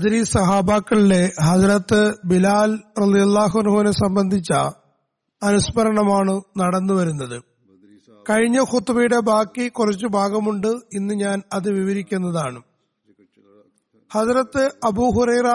ബദരി 0.00 0.22
സഹാബാക്കളിലെ 0.22 1.32
ഹജറത്ത് 1.42 2.14
ബിലാൽ 2.24 2.76
റളിയല്ലാഹുനുവിനെ 3.00 3.90
സംബന്ധിച്ച 3.90 4.52
അനുസ്മരണമാണ് 5.42 6.40
നടന്നു 6.58 6.94
വരുന്നത്. 6.94 7.42
കഴിഞ്ഞ 8.30 8.60
ഖുത്തുബയുടെ 8.60 9.20
ബാക്കി 9.20 9.68
കുറച്ചു 9.68 10.06
ഭാഗമുണ്ട്. 10.06 10.66
ഇന്ന് 10.66 11.14
ഞാൻ 11.14 11.42
അത് 11.52 11.70
വിവരിക്കുന്നതാണ്. 11.70 12.62
ഹജറത്ത് 14.12 14.70
അബൂ 14.84 15.10
ഹുറൈറ 15.10 15.46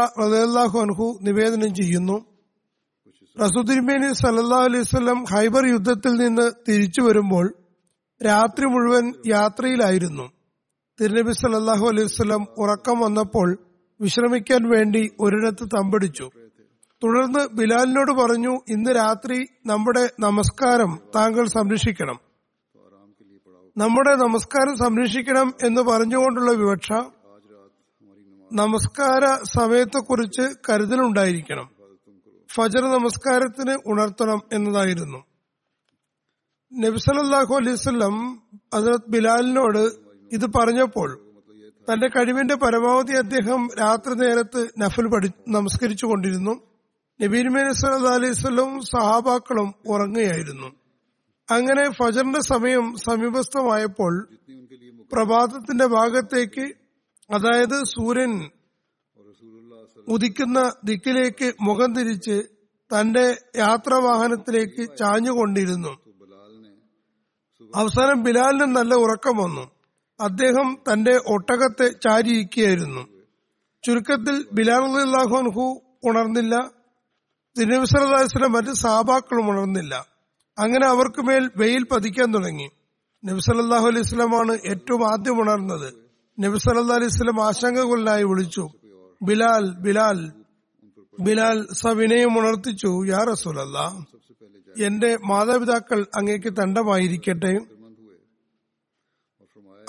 അൻഹു 0.81 1.19
നിവേദനം 1.21 1.75
ചെയ്യുന്നു. 1.75 2.25
റസൂദിൻമേനി 3.41 4.13
സല്ലാ 4.13 4.57
അലൈവല്ലം 4.57 5.25
ഹൈബർ 5.25 5.65
യുദ്ധത്തിൽ 5.65 6.11
നിന്ന് 6.11 6.51
തിരിച്ചു 6.69 7.01
വരുമ്പോൾ 7.01 7.53
രാത്രി 8.25 8.65
മുഴുവൻ 8.65 9.13
യാത്രയിലായിരുന്നു. 9.27 10.31
തിരുനബി 11.01 11.31
സല്ലാഹു 11.31 11.87
അലൈവല്ലം 11.87 12.47
ഉറക്കം 12.57 12.99
വന്നപ്പോൾ 12.99 13.64
വിശ്രമിക്കാൻ 14.01 14.69
വേണ്ടി 14.69 15.11
ഒരിടത്ത് 15.19 15.65
തമ്പടിച്ചു. 15.65 16.29
തുടർന്ന് 17.03 17.47
ബിലാലിനോട് 17.53 18.11
പറഞ്ഞു 18.11 18.49
ഇന്ന് 18.49 18.91
രാത്രി 18.95 19.45
നമ്മുടെ 19.65 20.09
നമസ്കാരം 20.19 20.99
താങ്കൾ 21.15 21.47
സംരക്ഷിക്കണം. 21.47 22.19
നമ്മുടെ 23.77 24.15
നമസ്കാരം 24.15 24.77
സംരക്ഷിക്കണം 24.77 25.53
എന്ന് 25.63 25.81
പറഞ്ഞുകൊണ്ടുള്ള 25.81 26.51
വിവക്ഷ 26.51 26.91
നമസ്കാര 28.53 29.43
സമയത്തെക്കുറിച്ച് 29.43 30.41
കരുതലുണ്ടായിരിക്കണം. 30.69 31.69
ഫജർ 32.53 32.81
നമസ്കാരത്തിന് 32.81 33.77
ഉണർത്തണം 33.85 34.41
എന്നതായിരുന്നു. 34.53 35.23
നബിസലല്ലാഹു 36.73 37.55
അലൈവല്ലം 37.55 38.41
ഹസരത് 38.75 39.09
ബിലാലിനോട് 39.09 39.89
ഇത് 40.31 40.45
പറഞ്ഞപ്പോൾ 40.45 41.24
തന്റെ 41.91 42.07
കഴിവിന്റെ 42.07 42.55
പരമാവധി 42.55 43.13
അദ്ദേഹം 43.13 43.69
രാത്രി 43.79 44.13
നേരത്ത് 44.13 44.67
നഫൽ 44.79 45.07
പഠി 45.07 45.29
നമസ്കരിച്ചു 45.47 46.05
കൊണ്ടിരുന്നു 46.05 46.61
നബീർമേൻ 47.21 47.73
സല്ലാ 47.73 48.13
അലൈവല്ലവും 48.13 48.81
സഹാബാക്കളും 48.81 49.73
ഉറങ്ങുകയായിരുന്നു. 49.87 50.67
അങ്ങനെ 51.51 51.89
ഫജറിന്റെ 51.91 52.39
സമയം 52.39 52.95
സമീപസ്ഥമായപ്പോൾ 52.95 54.27
പ്രഭാതത്തിന്റെ 55.11 55.85
ഭാഗത്തേക്ക് 55.85 56.65
അതായത് 57.33 57.83
സൂര്യൻ 57.83 58.49
ഉദിക്കുന്ന 60.07 60.73
ദിക്കിലേക്ക് 60.83 61.53
മുഖം 61.61 61.93
തിരിച്ച് 61.93 62.43
തന്റെ 62.91 63.37
യാത്രാവാഹനത്തിലേക്ക് 63.57 64.97
ചാഞ്ഞുകൊണ്ടിരുന്നു. 64.97 65.93
അവസാനം 67.75 68.23
ബിലാലിന് 68.23 68.75
നല്ല 68.75 68.95
ഉറക്കം 68.95 69.37
വന്നു. 69.37 69.74
അദ്ദേഹം 70.19 70.77
തന്റെ 70.93 71.19
ഒട്ടകത്തെ 71.27 71.87
ചാരിയിരിക്കുകയായിരുന്നു. 71.87 73.07
ചുരുക്കത്തിൽ 73.83 74.45
ബിലാൽ 74.53 74.83
അള്ളാഹുഹു 74.83 75.81
ഉണർന്നില്ല. 76.03 76.71
തിരുനബിസ്വലം 77.57 78.51
മറ്റ് 78.51 78.73
സാബാക്കളും 78.73 79.49
ഉണർന്നില്ല. 79.49 80.05
അങ്ങനെ 80.59 80.87
അവർക്ക് 80.87 81.21
മേൽ 81.21 81.51
വെയിൽ 81.57 81.83
പതിക്കാൻ 81.83 82.33
തുടങ്ങി. 82.33 82.69
നബി 83.25 83.39
സല്ലാഹു 83.39 83.87
അലൈഹി 83.87 84.03
സ്വലമാണ് 84.03 84.53
ഏറ്റവും 84.53 85.11
ആദ്യം 85.11 85.41
ഉണർന്നത്. 85.41 85.93
നബി 86.39 86.57
സല്ലാ 86.57 86.95
അലൈഹി 86.95 87.11
സ്വലം 87.11 87.45
ആശങ്കകളിലായി 87.45 88.23
വിളിച്ചു. 88.23 88.69
ബിലാൽ 89.21 89.75
ബിലാൽ 89.75 90.31
ബിലാൽ 91.19 91.67
സവിനയം 91.73 92.39
ഉണർത്തിച്ചു 92.39 93.05
യാ 93.07 93.25
റസൂലല്ല 93.31 93.77
എന്റെ 94.85 95.17
മാതാപിതാക്കൾ 95.25 96.05
അങ്ങേക്ക് 96.15 96.53
തണ്ടമായിരിക്കട്ടെ. 96.57 97.74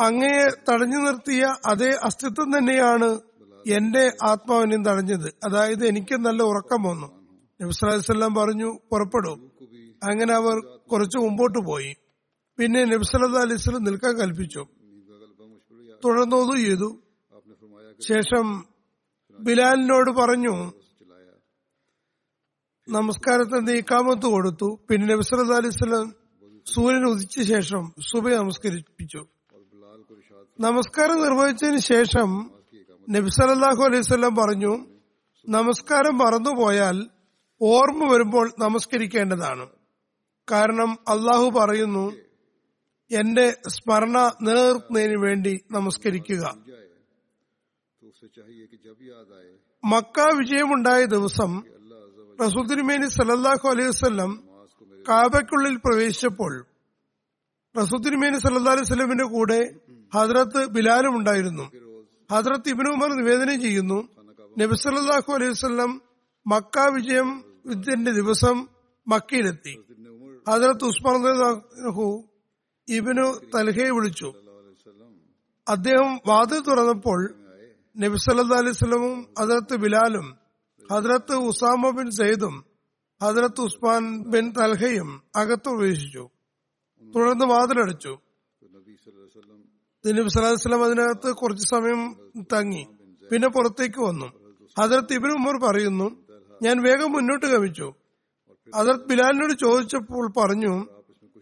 അങ്ങയെ 0.00 0.72
തടഞ്ഞു 0.72 0.96
നിർത്തിയ 0.96 1.56
അതേ 1.66 1.90
അസ്തിത്വം 2.02 2.58
തന്നെയാണ് 2.58 3.18
എന്റെ 3.66 4.16
ആത്മാവിനെയും 4.22 4.84
തടഞ്ഞത്. 4.84 5.34
അതായത് 5.44 5.86
എനിക്ക് 5.86 6.14
നല്ല 6.14 6.42
ഉറക്കം 6.42 6.82
വന്നു. 6.82 7.06
നബ്സലാസ്ലാം 7.60 8.34
പറഞ്ഞു 8.34 8.78
പുറപ്പെടും. 8.90 9.52
അങ്ങനെ 10.02 10.34
അവർ 10.34 10.78
കുറച്ചു 10.92 11.18
മുമ്പോട്ട് 11.18 11.58
പോയി. 11.58 11.94
പിന്നെ 12.58 12.84
നബ്സല്ലാ 12.84 13.40
അലിസ്ലം 13.40 13.84
നിൽക്കാൻ 13.84 14.14
കൽപ്പിച്ചു. 14.14 14.66
തുടർന്നോതു 16.04 16.56
ചെയ്തു. 16.56 17.02
ശേഷം 18.00 18.64
ബിലാലിനോട് 19.40 20.10
പറഞ്ഞു 20.10 20.72
നമസ്കാരത്തിന്റെ 22.88 23.72
ഇക്കാമത്ത് 23.72 24.26
കൊടുത്തു. 24.26 24.78
പിന്നെ 24.90 25.14
നബ്സല്ലാ 25.14 25.56
അലിസ്ലം 25.56 26.14
സൂര്യൻ 26.74 27.04
ഉദിച്ച 27.10 27.40
ശേഷം 27.40 27.94
സുബ 27.98 28.28
നമസ്കരിപ്പിച്ചു. 28.28 29.26
നമസ്കാരം 30.58 31.18
നിർവഹിച്ചതിന് 31.22 31.80
ശേഷം 31.92 32.28
നബി 33.08 33.30
അലൈവല്ലം 33.86 34.36
പറഞ്ഞു 34.36 34.72
നമസ്കാരം 35.48 36.18
മറന്നുപോയാൽ 36.18 36.96
ഓർമ്മ 37.60 38.12
വരുമ്പോൾ 38.12 38.46
നമസ്കരിക്കേണ്ടതാണ്. 38.58 39.66
കാരണം 40.50 40.90
അള്ളാഹു 41.08 41.46
പറയുന്നു 41.58 42.06
എന്റെ 43.10 43.46
സ്മരണ 43.74 44.16
നിലനിർത്തുന്നതിന് 44.46 45.18
വേണ്ടി 45.26 45.54
നമസ്കരിക്കുക. 45.70 46.44
മക്ക 49.84 50.18
വിജയമുണ്ടായ 50.38 51.04
ദിവസം 51.04 51.52
റസൂദ്ദിൻമേനി 52.40 53.08
സലല്ലാഹു 53.08 53.68
അലൈഹി 53.68 53.88
വസ്ലം 53.88 54.32
കാബയ്ക്കുള്ളിൽ 55.06 55.76
പ്രവേശിച്ചപ്പോൾ 55.76 56.52
റസൂദ്ദിൻമേനി 57.74 58.38
സല്ലാ 58.38 58.72
അലൈഹി 58.72 58.88
സ്വലമിന്റെ 58.92 59.24
കൂടെ 59.24 59.60
ഹദ്രത്ത് 60.14 60.66
ബിലാലും 60.66 61.16
ഉണ്ടായിരുന്നു. 61.16 61.64
ഹദ്രത്ത് 62.32 62.68
ഇബിൻ 62.68 62.88
ഉമർ 62.88 63.10
നിവേദനം 63.12 63.60
ചെയ്യുന്നു 63.60 64.08
നബി 64.58 64.74
സല്ലാഹു 64.76 65.32
അലൈഹി 65.32 65.50
വസ്ലം 65.50 66.02
മക്ക 66.46 66.78
വിജയം 66.94 67.44
യുദ്ധത്തിന്റെ 67.66 68.10
ദിവസം 68.10 68.68
മക്കയിലെത്തി. 69.08 69.74
ഹദ്രത്ത് 70.48 70.84
ഉസ്മാൻ 70.84 71.16
ഇബിനു 72.88 73.26
തൽഹയെ 73.54 73.90
വിളിച്ചു. 73.90 74.32
അദ്ദേഹം 75.68 76.20
വാതിൽ 76.26 76.60
തുറന്നപ്പോൾ 76.60 77.34
നബി 77.98 78.16
സല്ലാ 78.16 78.58
അലൈഹി 78.58 78.72
സ്വലമും 78.72 79.34
ഹദ്രത്ത് 79.38 79.76
ബിലാലും 79.76 80.26
ഹദ്രത്ത് 80.92 81.34
ഉസാമ 81.34 81.90
ബിൻ 81.90 82.10
സെയ്ദും 82.10 82.64
ഹദ്രത്ത് 83.22 83.60
ഉസ്മാൻ 83.60 84.22
ബിൻ 84.22 84.52
തൽഹയും 84.52 85.22
അകത്ത് 85.36 85.68
പ്രവേശിച്ചു. 85.68 86.28
തുടർന്ന് 87.14 87.46
വാതിലടച്ചു. 87.46 88.18
നബി 90.12 90.28
സലാഹു 90.28 90.52
വസ്ലാം 90.52 90.84
അതിനകത്ത് 90.84 91.32
കുറച്ചു 91.32 91.64
സമയം 91.66 92.16
തങ്ങി. 92.42 92.86
പിന്നെ 93.30 93.48
പുറത്തേക്ക് 93.48 94.00
വന്നു. 94.00 94.26
ഹജറത്ത് 94.80 95.12
ഇബിൻ 95.12 95.30
ഉമർ 95.30 95.56
പറയുന്നു 95.66 96.16
ഞാൻ 96.62 96.82
വേഗം 96.82 97.12
മുന്നോട്ട് 97.12 97.46
ഗമിച്ചു 97.46 97.92
ഹജറത്ത് 98.74 99.04
ബിലാലിനോട് 99.04 99.52
ചോദിച്ചപ്പോൾ 99.52 100.32
പറഞ്ഞു 100.32 100.86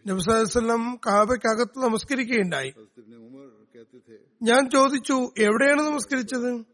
നബി 0.07 0.19
സലാഹു 0.19 0.41
വസ്ലം 0.41 0.99
കാബയ്ക്കകത്ത് 1.07 1.79
നമസ്കരിക്കുകയുണ്ടായി. 1.79 2.73
ഞാൻ 4.43 4.69
ചോദിച്ചു 4.69 5.29
എവിടെയാണ് 5.37 5.81
നമസ്കരിച്ചത്? 5.81 6.65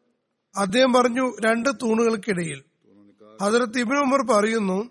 അദ്ദേഹം 0.58 0.94
പറഞ്ഞു 0.94 1.32
രണ്ട് 1.46 1.70
തൂണുകൾക്കിടയിൽ. 1.70 2.64
ഹജറത്ത് 3.42 3.80
ഇബിൻ 3.80 3.98
ഉമർ 3.98 4.22
പറയുന്നു 4.32 4.90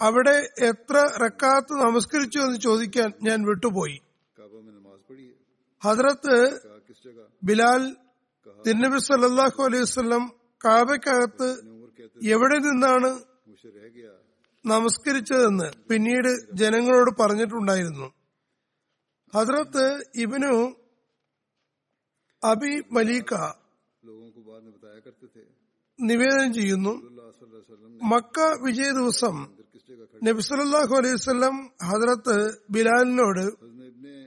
അവിടെ 0.00 0.48
എത്ര 0.62 1.10
റക്കാത്ത് 1.24 1.72
നമസ്കരിച്ചു 1.72 2.38
എന്ന് 2.38 2.58
ചോദിക്കാൻ 2.58 3.12
ഞാൻ 3.22 3.46
വിട്ടുപോയി. 3.46 3.98
ഹദ്രത്ത് 5.84 6.36
ബിലാൽ 7.42 7.82
തിരുനബി 8.64 8.98
സല്ലാഹു 9.06 9.60
അലൈഹി 9.68 9.84
വസ്ലം 9.86 10.22
കാബയ്ക്കകത്ത് 10.64 11.48
എവിടെ 12.34 12.58
നിന്നാണ് 12.66 13.10
നമസ്കരിച്ചതെന്ന് 14.64 15.66
പിന്നീട് 15.90 16.30
ജനങ്ങളോട് 16.60 17.10
പറഞ്ഞിട്ടുണ്ടായിരുന്നു. 17.20 18.06
ഹദ്രത്ത് 19.32 19.84
ഇബിനു 20.22 20.54
അബി 22.42 22.72
മലീക്ക 22.96 23.34
നിവേദനം 25.98 26.50
ചെയ്യുന്നു. 26.54 26.92
മക്ക 28.12 28.38
വിജയ 28.64 28.88
ദിവസം 29.00 29.36
നബിസ്വല്ലാഹു 30.22 30.94
അലൈഹി 31.00 31.18
സ്വലം 31.26 31.56
ഹദ്രത്ത് 31.88 32.36
ബിലാലിനോട് 32.74 33.44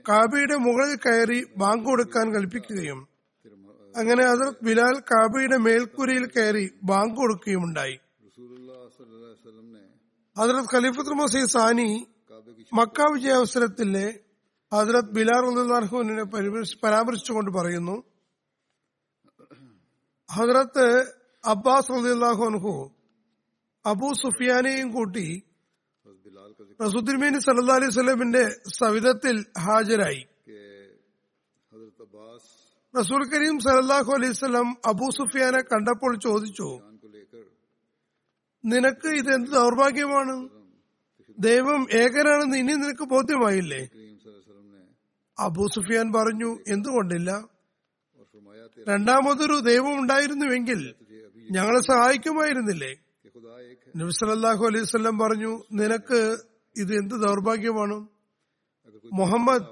കാബയുടെ 0.08 0.56
മുകളിൽ 0.56 0.96
കയറി 0.96 1.38
ബാങ്ക് 1.56 1.84
കൊടുക്കാൻ 1.84 2.34
കൽപ്പിക്കുകയും 2.34 3.00
അങ്ങനെ 3.94 4.24
അതർ 4.24 4.48
ബിലാൽ 4.62 4.96
കാബയുടെ 5.10 5.56
മേൽക്കൂരയിൽ 5.56 6.26
കയറി 6.26 6.64
ബാങ്ക് 6.82 7.16
കൊടുക്കുകയും 7.16 7.64
ഉണ്ടായി. 7.64 7.96
ഹസരത് 10.36 10.70
ഖലീഫത്ത് 10.74 11.14
മസീദ് 11.14 11.48
സാനി 11.48 11.88
മക്ക 12.72 13.06
വിജയാവസരത്തിലെ 13.12 14.06
ഹസരത് 14.72 15.10
ബിലാൽ 15.10 15.44
റഹ്മാനെ 15.70 16.24
പരാമർശിച്ചുകൊണ്ട് 16.82 17.50
പറയുന്നു 17.50 17.96
ഹസരത്ത് 20.28 20.86
അബ്ബാസ് 21.44 21.92
റലിഹു 21.92 22.74
അബൂ 23.84 24.08
സുഫിയാനെയും 24.12 24.88
കൂട്ടി 24.92 25.26
റസൂദ്ദിൻമീൻ 26.80 27.34
സല്ലാ 27.44 27.76
അലൈഹി 27.78 27.92
സ്വലമിന്റെ 27.96 28.42
സവിധത്തിൽ 28.78 29.36
ഹാജരായി. 29.64 30.22
റസൂൽ 32.94 33.22
കരീം 33.32 33.56
സലല്ലാഹു 33.64 34.10
അലൈഹി 34.16 34.34
സ്വലം 34.40 34.68
അബൂ 34.90 35.06
സുഫിയാനെ 35.16 35.60
കണ്ടപ്പോൾ 35.70 36.12
ചോദിച്ചു 36.26 36.68
നിനക്ക് 38.64 39.08
ഇത് 39.20 39.30
എന്ത് 39.34 39.50
ദൗർഭാഗ്യമാണ്? 39.56 40.34
ദൈവം 41.38 41.80
ഏകനാണെന്ന് 42.02 42.56
ഇനി 42.62 42.74
നിനക്ക് 42.82 43.04
ബോധ്യമായില്ലേ? 43.14 43.82
അബൂ 45.38 45.64
സുഫിയാൻ 45.74 46.06
പറഞ്ഞു 46.16 46.50
എന്തുകൊണ്ടില്ല? 46.74 47.30
രണ്ടാമതൊരു 48.90 49.56
ദൈവം 49.70 49.94
ഉണ്ടായിരുന്നുവെങ്കിൽ 50.00 50.80
ഞങ്ങളെ 51.46 51.80
സഹായിക്കുമായിരുന്നില്ലേ? 51.90 52.92
നബിസ് 54.00 54.24
അലൈഹി 54.24 54.84
വല്ലം 54.96 55.16
പറഞ്ഞു 55.24 55.52
നിനക്ക് 55.80 56.20
ഇത് 56.76 56.92
എന്ത് 56.94 57.14
ദൗർഭാഗ്യമാണ്? 57.14 58.06
മുഹമ്മദ് 59.12 59.62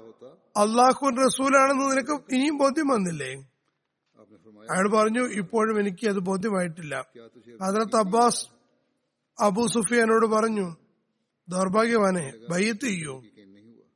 അള്ളാഹു 0.57 1.09
റസൂലാണെന്ന് 1.09 1.91
നിനക്ക് 1.91 2.11
ഇനിയും 2.11 2.57
ബോധ്യം 2.57 2.87
വന്നില്ലേ? 2.87 3.33
അയാൾ 4.71 4.89
പറഞ്ഞു 4.89 5.27
ഇപ്പോഴും 5.27 5.79
എനിക്ക് 5.79 6.09
അത് 6.09 6.19
ബോധ്യമായിട്ടില്ല. 6.19 7.05
ഹജറത്ത് 7.63 7.95
അബ്ബാസ് 7.95 8.47
അബു 9.39 9.67
സുഫിയാനോട് 9.67 10.25
പറഞ്ഞു 10.25 10.75
ദൗർഭാഗ്യവാനെ 11.49 12.33
ബയ്യത്ത് 12.49 12.87
ചെയ്യൂ. 12.87 13.23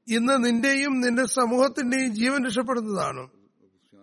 ഇന്ന് 0.07 0.45
നിന്റെയും 0.45 1.01
നിന്റെ 1.01 1.25
സമൂഹത്തിന്റെയും 1.25 2.15
ജീവൻ 2.15 2.45
രക്ഷപ്പെടുന്നതാണ്. 2.45 3.29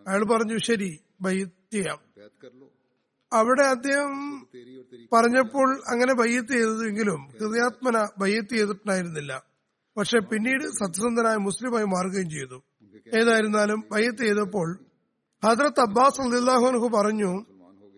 അയാൾ 0.09 0.25
പറഞ്ഞു 0.25 0.59
ശരി 0.59 1.01
ബയ്യത്ത് 1.21 1.73
ചെയ്യാം. 1.73 2.08
അവിടെ 3.33 3.63
അദ്ദേഹം 3.63 4.41
പറഞ്ഞപ്പോൾ 5.13 5.83
അങ്ങനെ 5.89 6.15
ബയ്യത്ത് 6.15 6.49
ചെയ്തതെങ്കിലും 6.49 7.23
ഹൃദയാത്മന 7.23 8.09
ബയ്യത്ത് 8.19 8.49
ചെയ്തിട്ടുണ്ടായിരുന്നില്ല. 8.49 9.43
പക്ഷെ 9.97 10.19
പിന്നീട് 10.19 10.63
സത്യസന്ധനായ 10.63 11.37
മുസ്ലിമായി 11.37 11.85
മാറുകയും 11.85 12.31
ചെയ്തു. 12.31 12.63
ഏതായിരുന്നാലും 13.21 13.85
ബയ്യത്ത് 13.93 14.19
ചെയ്തപ്പോൾ 14.19 14.81
ഹജ്രത്ത് 15.45 15.81
അബ്ബാസ് 15.81 16.21
അള്ളാഹുനഹു 16.21 16.89
പറഞ്ഞു 16.89 17.45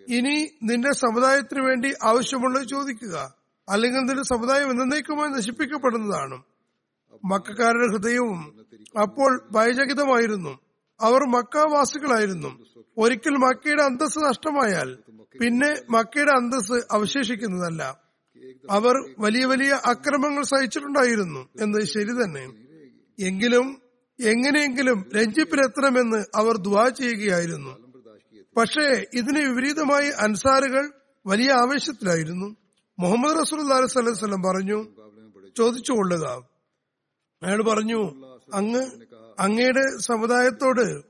ഇനി 0.08 0.50
നിന്റെ 0.62 0.92
സമുദായത്തിന് 0.92 1.66
വേണ്ടി 1.66 1.92
ആവശ്യമുള്ളത് 2.02 2.68
ചോദിക്കുക. 2.68 3.34
അല്ലെങ്കിൽ 3.68 3.98
നിന്റെ 3.98 4.22
സമുദായം 4.22 4.70
എന്നേക്കുമായി 4.70 5.30
നശിപ്പിക്കപ്പെടുന്നതാണ്. 5.30 6.42
മക്കാരുടെ 7.24 7.86
ഹൃദയവും 7.92 8.66
അപ്പോൾ 9.02 9.48
ഭയചകിതമായിരുന്നു. 9.52 10.58
അവർ 11.00 11.20
മക്കാവാസികളായിരുന്നു. 11.24 12.64
ഒരിക്കൽ 12.98 13.30
മക്കയുടെ 13.30 13.82
അന്തസ് 13.82 14.18
നഷ്ടമായാൽ 14.18 14.98
പിന്നെ 15.38 15.76
മക്കയുടെ 15.90 16.32
അന്തസ് 16.32 16.78
അവശേഷിക്കുന്നതല്ല. 16.90 17.82
അവർ 18.70 18.94
വലിയ 19.18 19.44
വലിയ 19.44 19.80
അക്രമങ്ങൾ 19.84 20.42
സഹിച്ചിട്ടുണ്ടായിരുന്നു 20.42 21.48
എന്നത് 21.60 21.84
ശരി 21.84 22.12
തന്നെ. 22.12 22.44
എങ്കിലും 23.18 23.82
എങ്ങനെയെങ്കിലും 24.20 25.10
രഞ്ജിപ്പിലെത്തണമെന്ന് 25.16 26.24
അവർ 26.34 26.56
ദ്വാ 26.56 26.88
ചെയ്യുകയായിരുന്നു. 26.88 27.90
പക്ഷേ 28.56 29.06
ഇതിന് 29.14 29.48
വിപരീതമായി 29.48 30.08
അൻസാറുകൾ 30.08 30.92
വലിയ 31.26 31.52
ആവേശത്തിലായിരുന്നു. 31.52 32.56
മുഹമ്മദ് 32.98 33.40
റസൂൽ 33.40 33.60
അലൈഹി 33.72 34.48
പറഞ്ഞു 34.48 34.78
ചോദിച്ചു 35.56 35.92
കൊള്ളുക 35.92 36.26
അയാൾ 37.42 37.62
പറഞ്ഞു 37.62 38.00
അങ്ങ് 38.54 38.82
അങ്ങയുടെ 39.38 39.84
സമുദായത്തോട് 40.00 41.00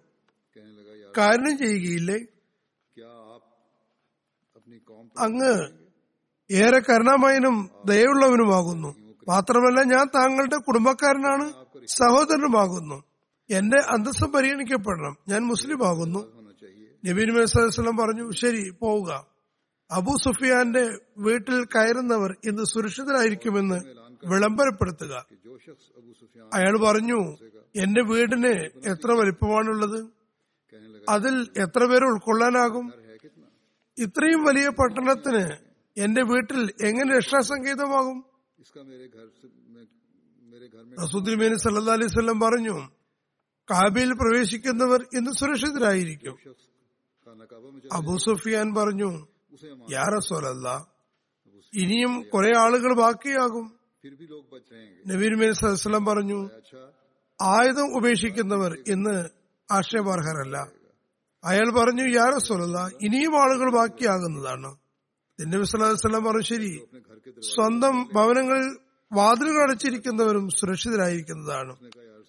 കാരണം 1.18 1.58
ചെയ്യുകയില്ലേ? 1.58 2.18
അങ്ങ് 5.18 5.68
ഏറെ 6.50 6.78
കരുണാമയനും 6.78 7.70
ദയുള്ളവനുമാകുന്നു 7.84 8.94
മാത്രമല്ല 9.28 9.82
ഞാൻ 9.82 10.06
താങ്കളുടെ 10.14 10.56
കുടുംബക്കാരനാണ് 10.56 11.52
സഹോദരനുമാകുന്നു. 11.86 13.04
എന്റെ 13.50 13.76
അന്തസ്സ് 13.76 14.24
പരിഗണിക്കപ്പെടണം. 14.24 15.16
ഞാൻ 15.28 15.42
മുസ്ലിം 15.42 15.86
ആകുന്നു 15.88 16.40
നബീൻ 17.06 17.34
മേസ്വലം 17.34 17.96
പറഞ്ഞു 17.96 18.30
ശരി 18.30 18.70
പോവുക. 18.70 19.26
അബു 19.90 20.16
സുഫിയാന്റെ 20.24 20.98
വീട്ടിൽ 21.18 21.64
കയറുന്നവർ 21.64 22.36
ഇന്ന് 22.44 22.62
സുരക്ഷിതരായിരിക്കുമെന്ന് 22.62 23.80
വിളംബരപ്പെടുത്തുക. 24.26 25.26
അയാൾ 26.54 26.78
പറഞ്ഞു 26.86 27.36
എന്റെ 27.76 28.02
വീടിന് 28.02 28.52
എത്ര 28.86 29.12
വലിപ്പമാണുള്ളത്? 29.12 30.06
അതിൽ 31.08 31.48
എത്ര 31.58 31.84
പേരെ 31.84 32.04
ഉൾക്കൊള്ളാനാകും? 32.06 32.92
ഇത്രയും 34.00 34.44
വലിയ 34.44 34.68
പട്ടണത്തിന് 34.68 35.56
എന്റെ 36.02 36.22
വീട്ടിൽ 36.22 36.72
എങ്ങനെ 36.84 37.16
രക്ഷാസങ്കേതമാകും? 37.16 38.24
അസുദ്ദീൻ 40.98 41.58
സല്ലാ 41.58 41.92
അലൈവല്ലം 41.92 42.40
പറഞ്ഞു 42.40 42.88
കാബിയിൽ 43.70 44.12
പ്രവേശിക്കുന്നവർ 44.12 45.02
ഇന്ന് 45.02 45.30
സുരക്ഷിതരായിരിക്കും. 45.30 46.38
അബു 47.92 48.16
സുഫിയാൻ 48.16 48.74
പറഞ്ഞു 48.74 49.26
യാറസോലല്ല 49.90 50.88
ഇനിയും 51.74 52.28
കുറെ 52.34 52.58
ആളുകൾ 52.58 52.94
ബാക്കിയാകും. 52.94 53.78
നബീൻ 55.06 55.38
മീൻ 55.38 56.04
പറഞ്ഞു 56.04 56.50
ആയുധം 57.42 57.96
ഉപേക്ഷിക്കുന്നവർ 57.96 58.78
ഇന്ന് 58.88 59.28
ആക്ഷേപാർഹരല്ല 59.72 60.79
അയാൾ 61.44 61.70
പറഞ്ഞു 61.70 62.02
യാ 62.02 62.24
റസൂലല്ല 62.36 62.90
ഇനിയും 63.02 63.42
ആളുകൾ 63.42 63.70
ബാക്കിയാകുന്നതാണ്. 63.70 64.76
എന്റെ 65.42 65.58
വിസ്ലാസ്ലാം 65.58 66.24
പറഞ്ഞു 66.24 66.42
ശരി 66.42 66.86
സ്വന്തം 67.40 68.08
ഭവനങ്ങളിൽ 68.14 68.78
വാതിലുകൾ 69.12 69.62
അടച്ചിരിക്കുന്നവരും 69.62 70.48
സുരക്ഷിതരായിരിക്കുന്നതാണ്. 70.48 71.76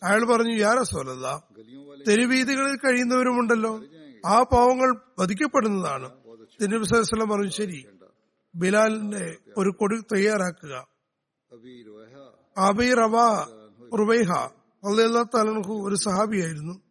അയാൾ 0.04 0.26
പറഞ്ഞു 0.26 0.56
യാ 0.58 0.74
റസൂലല്ല 0.74 1.44
തെരുവീതികളിൽ 2.08 2.78
കഴിയുന്നവരുമുണ്ടല്ലോ 2.78 3.82
ആ 4.26 4.44
പാവങ്ങൾ 4.44 5.02
വധിക്കപ്പെടുന്നതാണ്. 5.20 6.12
തിരുവിസ്ലാം 6.62 7.30
പറഞ്ഞു 7.30 7.50
ശരി 7.50 7.86
ബിലാലിന്റെ 8.56 9.38
ഒരു 9.58 9.70
കൊടി 9.70 10.02
തയ്യാറാക്കുക. 10.16 10.88
അബി 12.58 12.94
റബ 12.94 13.16
റുബൈഹ 13.96 14.32
അള്ളാഹു 14.84 15.88
ഒരു 15.88 15.96
സഹാബിയായിരുന്നു. 15.96 16.91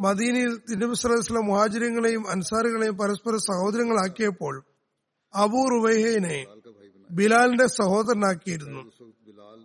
മദീനയിൽ 0.00 0.56
തിരുമിസ്ലാം 0.56 1.46
മുഹാജിരങ്ങളെയും 1.46 2.30
അൻസാറുകളെയും 2.30 2.96
പരസ്പര 2.96 3.36
സഹോദരങ്ങളാക്കിയപ്പോൾ 3.36 4.64
അബൂ 5.34 5.68
റുവൈഹനെ 5.68 6.46
ബിലാലിന്റെ 7.10 7.66
സഹോദരനാക്കിയിരുന്നു. 7.66 8.90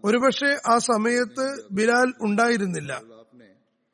ഒരുപക്ഷെ 0.04 0.58
ആ 0.72 0.77
സമയത്ത് 0.77 1.63
ബിലാൽ 1.72 2.13
ഉണ്ടായിരുന്നില്ല. 2.22 3.01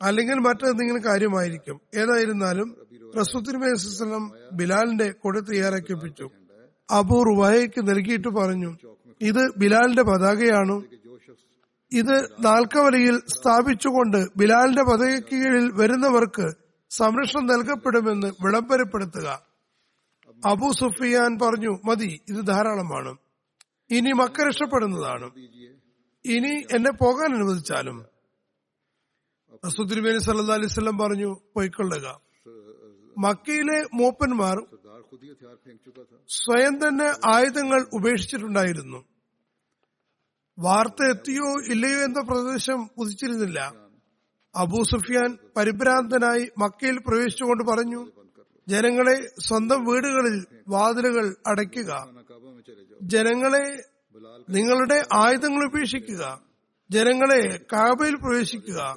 അല്ലെങ്കിൽ 0.01 0.33
മറ്റെന്തെങ്കിലും 0.33 1.03
കാര്യമായിരിക്കും. 1.05 1.81
ഏതായിരുന്നാലും 1.95 2.77
റസൂത്തിനുമേസ്ലം 3.19 4.31
ബിലാലിന്റെ 4.53 5.11
കൊട 5.11 5.39
തയ്യാറാക്കിപ്പിച്ചു. 5.39 6.29
അബൂ 6.91 7.23
റുവായയ്ക്ക് 7.23 7.89
നൽകിയിട്ട് 7.89 8.27
പറഞ്ഞു 8.27 8.77
ഇത് 9.21 9.51
ബിലാലിന്റെ 9.57 10.03
പതാകയാണ്. 10.03 10.83
ഇത് 11.93 12.45
നാൽക്കവലയിൽ 12.45 13.19
സ്ഥാപിച്ചുകൊണ്ട് 13.27 14.27
ബിലാലിന്റെ 14.37 14.83
പദവിക്ക് 14.83 15.27
കീഴിൽ 15.27 15.71
വരുന്നവർക്ക് 15.73 16.51
സംരക്ഷണം 16.89 17.45
നൽകപ്പെടുമെന്ന് 17.45 18.27
വിളംബരപ്പെടുത്തുക. 18.27 19.45
അബു 20.45 20.71
സുഫിയാൻ 20.71 21.39
പറഞ്ഞു 21.39 21.79
മതി 21.85 22.21
ഇത് 22.29 22.47
ധാരാളമാണ്. 22.47 23.17
ഇനി 23.91 24.11
മക്ക 24.11 24.47
രക്ഷപ്പെടുന്നതാണ്. 24.47 25.31
ഇനി 26.25 26.75
എന്നെ 26.75 26.91
പോകാൻ 26.91 27.35
അനുവദിച്ചാലും. 27.35 28.05
സുദ്രിബേനി 29.67 30.19
സല്ലാ 30.19 30.55
അലൈവല്ലം 30.55 30.97
പറഞ്ഞു 30.97 31.37
പൊയ്ക്കൊള്ളുക. 31.55 32.21
മക്കയിലെ 33.17 33.83
മൂപ്പന്മാർ 33.93 34.65
സ്വയം 36.29 36.87
തന്നെ 36.87 37.35
ആയുധങ്ങൾ 37.35 37.85
ഉപേക്ഷിച്ചിട്ടുണ്ടായിരുന്നു. 37.93 39.10
വാർത്ത 40.59 41.05
എത്തിയോ 41.09 41.61
ഇല്ലയോ 41.61 41.99
എന്ന 41.99 42.21
പ്രദേശം 42.21 42.89
ഉദിച്ചിരുന്നില്ല. 42.97 43.73
അബൂ 44.55 44.83
സുഫിയാൻ 44.83 45.37
പരിഭ്രാന്തനായി 45.57 46.51
മക്കയിൽ 46.57 46.99
പ്രവേശിച്ചുകൊണ്ട് 46.99 47.63
പറഞ്ഞു 47.63 48.11
ജനങ്ങളെ 48.67 49.27
സ്വന്തം 49.47 49.85
വീടുകളിൽ 49.85 50.45
വാതിലുകൾ 50.67 51.35
അടയ്ക്കുക. 51.47 52.07
ജനങ്ങളെ 53.03 53.83
നിങ്ങളുടെ 54.49 55.05
ആയുധങ്ങൾ 55.13 55.65
ഉപേക്ഷിക്കുക. 55.65 56.41
ജനങ്ങളെ 56.91 57.57
കാബയിൽ 57.73 58.15
പ്രവേശിക്കുക. 58.15 58.95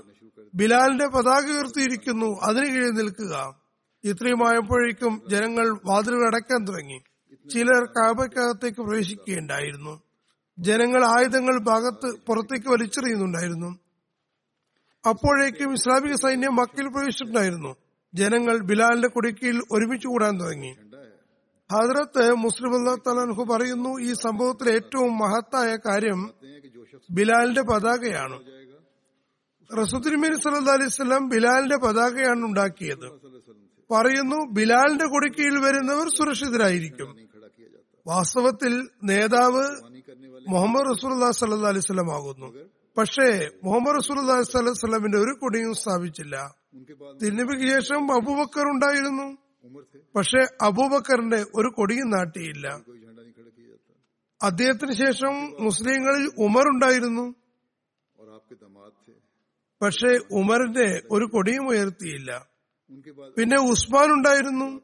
ബിലാലിന്റെ 0.54 1.06
പതാക 1.06 1.50
ഉയർത്തിയിരിക്കുന്നു 1.50 2.40
അതിന് 2.42 2.66
കീഴിൽ 2.66 2.90
നിൽക്കുക. 2.90 3.60
ഇത്രയുമായപ്പോഴേക്കും 4.04 5.22
ജനങ്ങൾ 5.28 5.80
വാതിലുകൾ 5.84 6.26
അടയ്ക്കാൻ 6.26 6.64
തുടങ്ങി. 6.64 6.98
ചിലർ 7.48 7.84
കാബയ്ക്കകത്തേക്ക് 7.84 8.82
പ്രവേശിക്കുകയുണ്ടായിരുന്നു. 8.82 10.02
ജനങ്ങൾ 10.58 11.04
ആയുധങ്ങൾ 11.04 11.60
ഭാഗത്ത് 11.62 12.18
പുറത്തേക്ക് 12.26 12.68
വലിച്ചെറിയുന്നുണ്ടായിരുന്നു. 12.68 13.78
അപ്പോഴേക്കും 15.08 15.72
ഇസ്ലാമിക 15.72 16.14
സൈന്യം 16.14 16.56
മക്കിൽ 16.56 16.88
പ്രവേശിച്ചിട്ടുണ്ടായിരുന്നു. 16.88 17.76
ജനങ്ങൾ 18.14 18.58
ബിലാലിന്റെ 18.58 19.08
കുടുക്കിയിൽ 19.08 19.62
ഒരുമിച്ച് 19.72 20.08
കൂടാൻ 20.08 20.40
തുടങ്ങി. 20.40 20.76
ഹജറത്ത് 21.72 22.34
മുസ്ലിം 22.34 22.90
അള്ളാഹു 22.90 23.44
പറയുന്നു 23.44 24.00
ഈ 24.00 24.12
സംഭവത്തിലെ 24.12 24.74
ഏറ്റവും 24.74 25.18
മഹത്തായ 25.18 25.76
കാര്യം 25.76 26.30
ബിലാലിന്റെ 27.10 27.62
പതാകയാണ്. 27.62 28.40
റസുദ്ദിൻമീൻ 29.80 30.38
സല്ല 30.38 30.70
അലിസ്ലാം 30.70 31.28
ബിലാലിന്റെ 31.28 31.76
പതാകയാണ് 31.76 32.44
ഉണ്ടാക്കിയത്. 32.44 33.10
പറയുന്നു 33.90 34.50
ബിലാലിന്റെ 34.52 35.06
കുടുക്കിയിൽ 35.06 35.58
വരുന്നവർ 35.58 36.08
സുരക്ഷിതരായിരിക്കും. 36.08 37.16
വാസ്തവത്തിൽ 38.06 38.88
നേതാവ് 39.04 39.93
മുഹമ്മദ് 40.48 40.86
റസൂൽ 40.90 41.30
സല്ലാ 41.30 41.72
സ്വലം 41.72 42.14
ആകുന്നു. 42.14 42.46
പക്ഷേ 42.98 43.50
മുഹമ്മദ് 43.64 43.96
റസൂൽ 43.98 44.42
സ്വലമിന്റെ 44.72 45.18
ഒരു 45.18 45.38
കൊടിയും 45.42 45.74
സ്ഥാപിച്ചില്ല. 45.74 46.54
തിരുനബിക്ക് 47.22 47.72
ശേഷം 47.72 48.14
അബൂബക്കർ 48.14 48.62
ഉണ്ടായിരുന്നു. 48.62 49.36
പക്ഷെ 50.16 50.46
അബൂബക്കറിന്റെ 50.62 51.44
ഒരു 51.54 51.68
കൊടിയും 51.68 52.10
നാട്ടിയില്ല. 52.10 52.80
അദ്ദേഹത്തിന് 54.42 54.92
ശേഷം 54.92 55.64
മുസ്ലിങ്ങളിൽ 55.64 56.30
ഉമർ 56.38 56.68
ഉണ്ടായിരുന്നു. 56.68 57.34
പക്ഷേ 59.82 60.18
ഉമറിന്റെ 60.32 61.02
ഒരു 61.10 61.24
കൊടിയും 61.24 61.68
ഉയർത്തിയില്ല. 61.68 62.48
പിന്നെ 63.38 63.60
ഉസ്മാൻ 63.60 64.12
ഉണ്ടായിരുന്നു. 64.12 64.80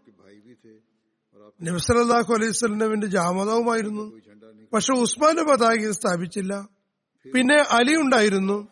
നബ്സലാഹു 1.62 2.34
അലൈഹി 2.34 2.52
സ്വലമിന്റെ 2.52 3.06
ജാമതാവുമായിരുന്നു. 3.06 4.29
പക്ഷെ 4.72 4.92
ഉസ്മാന്റെ 4.92 5.42
പതാക 5.42 5.90
സ്ഥാപിച്ചില്ല. 5.90 6.68
പിന്നെ 7.34 7.56
അലി 7.56 7.96
ഉണ്ടായിരുന്നു. 7.96 8.68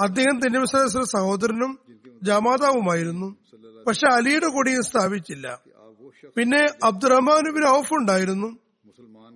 അദ്ദേഹം 0.00 0.40
തെന്നിമസ്ര 0.40 1.02
സഹോദരനും 1.02 1.78
ജമാതാവുമായിരുന്നു. 2.22 3.36
പക്ഷെ 3.86 4.06
അലിയുടെ 4.12 4.46
കൊടിയും 4.46 4.82
സ്ഥാപിച്ചില്ല. 4.82 5.62
പിന്നെ 6.36 6.66
അബ്ദുറഹ്മാൻ 6.84 7.54
ബിൻ 7.54 7.68
ഔഫ് 7.68 7.94
ഉണ്ടായിരുന്നു. 7.94 8.58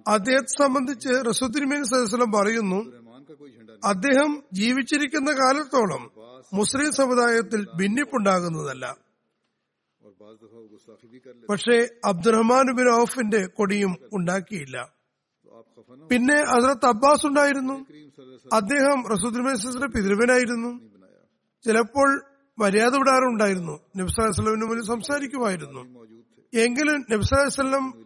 അദ്ദേഹത്തെ 0.09 0.63
സംബന്ധിച്ച് 0.63 1.09
റസുദ്ദീൻ 1.09 1.85
സദസ്ലം 1.85 2.33
പറയുന്നു 2.33 3.03
അദ്ദേഹം 3.85 4.43
ജീവിച്ചിരിക്കുന്ന 4.53 5.33
കാലത്തോളം 5.33 6.11
മുസ്ലിം 6.55 6.93
സമുദായത്തിൽ 6.93 7.67
ഭിന്നിപ്പുണ്ടാകുന്നതല്ല. 7.77 8.97
പക്ഷേ 11.51 11.89
അബ്ദുറഹ്മാൻ 12.05 12.77
ബിൻ 12.77 13.01
ഔഫിന്റെ 13.01 13.47
കൊടിയും 13.47 13.97
ഉണ്ടാക്കിയില്ല. 14.13 15.02
പിന്നെ 16.13 16.45
ഹസരത്ത് 16.45 16.87
അബ്ബാസ് 16.87 17.27
ഉണ്ടായിരുന്നു. 17.27 17.87
അദ്ദേഹം 18.53 19.05
റസൂദ്ദിന്റെ 19.13 19.87
പിതൃവനായിരുന്നു. 19.87 20.81
ചിലപ്പോൾ 21.65 22.23
മര്യാദ 22.59 22.97
വിടാറുണ്ടായിരുന്നു. 22.97 23.81
നബ്സാഹുസ്ലമിന് 23.97 24.65
മുന്നിൽ 24.65 24.87
സംസാരിക്കുമായിരുന്നു. 24.87 25.81
എങ്കിലും 26.55 27.05
നബ്സാഹുസ്ലം 27.11 28.05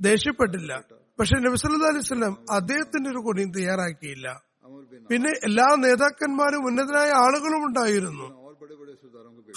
ദേഷ്യപ്പെട്ടില്ല. 0.00 0.84
പക്ഷെ 1.20 1.34
നബ്സല്ലാ 1.34 1.88
അലൈവല്ലം 1.88 2.36
അദ്ദേഹത്തിന്റെ 2.50 3.10
ഒരു 3.10 3.18
കൊടിയും 3.18 3.52
തയ്യാറാക്കിയില്ല. 3.52 4.42
പിന്നെ 5.10 5.30
എല്ലാ 5.44 5.76
നേതാക്കന്മാരും 5.78 6.66
ഉന്നതരായ 6.66 7.10
ആളുകളും 7.10 7.66
ഉണ്ടായിരുന്നു. 7.66 8.52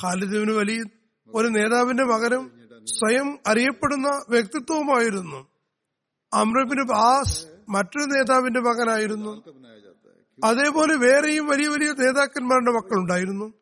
ഖാലിദിന് 0.03 0.51
വലിയ 0.51 0.83
ഒരു 1.35 1.47
നേതാവിന്റെ 1.47 2.03
പകരം 2.03 2.51
സ്വയം 2.85 3.39
അറിയപ്പെടുന്ന 3.47 4.21
വ്യക്തിത്വവുമായിരുന്നു. 4.29 5.47
അമ്രബിന് 6.33 6.83
ബാസ് 6.83 7.54
മറ്റൊരു 7.69 8.05
നേതാവിന്റെ 8.05 8.59
മകനായിരുന്നു. 8.59 9.43
അതേപോലെ 10.43 10.95
വേറെയും 10.95 11.45
വലിയ 11.47 11.67
വലിയ 11.67 11.91
നേതാക്കന്മാരുടെ 11.91 12.71
മക്കളുണ്ടായിരുന്നു. 12.71 13.53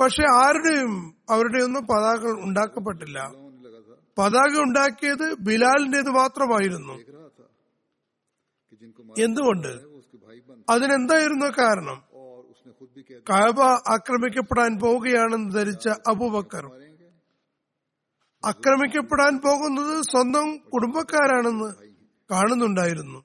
പക്ഷെ 0.00 0.22
ആരുടെയും 0.32 1.14
അവരുടെയൊന്നും 1.30 1.86
പതാക 1.86 2.26
ഉണ്ടാക്കപ്പെട്ടില്ല. 2.26 3.32
പതാക 4.18 4.60
ഉണ്ടാക്കിയത് 4.60 5.34
ബിലാലിന്റേത് 5.34 6.10
മാത്രമായിരുന്നു. 6.10 6.92
എന്തുകൊണ്ട്? 9.18 9.96
അതിനെന്തായിരുന്നു 10.70 11.46
കാരണം? 11.46 12.02
കഅബ 13.30 13.60
ആക്രമിക്കപ്പെടാൻ 13.88 14.78
പോവുകയാണെന്ന് 14.78 15.54
ധരിച്ച 15.54 15.88
അബൂബക്കർ. 15.88 16.66
ആക്രമിക്കപ്പെടാൻ 18.44 19.40
പോകുന്നത് 19.44 20.02
സ്വന്തം 20.02 20.56
കുടുംബക്കാരാണെന്ന് 20.56 21.95
കാണുന്നുണ്ടായിരുന്നു. 22.30 23.18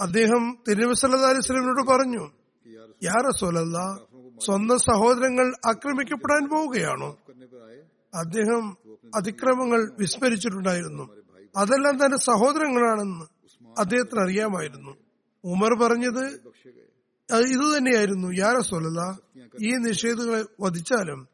അദ്ദേഹം 0.00 0.58
തിരുവസലതാലിസ്ലമിനോട് 0.68 1.82
പറഞ്ഞു 1.90 2.24
യാ 3.04 3.14
റസൂലല്ല 3.28 3.78
സ്വന്തം 4.44 4.78
സഹോദരങ്ങൾ 4.78 5.52
ആക്രമിക്കപ്പെടാൻ 5.66 6.48
പോവുകയാണോ? 6.48 7.18
അദ്ദേഹം 8.14 8.76
അതിക്രമങ്ങൾ 9.14 9.92
വിസ്മരിച്ചിട്ടുണ്ടായിരുന്നു. 9.98 11.04
അതെല്ലാം 11.56 12.04
തന്റെ 12.04 12.16
സഹോദരങ്ങളാണെന്ന് 12.16 13.24
അദ്ദേഹത്തിന് 13.78 14.20
അറിയാമായിരുന്നു. 14.20 14.92
ഉമർ 15.44 15.72
പറഞ്ഞത് 15.82 16.24
ഇത് 17.54 17.78
തന്നെയായിരുന്നു 17.78 18.28
യാരസ്വലല്ല 18.38 19.00
ഈ 19.62 19.70
നിഷേധങ്ങളെ 19.76 20.44
വധിച്ചാലും. 20.60 21.28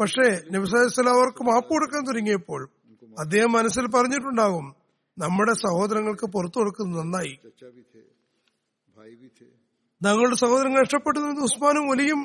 പക്ഷേ 0.00 0.26
നബിസ്ലാം 0.52 1.08
അവർക്ക് 1.08 1.42
മാപ്പ് 1.42 1.70
കൊടുക്കാൻ 1.70 2.06
തുടങ്ങിയപ്പോൾ 2.06 2.68
അദ്ദേഹം 3.18 3.52
മനസ്സിൽ 3.52 3.86
പറഞ്ഞിട്ടുണ്ടാകും 3.86 4.66
നമ്മുടെ 5.18 5.52
സഹോദരങ്ങൾക്ക് 5.52 6.26
പുറത്തു 6.26 6.58
കൊടുക്കുന്നത് 6.58 6.98
നന്നായി. 7.00 7.32
ഞങ്ങളുടെ 10.02 10.36
സഹോദരങ്ങൾ 10.36 10.82
ഇഷ്ടപ്പെട്ടിരുന്നത് 10.82 11.42
ഉസ്മാനും 11.42 11.90
ഒലിയും 11.90 12.20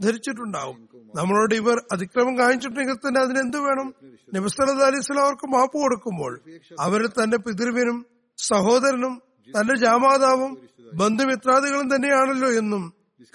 ധരിച്ചിട്ടുണ്ടാവും. 0.00 0.88
നമ്മളോട് 1.14 1.54
ഇവർ 1.54 1.76
അതിക്രമം 1.92 2.38
കാണിച്ചിട്ടുണ്ടെങ്കിൽ 2.38 2.94
തന്നെ 2.94 3.20
അതിനെന്ത് 3.20 3.58
വേണം? 3.58 3.94
നബിസ്വലത് 4.34 4.82
അലിസ്ലാം 4.84 5.24
അവർക്ക് 5.24 5.46
മാപ്പ് 5.46 5.76
കൊടുക്കുമ്പോൾ 5.78 6.40
അവർ 6.80 7.06
തന്റെ 7.06 7.38
പിതൃവിനും 7.38 8.06
സഹോദരനും 8.38 9.22
തന്റെ 9.48 9.74
ജാമാതാവും 9.74 10.52
ബന്ധുമിത്രാദികളും 10.94 11.94
തന്നെയാണല്ലോ 11.94 12.50
എന്നും 12.52 12.82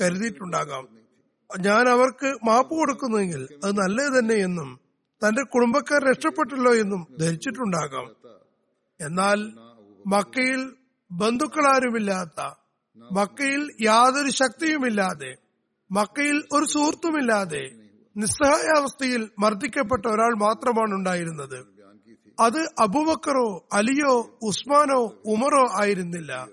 കരുതിയിട്ടുണ്ടാകാം. 0.02 0.84
ഞാൻ 1.60 1.90
അവർക്ക് 1.90 2.30
മാപ്പ് 2.46 2.74
കൊടുക്കുന്നെങ്കിൽ 2.76 3.42
അത് 3.64 3.74
നല്ലത് 3.78 4.20
തന്നെയെന്നും 4.20 4.70
തന്റെ 5.24 5.44
കുടുംബക്കാർ 5.44 6.04
രക്ഷപ്പെട്ടല്ലോ 6.10 6.76
എന്നും 6.76 7.08
ധരിച്ചിട്ടുണ്ടാകാം. 7.20 8.08
എന്നാൽ 9.02 9.40
മക്കയിൽ 10.08 10.74
ബന്ധുക്കളാരുമില്ലാത്ത 11.12 12.42
മക്കയിൽ 13.12 13.72
യാതൊരു 13.82 14.30
ശക്തിയുമില്ലാതെ 14.30 15.36
മക്കയിൽ 15.92 16.44
ഒരു 16.52 16.66
സുഹൃത്തുമില്ലാതെ 16.66 17.64
നിസ്സഹായാവസ്ഥയിൽ 18.18 19.30
മർദ്ദിക്കപ്പെട്ട 19.40 20.06
ഒരാൾ 20.06 20.36
മാത്രമാണ് 20.36 20.94
ഉണ്ടായിരുന്നത് 20.94 21.78
അത് 22.40 22.60
അബുബക്കറോ 22.80 23.68
അലിയോ 23.74 24.40
ഉസ്മാനോ 24.44 25.14
ഉമറോ 25.26 25.64
ആയിരുന്നില്ല. 25.82 26.48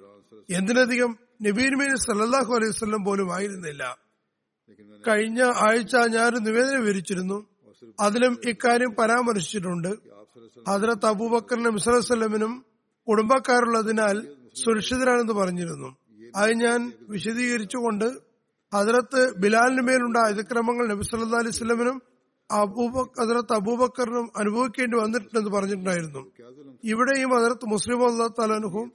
എന്തിനധികം 0.50 1.18
നബീൻ 1.42 1.73
മീൻ 1.78 1.97
സല്ലാഹു 1.97 2.54
അലൈഹി 2.54 2.73
സ്വല്ലം 2.73 3.04
പോലും 3.04 3.35
ആയിരുന്നില്ല. 3.35 3.99
കഴിഞ്ഞ 5.09 5.42
ആഴ്ച 5.42 5.97
ഞാൻ 5.97 6.33
നിവേദനം 6.44 6.80
വിവരിച്ചിരുന്നു. 6.80 7.53
അതിലും 8.00 8.40
ഇക്കാര്യം 8.48 8.94
പരാമർശിച്ചിട്ടുണ്ട്. 8.94 9.88
ഹജറത്ത് 10.68 11.06
അബൂബക്കറിനും 11.06 11.74
മിസ്ലമിനും 11.74 12.64
കുടുംബക്കാരുള്ളതിനാൽ 13.08 14.16
സുരക്ഷിതരാണെന്ന് 14.64 15.32
പറഞ്ഞിരുന്നു. 15.32 15.96
അത് 16.36 16.52
ഞാൻ 16.52 16.92
വിശദീകരിച്ചുകൊണ്ട് 17.08 18.04
ഹജറത്ത് 18.74 19.34
ബിലാലിന് 19.38 19.82
മേലുണ്ടായ 19.82 20.32
അതിക്രമങ്ങൾ 20.32 20.88
നബി 20.88 21.02
സല്ലാ 21.02 21.38
അലൈഹി 21.38 21.56
സ്വലമിനും 21.56 22.02
ഹജറത്ത് 23.20 23.54
അബൂബക്കറിനും 23.54 24.30
അനുഭവിക്കേണ്ടി 24.36 24.98
വന്നിട്ടുണ്ടെന്ന് 24.98 25.50
പറഞ്ഞിട്ടുണ്ടായിരുന്നു. 25.50 26.22
ഇവിടെയും 26.84 27.30
ഹജറത്ത് 27.36 27.66
മുസ്ലിം 27.66 28.10
അള്ളാഹ് 28.10 28.32
തലനുഹും 28.40 28.92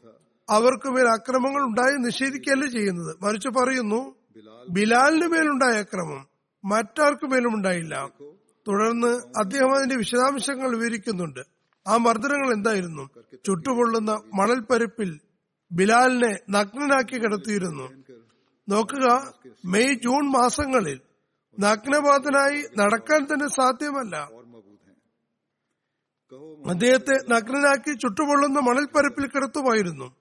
അവർക്ക് 0.50 0.89
മേൽ 0.89 1.08
അക്രമങ്ങൾ 1.08 1.62
ഉണ്ടായി 1.63 1.96
നിഷേധിക്കുകയല്ല 1.96 2.65
ചെയ്യുന്നത്. 2.65 3.17
മറിച്ച് 3.24 3.50
പറയുന്നു 3.50 4.15
ബിലാലിന് 4.69 5.27
മേലുണ്ടായ 5.27 5.79
അക്രമം 5.79 6.27
മറ്റാർക്കു 6.65 7.25
മേലും 7.25 7.55
ഉണ്ടായില്ല. 7.55 8.10
തുടർന്ന് 8.70 9.12
അദ്ദേഹം 9.38 9.76
അതിന്റെ 9.76 9.96
വിശദാംശങ്ങൾ 9.96 10.78
വിവരിക്കുന്നുണ്ട്. 10.78 11.40
ആ 11.88 11.98
മർദ്ദനങ്ങൾ 11.98 12.54
എന്തായിരുന്നു? 12.54 13.10
ചുട്ടുപൊള്ളുന്ന 13.46 14.22
മണൽപ്പരപ്പിൽ 14.34 15.20
ബിലാലിനെ 15.72 16.40
നഗ്നനാക്കി 16.50 17.18
കിടത്തിയിരുന്നു. 17.18 17.92
നോക്കുക 18.70 19.34
മെയ് 19.66 19.94
ജൂൺ 19.94 20.32
മാസങ്ങളിൽ 20.32 21.00
നഗ്നപാതനായി 21.60 22.64
നടക്കാൻ 22.78 23.24
തന്നെ 23.24 23.48
സാധ്യമല്ല. 23.48 24.16
അദ്ദേഹത്തെ 26.70 27.16
നഗ്നനാക്കി 27.30 27.94
ചുട്ടുപൊള്ളുന്ന 27.94 28.60
മണൽപ്പരപ്പിൽ 28.60 29.28
കിടത്തുമായിരുന്നു. 29.28 30.16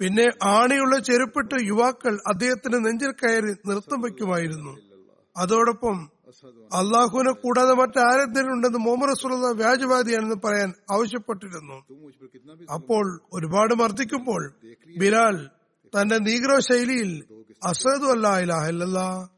പിന്നെ 0.00 0.26
ആണിയുള്ള 0.42 0.98
ചെരുപ്പിട്ട് 0.98 1.54
യുവാക്കൾ 1.62 2.18
അദ്ദേഹത്തിന്റെ 2.26 2.78
നെഞ്ചിൽ 2.78 3.12
കയറി 3.12 3.52
നൃത്തം 3.68 4.00
വയ്ക്കുമായിരുന്നു. 4.00 4.72
അതോടൊപ്പം 5.36 6.10
അള്ളാഹുവിനെ 6.74 7.32
കൂടാതെ 7.32 7.74
മറ്റാരെന്തെങ്കിലും 7.74 8.54
ഉണ്ടെന്ന് 8.54 8.78
മോമർ 8.78 9.08
റസൂല 9.08 9.56
വ്യാജവാദിയാണെന്ന് 9.56 10.36
പറയാൻ 10.44 10.74
ആവശ്യപ്പെട്ടിരുന്നു. 10.90 11.74
അപ്പോൾ 12.72 13.20
ഒരുപാട് 13.32 13.74
മർദ്ദിക്കുമ്പോൾ 13.74 14.54
ബിലാൽ 14.98 15.50
തന്റെ 16.00 16.18
നീഗ്രോ 16.18 16.60
ശൈലിയിൽ 16.60 17.24
അസദു 17.64 18.06
അല്ലാ 18.06 19.28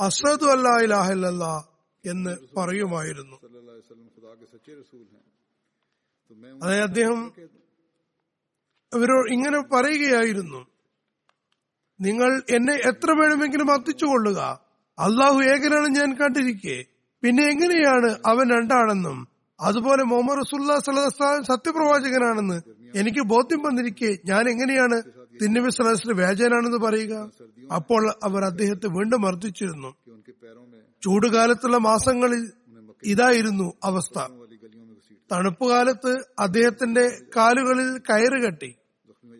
അസദു 0.00 0.46
അല്ലാ 0.46 1.58
എന്ന് 2.04 2.36
പറയുമായിരുന്നു. 2.56 3.36
അതായത് 6.62 6.82
അദ്ദേഹം 6.82 7.32
ഇവരോട് 8.94 9.32
ഇങ്ങനെ 9.32 9.60
പറയുകയായിരുന്നു. 9.74 10.66
നിങ്ങൾ 12.00 12.42
എന്നെ 12.56 12.74
എത്ര 12.74 13.10
വേണമെങ്കിലും 13.10 13.66
മർദ്ദിച്ചുകൊള്ളുക 13.66 14.65
അള്ളാഹു 14.98 15.42
ഏകനാണ് 15.42 15.88
ഞാൻ 15.88 16.16
കണ്ടിരിക്കെ. 16.16 16.84
പിന്നെ 17.22 17.44
എങ്ങനെയാണ് 17.44 18.16
അവൻ 18.26 18.50
രണ്ടാണെന്നും? 18.50 19.28
അതുപോലെ 19.60 20.04
മുഹമ്മദ് 20.04 20.38
റസുല്ലാ 20.38 20.78
സലഹ്സ്ലാം 20.78 21.44
സത്യപ്രവാചകനാണെന്ന് 21.44 22.60
എനിക്ക് 22.98 23.20
ബോധ്യം 23.20 23.62
വന്നിരിക്കെ. 23.62 24.18
ഞാൻ 24.24 24.48
എങ്ങനെയാണ്? 24.48 25.02
തിന്നബി 25.42 25.70
സലഹ്സിന് 25.70 26.12
വേജനാണെന്ന് 26.12 26.78
പറയുക? 26.78 27.30
അപ്പോൾ 27.74 28.14
അവർ 28.24 28.44
അദ്ദേഹത്തെ 28.44 28.86
വീണ്ടും 28.86 29.22
മർദ്ദിച്ചിരുന്നു. 29.22 29.94
ചൂടുകാലത്തുള്ള 31.02 31.76
മാസങ്ങളിൽ 31.76 32.50
ഇതായിരുന്നു 33.04 33.72
അവസ്ഥ. 33.84 34.18
തണുപ്പുകാലത്ത് 35.32 36.16
അദ്ദേഹത്തിന്റെ 36.38 37.22
കാലുകളിൽ 37.36 37.98
കയറ് 37.98 38.44
കെട്ടി. 38.44 38.74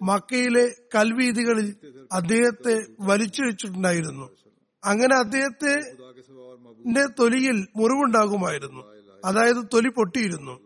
മക്കയിലെ 0.03 0.75
കൽവീതികളിൽ 0.95 1.75
അദ്ദേഹത്തെ 2.13 2.87
വലിച്ചു 3.01 3.43
വെച്ചിട്ടുണ്ടായിരുന്നു 3.43 4.46
അങ്ങനെ 4.87 5.15
അദ്ദേഹത്തിന്റെ 5.17 7.07
തൊലിയിൽ 7.19 7.67
മുറിവുണ്ടാകുമായിരുന്നു. 7.77 8.81
അതായത് 9.25 9.67
തൊലി 9.75 9.89
പൊട്ടിയിരുന്നു. 9.89 10.61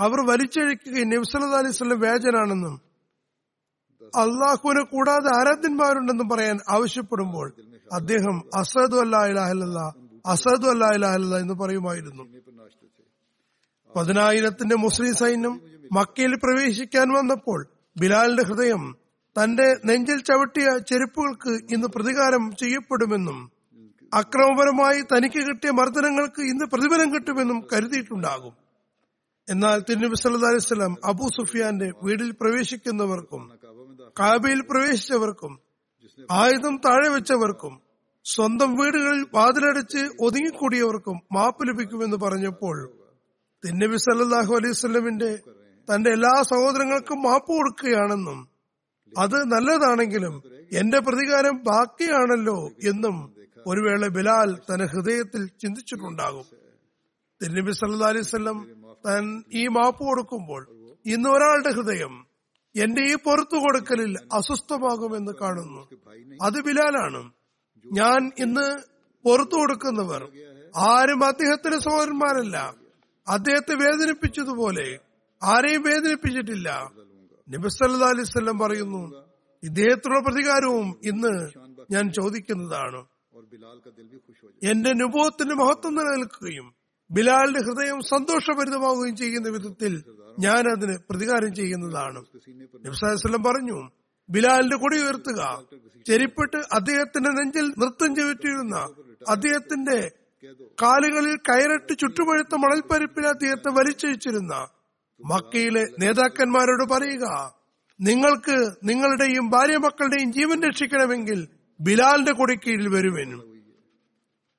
അവർ 0.00 0.30
വലിച്ചഴിക്കുകയും 0.30 1.08
നബ്സല്ലാ 1.08 1.58
അലൈവല്ലം 1.58 2.00
വേജനാണെന്നും 2.00 2.90
അള്ളാഹുവിനെ 4.16 4.82
കൂടാതെ 4.82 5.40
ആരാധ്യന്മാരുണ്ടെന്നും 5.40 6.28
പറയാൻ 6.28 6.58
ആവശ്യപ്പെടുമ്പോൾ 6.68 7.52
അദ്ദേഹം 7.92 8.42
അസദു 8.54 8.96
അല്ലാഹില്ല 8.96 9.78
അസദു 10.26 10.68
അല്ലാഹില്ല 10.68 11.36
എന്ന് 11.36 11.54
പറയുമായിരുന്നു. 11.54 12.22
പതിനായിരത്തിന്റെ 13.96 14.76
മുസ്ലിം 14.76 15.14
സൈന്യം 15.14 15.60
മക്കയിൽ 15.92 16.34
പ്രവേശിക്കാൻ 16.34 17.08
വന്നപ്പോൾ 17.08 17.66
ബിലാലിന്റെ 18.00 18.42
ഹൃദയം 18.42 18.96
തന്റെ 19.42 19.76
നെഞ്ചിൽ 19.84 20.20
ചവിട്ടിയ 20.20 20.78
ചെരുപ്പുകൾക്ക് 20.78 21.74
ഇന്ന് 21.74 21.88
പ്രതികാരം 21.88 22.56
ചെയ്യപ്പെടുമെന്നും 22.56 23.59
അക്രമപരമായി 24.12 25.00
തനിക്ക് 25.12 25.38
കിട്ടിയ 25.38 25.70
മർദ്ദനങ്ങൾക്ക് 25.70 26.42
ഇന്ന് 26.42 26.64
പ്രതിഫലം 26.64 27.14
കിട്ടുമെന്നും 27.14 27.66
കരുതിയിട്ടുണ്ടാകും. 27.72 28.54
എന്നാൽ 29.48 29.78
തിരുനബി 29.80 30.14
സല്ലു 30.14 30.38
അലൈവല്ലാം 30.46 30.96
അബു 31.04 31.26
സുഫിയാന്റെ 31.28 31.92
വീടിൽ 32.02 32.30
പ്രവേശിക്കുന്നവർക്കും 32.32 33.42
കാബയിൽ 34.20 34.60
പ്രവേശിച്ചവർക്കും 34.60 35.58
ആയുധം 36.30 36.76
താഴെ 36.76 37.08
വെച്ചവർക്കും 37.08 37.80
സ്വന്തം 38.26 38.76
വീടുകളിൽ 38.76 39.26
വാതിലടിച്ച് 39.34 40.08
ഒതുങ്ങിക്കൂടിയവർക്കും 40.20 41.20
മാപ്പ് 41.32 41.68
ലഭിക്കുമെന്ന് 41.68 42.16
പറഞ്ഞപ്പോൾ 42.16 42.76
തിന്നബി 43.64 43.96
സല്ലാഹു 43.96 44.52
അലൈവല്ലമിന്റെ 44.54 45.38
തന്റെ 45.88 46.10
എല്ലാ 46.10 46.42
സഹോദരങ്ങൾക്കും 46.42 47.22
മാപ്പ് 47.22 47.52
കൊടുക്കുകയാണെന്നും 47.52 48.48
അത് 49.12 49.38
നല്ലതാണെങ്കിലും 49.52 50.34
എന്റെ 50.72 50.98
പ്രതികാരം 51.00 51.56
ബാക്കിയാണല്ലോ 51.56 52.58
എന്നും 52.84 53.16
ഒരു 53.66 53.80
വേള 53.80 54.06
ബിലാൽ 54.06 54.54
തന്റെ 54.54 54.84
ഹൃദയത്തിൽ 54.84 55.46
ചിന്തിച്ചിട്ടുണ്ടാകും. 55.46 56.44
തിരുനബി 57.42 57.72
സല്ലാ 57.72 58.08
അലൈഹി 58.08 58.22
സ്വലം 58.22 58.74
താൻ 59.06 59.44
ഈ 59.52 59.66
മാപ്പ് 59.66 60.04
കൊടുക്കുമ്പോൾ 60.04 60.68
ഇന്ന് 61.06 61.28
ഒരാളുടെ 61.28 61.70
ഹൃദയം 61.70 62.26
എന്റെ 62.76 63.02
ഈ 63.02 63.14
പുറത്തു 63.14 63.56
കൊടുക്കലിൽ 63.56 64.18
അസ്വസ്ഥമാകുമെന്ന് 64.32 65.32
കാണുന്നു. 65.40 65.88
അത് 66.42 66.62
ബിലാലാണ്. 66.62 67.32
ഞാൻ 67.86 68.32
ഇന്ന് 68.38 68.78
പുറത്തു 69.24 69.56
കൊടുക്കുന്നവർ 69.56 70.22
ആരും 70.76 71.24
അദ്ദേഹത്തിന്റെ 71.24 71.78
സഹോദരന്മാരല്ല. 71.78 72.74
അദ്ദേഹത്തെ 73.28 73.74
വേദനിപ്പിച്ചതുപോലെ 73.74 74.98
ആരെയും 75.42 75.82
വേദനിപ്പിച്ചിട്ടില്ല. 75.82 76.92
നബിസല്ലാ 77.48 78.08
അലൈവല്ലം 78.08 78.58
പറയുന്നു 78.58 79.30
ഇദ്ദേഹത്തിനുള്ള 79.62 80.20
പ്രതികാരവും 80.20 80.98
ഇന്ന് 81.04 81.50
ഞാൻ 81.90 82.12
ചോദിക്കുന്നതാണ്. 82.12 83.09
എന്റെ 84.62 84.92
നുഭവത്തിന്റെ 84.94 85.54
മഹത്വം 85.54 85.94
നിലനിൽക്കുകയും 85.94 86.66
ബിലാലിന്റെ 87.10 87.60
ഹൃദയം 87.60 88.00
സന്തോഷഭരിതമാവുകയും 88.10 89.16
ചെയ്യുന്ന 89.16 89.48
വിധത്തിൽ 89.48 89.92
ഞാൻ 90.38 90.64
അതിന് 90.72 90.94
പ്രതികാരം 91.10 91.52
ചെയ്യുന്നതാണ്. 91.54 92.20
നബ്സാസ്ലം 92.84 93.42
പറഞ്ഞു 93.42 93.78
ബിലാലിന്റെ 94.28 94.76
കൊടി 94.76 94.96
ഉയർത്തുക. 94.98 95.40
ചെരിപ്പെട്ട് 96.06 96.58
അദ്ദേഹത്തിന്റെ 96.72 97.30
നെഞ്ചിൽ 97.30 97.66
നൃത്തം 97.78 98.10
ചെയ്തിരുന്ന 98.16 98.76
അദ്ദേഹത്തിന്റെ 99.28 99.98
കാലുകളിൽ 100.78 101.36
കയറിട്ട് 101.48 101.92
ചുറ്റുപഴുത്ത 101.98 102.54
മണൽപ്പരിപ്പിൽ 102.54 103.26
അദ്ദേഹത്തെ 103.26 103.70
വലിച്ചഴിച്ചിരുന്ന 103.70 104.54
മക്കയിലെ 105.20 105.84
നേതാക്കന്മാരോട് 106.00 106.84
പറയുക 106.92 107.26
നിങ്ങൾക്ക് 108.00 108.56
നിങ്ങളുടെയും 108.84 109.50
ഭാര്യ 109.50 109.76
മക്കളുടെയും 109.76 110.32
ജീവൻ 110.32 110.58
രക്ഷിക്കണമെങ്കിൽ 110.62 111.40
ബിലാലിന്റെ 111.80 112.32
കൊടിക്കീഴിൽ 112.32 112.88
വരുമെന്നും. 112.88 113.42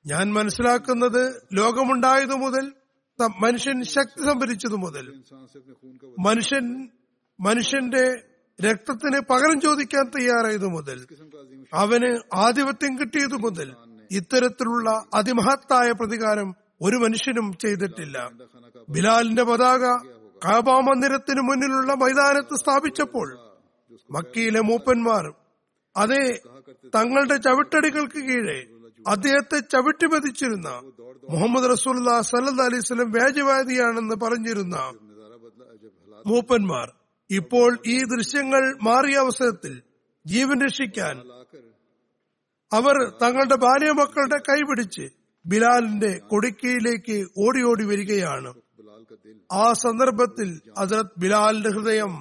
ഞാൻ 0.06 0.32
മനസ്സിലാക്കുന്നത് 0.32 1.40
ലോകമുണ്ടായതു 1.52 2.34
മുതൽ 2.34 2.72
മനുഷ്യൻ 3.42 3.84
ശക്തി 3.84 4.20
സംഭരിച്ചതു 4.26 4.74
മുതൽ. 4.74 5.06
മനുഷ്യൻ 6.18 6.88
മനുഷ്യന്റെ 7.40 8.04
രക്തത്തിന് 8.58 9.20
പകരം 9.30 9.60
ചോദിക്കാൻ 9.60 10.04
തയ്യാറായതു 10.08 10.66
മുതൽ 10.66 11.06
അവന് 11.74 12.10
ആധിപത്യം 12.34 12.98
കിട്ടിയതു 12.98 13.36
മുതൽ 13.36 13.68
ഇത്തരത്തിലുള്ള 14.10 15.02
അതിമഹത്തായ 15.14 15.92
പ്രതികാരം 15.92 16.54
ഒരു 16.82 16.96
മനുഷ്യനും 16.96 17.46
ചെയ്തിട്ടില്ല. 17.58 18.16
ബിലാലിന്റെ 18.88 19.42
പതാക 19.42 19.84
കാബാ 20.44 20.76
മന്ദിരത്തിന് 20.80 21.40
മുന്നിലുള്ള 21.40 21.94
മൈതാനത്ത് 21.94 22.56
സ്ഥാപിച്ചപ്പോൾ 22.60 23.28
മക്കിയിലെ 24.10 24.60
മൂപ്പന്മാർ 24.60 25.24
അതെ 25.96 26.22
തങ്ങളുടെ 26.94 27.36
ചവിട്ടടികൾക്ക് 27.36 28.20
കീഴെ 28.20 28.58
അദ്ദേഹത്തെ 29.06 29.58
ചവിട്ടി 29.72 30.06
മതിച്ചിരുന്ന 30.06 30.68
മുഹമ്മദ് 31.30 31.70
റസൂല്ല 31.70 32.20
സല്ലദ് 32.22 32.62
അലൈസ്ലം 32.62 33.10
വ്യാജവാദിയാണെന്ന് 33.12 34.16
പറഞ്ഞിരുന്ന 34.22 34.76
മൂപ്പന്മാർ 36.26 36.88
ഇപ്പോൾ 37.30 37.78
ഈ 37.86 38.02
ദൃശ്യങ്ങൾ 38.04 38.62
മാറിയ 38.82 39.16
അവസരത്തിൽ 39.16 39.74
ജീവൻ 40.26 40.58
രക്ഷിക്കാൻ 40.64 41.16
അവർ 42.72 42.96
തങ്ങളുടെ 43.22 43.56
ബാല്യമക്കളുടെ 43.56 44.38
കൈപിടിച്ച് 44.48 45.06
ബിലാലിന്റെ 45.44 46.18
കൊടുക്കയിലേക്ക് 46.30 47.16
ഓടി 47.38 47.62
ഓടി 47.62 47.84
വരികയാണ്. 47.84 48.50
ആ 49.52 49.72
സന്ദർഭത്തിൽ 49.82 50.48
ഹസരത് 50.78 51.14
ബിലാലിന്റെ 51.18 51.68
ഹൃദയം 51.68 52.12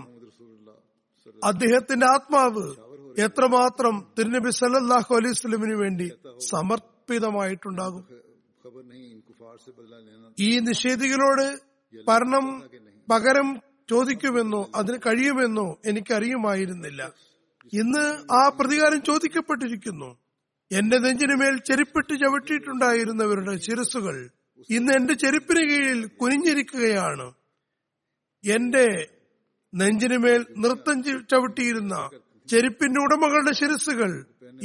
അദ്ദേഹത്തിന്റെ 1.43 2.05
ആത്മാവ് 2.05 2.65
എത്രമാത്രം 3.17 3.95
തിരുനബി 4.17 4.49
സല്ലാഹു 4.49 5.11
അലൈഹി 5.15 5.33
സ്വലമിന് 5.33 5.75
വേണ്ടി 5.83 6.07
സമർപ്പിതമായിട്ടുണ്ടാകും? 6.49 8.03
ഈ 10.39 10.59
നിഷേധികളോട് 10.59 11.45
ഭരണം 12.07 12.45
പകരം 13.09 13.61
ചോദിക്കുമെന്നോ 13.89 14.69
അതിന് 14.75 14.97
കഴിയുമെന്നോ 15.05 15.77
എനിക്കറിയുമായിരുന്നില്ല. 15.85 17.01
ഇന്ന് 17.73 18.05
ആ 18.39 18.49
പ്രതികാരം 18.59 19.01
ചോദിക്കപ്പെട്ടിരിക്കുന്നു. 19.01 20.09
എന്റെ 20.71 20.97
നെഞ്ചിനുമേൽ 20.97 21.57
ചെരുപ്പിട്ട് 21.57 22.13
ചവിട്ടിയിട്ടുണ്ടായിരുന്നവരുടെ 22.23 23.55
ശിരസുകൾ 23.57 24.17
ഇന്ന് 24.69 24.91
എന്റെ 24.99 25.13
ചെരുപ്പിന് 25.13 25.63
കീഴിൽ 25.69 26.05
കുനിഞ്ഞിരിക്കുകയാണ്. 26.21 27.27
എന്റെ 28.43 28.85
നെഞ്ചിനുമേൽ 29.73 30.45
നൃത്തം 30.57 31.03
ചവിട്ടിയിരുന്ന 31.03 31.95
ചെരുപ്പിന്റെ 32.51 32.99
ഉടമകളുടെ 33.01 33.53
ശിരസുകൾ 33.59 34.11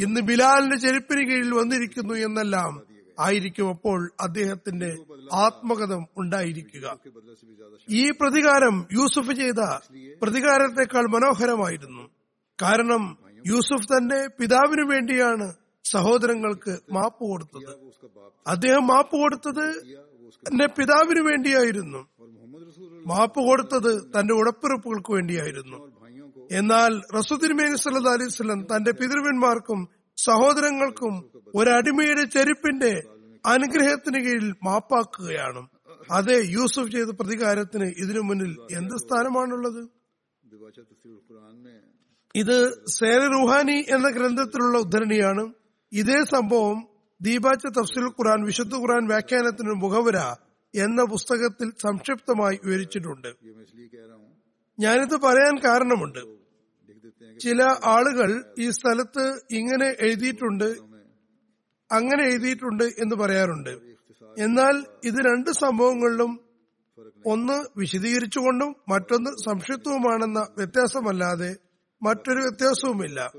ഇന്ന് 0.05 0.21
ബിലാലിന്റെ 0.21 0.77
ചെരുപ്പിന് 0.77 1.23
കീഴിൽ 1.29 1.53
വന്നിരിക്കുന്നു 1.55 2.15
എന്നെല്ലാം 2.15 2.73
ആയിരിക്കും 3.21 3.69
അപ്പോൾ 3.69 4.01
അദ്ദേഹത്തിന്റെ 4.21 4.91
ആത്മകഥം 5.35 6.03
ഉണ്ടായിരിക്കുക. 6.19 6.87
ഈ 7.91 8.11
പ്രതികാരം 8.11 8.87
യൂസുഫ് 8.93 9.33
ചെയ്ത 9.33 9.61
പ്രതികാരത്തെക്കാൾ 10.23 11.05
മനോഹരമായിരുന്നു. 11.17 12.05
കാരണം 12.63 13.03
യൂസുഫ് 13.47 13.89
തന്റെ 13.95 14.21
പിതാവിനു 14.41 14.85
വേണ്ടിയാണ് 14.93 15.47
സഹോദരങ്ങൾക്ക് 15.85 16.75
മാപ്പ് 16.93 17.25
കൊടുത്തത്. 17.31 17.73
അദ്ദേഹം 18.47 18.87
മാപ്പ് 18.87 19.17
കൊടുത്തത് 19.17 19.67
തന്റെ 20.47 20.67
പിതാവിനു 20.79 21.23
വേണ്ടിയായിരുന്നു. 21.29 22.01
മാപ്പ് 23.11 23.41
കൊടുത്തത് 23.49 23.93
തന്റെ 24.15 24.35
ഉടപ്പിറപ്പുകൾക്ക് 24.35 25.13
വേണ്ടിയായിരുന്നു. 25.13 25.79
എന്നാൽ 26.51 27.03
റസുദ്ദിൻമേനി 27.17 27.77
സല്ലാ 27.77 28.13
അലൈവല്ലം 28.13 28.65
തന്റെ 28.65 28.93
പിതൃവന്മാർക്കും 28.93 29.89
സഹോദരങ്ങൾക്കും 30.17 31.31
ഒരടിമയുടെ 31.55 32.25
ചെരുപ്പിന്റെ 32.25 33.03
അനുഗ്രഹത്തിന് 33.47 34.25
കീഴിൽ 34.25 34.55
മാപ്പാക്കുകയാണ്. 34.65 35.69
അതെ 36.11 36.43
യൂസുഫ് 36.45 36.91
ചെയ്ത 36.91 37.07
പ്രതികാരത്തിന് 37.07 37.85
ഇതിനു 37.85 38.21
മുന്നിൽ 38.21 38.57
എന്ത് 38.77 38.97
സ്ഥാനമാണുള്ളത്? 38.97 39.83
ഇത് 42.35 42.87
സേന 42.87 43.23
റുഹാനി 43.27 43.85
എന്ന 43.89 44.11
ഗ്രന്ഥത്തിലുള്ള 44.11 44.79
ഉദ്ധരണിയാണ്. 44.79 45.53
ഇതേ 45.93 46.25
സംഭവം 46.25 46.89
ദീപാച്ച 47.23 47.67
തഫ്സിൽ 47.67 48.07
ഖുറാൻ 48.07 48.45
വിശുദ്ധ 48.45 48.75
ഖുറാൻ 48.75 49.07
വ്യാഖ്യാനത്തിന് 49.07 49.71
മുഖവര 49.71 50.19
എന്ന 50.75 51.05
പുസ്തകത്തിൽ 51.05 51.71
സംക്ഷിപ്തമായി 51.83 52.59
വിവരിച്ചിട്ടുണ്ട്. 52.65 53.29
ഞാനിത് 54.79 55.21
പറയാൻ 55.21 55.59
കാരണമുണ്ട്. 55.59 56.37
ചില 57.41 57.63
ആളുകൾ 57.85 58.45
ഈ 58.59 58.71
സ്ഥലത്ത് 58.71 59.41
ഇങ്ങനെ 59.51 59.89
എഴുതിയിട്ടുണ്ട് 60.01 60.77
അങ്ങനെ 61.93 62.23
എഴുതിയിട്ടുണ്ട് 62.23 62.85
എന്ന് 62.85 63.17
പറയാറുണ്ട്. 63.17 63.71
എന്നാൽ 64.39 64.85
ഇത് 65.05 65.15
രണ്ട് 65.15 65.51
സംഭവങ്ങളിലും 65.51 66.41
ഒന്ന് 67.27 67.65
വിശദീകരിച്ചുകൊണ്ടും 67.77 68.75
മറ്റൊന്ന് 68.89 69.31
സംക്ഷിപ്തവുമാണെന്ന 69.31 70.47
വ്യത്യാസമല്ലാതെ 70.59 71.57
മറ്റൊരു 72.03 72.39
വ്യത്യാസവുമില്ല. 72.39 73.33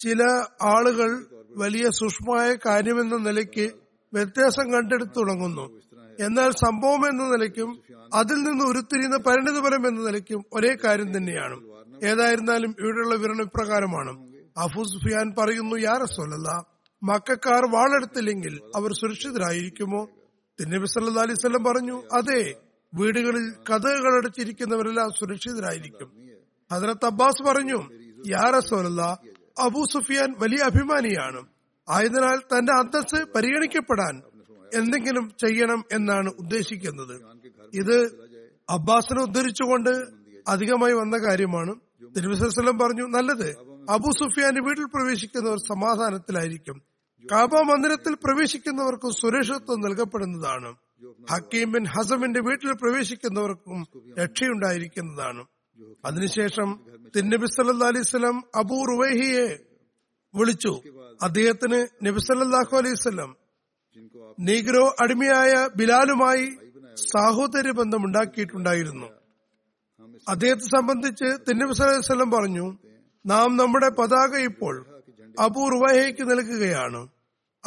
ചില 0.00 0.22
ആളുകൾ 0.62 1.26
വലിയ 1.56 1.90
സൂക്ഷ്മമായ 1.90 2.56
കാര്യമെന്ന 2.66 3.16
നിലയ്ക്ക് 3.16 3.70
വ്യത്യാസം 4.14 4.72
കണ്ടെടുത്തു 4.72 5.20
തുടങ്ങുന്നു. 5.20 5.87
എന്നാൽ 6.18 6.50
സംഭവം 6.50 7.08
എന്ന 7.08 7.24
നിലയ്ക്കും 7.24 7.82
അതിൽ 8.14 8.34
നിന്ന് 8.34 8.64
ഉരുത്തിരിയുന്ന 8.64 9.16
പരിണിതഫലം 9.16 9.88
എന്ന 9.88 10.06
നിലയ്ക്കും 10.06 10.44
ഒരേ 10.52 10.76
കാര്യം 10.84 11.16
തന്നെയാണ്. 11.16 11.56
ഏതായിരുന്നാലും 12.04 12.74
ഇവിടെയുള്ള 12.80 13.14
വിവരണം 13.14 13.42
ഇപ്രകാരമാണ്. 13.42 14.28
അഫു 14.56 14.82
സുഫിയാൻ 14.82 15.34
പറയുന്നു 15.38 15.76
യാ 15.76 15.96
റസൂലല്ല 15.96 16.66
മക്കാർ 17.02 17.70
വാളെടുത്തില്ലെങ്കിൽ 17.70 18.60
അവർ 18.76 18.92
സുരക്ഷിതരായിരിക്കുമോ? 18.92 20.08
തിന്നബി 20.60 20.86
സല്ലാ 20.86 21.22
അലൈവല്ലം 21.22 21.64
പറഞ്ഞു 21.64 22.02
അതെ 22.12 22.54
വീടുകളിൽ 22.94 23.50
കഥകൾ 23.70 24.16
അടച്ചിരിക്കുന്നവരെല്ലാം 24.16 25.10
സുരക്ഷിതരായിരിക്കും. 25.10 26.08
ഹജറത്ത് 26.72 27.06
അബ്ബാസ് 27.06 27.42
പറഞ്ഞു 27.42 27.80
യാ 28.26 28.50
റസൂലല്ല 28.58 29.20
അബൂ 29.58 29.84
സുഫിയാൻ 29.84 30.34
വലിയ 30.38 30.64
അഭിമാനിയാണ്. 30.64 31.46
ആയതിനാൽ 31.88 32.36
തന്റെ 32.36 32.72
അന്തസ് 32.72 33.24
പരിഗണിക്കപ്പെടാൻ 33.34 34.22
എന്തെങ്കിലും 34.74 35.32
ചെയ്യണം 35.40 35.84
എന്നാണ് 35.92 36.30
ഉദ്ദേശിക്കുന്നത്. 36.38 37.20
ഇത് 37.74 38.26
അബ്ബാസിനെ 38.70 39.22
ഉദ്ധരിച്ചുകൊണ്ട് 39.22 40.06
അധികമായി 40.48 40.92
വന്ന 40.92 41.18
കാര്യമാണ്. 41.18 41.74
തിരുവിസലം 42.16 42.78
പറഞ്ഞു 42.78 43.02
നല്ലത്. 43.02 43.50
അബു 43.90 44.10
സുഫിയാന്റെ 44.10 44.60
വീട്ടിൽ 44.62 44.84
പ്രവേശിക്കുന്നവർ 44.84 45.58
സമാധാനത്തിലായിരിക്കും. 45.58 46.82
കാബ 47.32 47.54
മന്ദിരത്തിൽ 47.54 48.14
പ്രവേശിക്കുന്നവർക്കും 48.14 49.10
സുരക്ഷിതത്വം 49.10 49.80
നൽകപ്പെടുന്നതാണ്. 49.80 50.74
ഹക്കീം 51.30 51.72
ബിൻ 51.72 51.84
ഹസമിന്റെ 51.84 52.40
വീട്ടിൽ 52.40 52.72
പ്രവേശിക്കുന്നവർക്കും 52.72 53.86
രക്ഷയുണ്ടായിരിക്കുന്നതാണ്. 54.18 55.44
അതിനുശേഷം 56.04 56.80
തിന്നബി 57.16 57.46
സല്ലാ 57.46 57.88
അലൈസ്ലം 57.88 58.42
അബു 58.54 58.74
റുവേഹിയെ 58.74 59.60
വിളിച്ചു. 60.34 60.80
അദ്ദേഹത്തിന് 61.22 62.06
നബി 62.06 62.20
അലൈഹി 62.76 62.94
സ്വലം 62.94 63.36
നീഗ്രോ 64.38 64.96
അടിമയായ 65.00 65.68
ബിലാലുമായി 65.76 66.46
സാഹോദര്യ 66.94 67.70
ബന്ധമുണ്ടാക്കിയിട്ടുണ്ടായിരുന്നു. 67.70 69.08
അദ്ദേഹത്തെ 70.28 70.66
സംബന്ധിച്ച് 70.76 71.28
തിന്നബിസ്വലം 71.48 72.30
പറഞ്ഞു 72.30 72.66
നാം 73.26 73.56
നമ്മുടെ 73.56 73.88
പതാക 73.88 74.36
ഇപ്പോൾ 74.36 74.86
അപൂർവഹയ്ക്ക് 75.42 76.30
നൽകുകയാണ് 76.30 77.08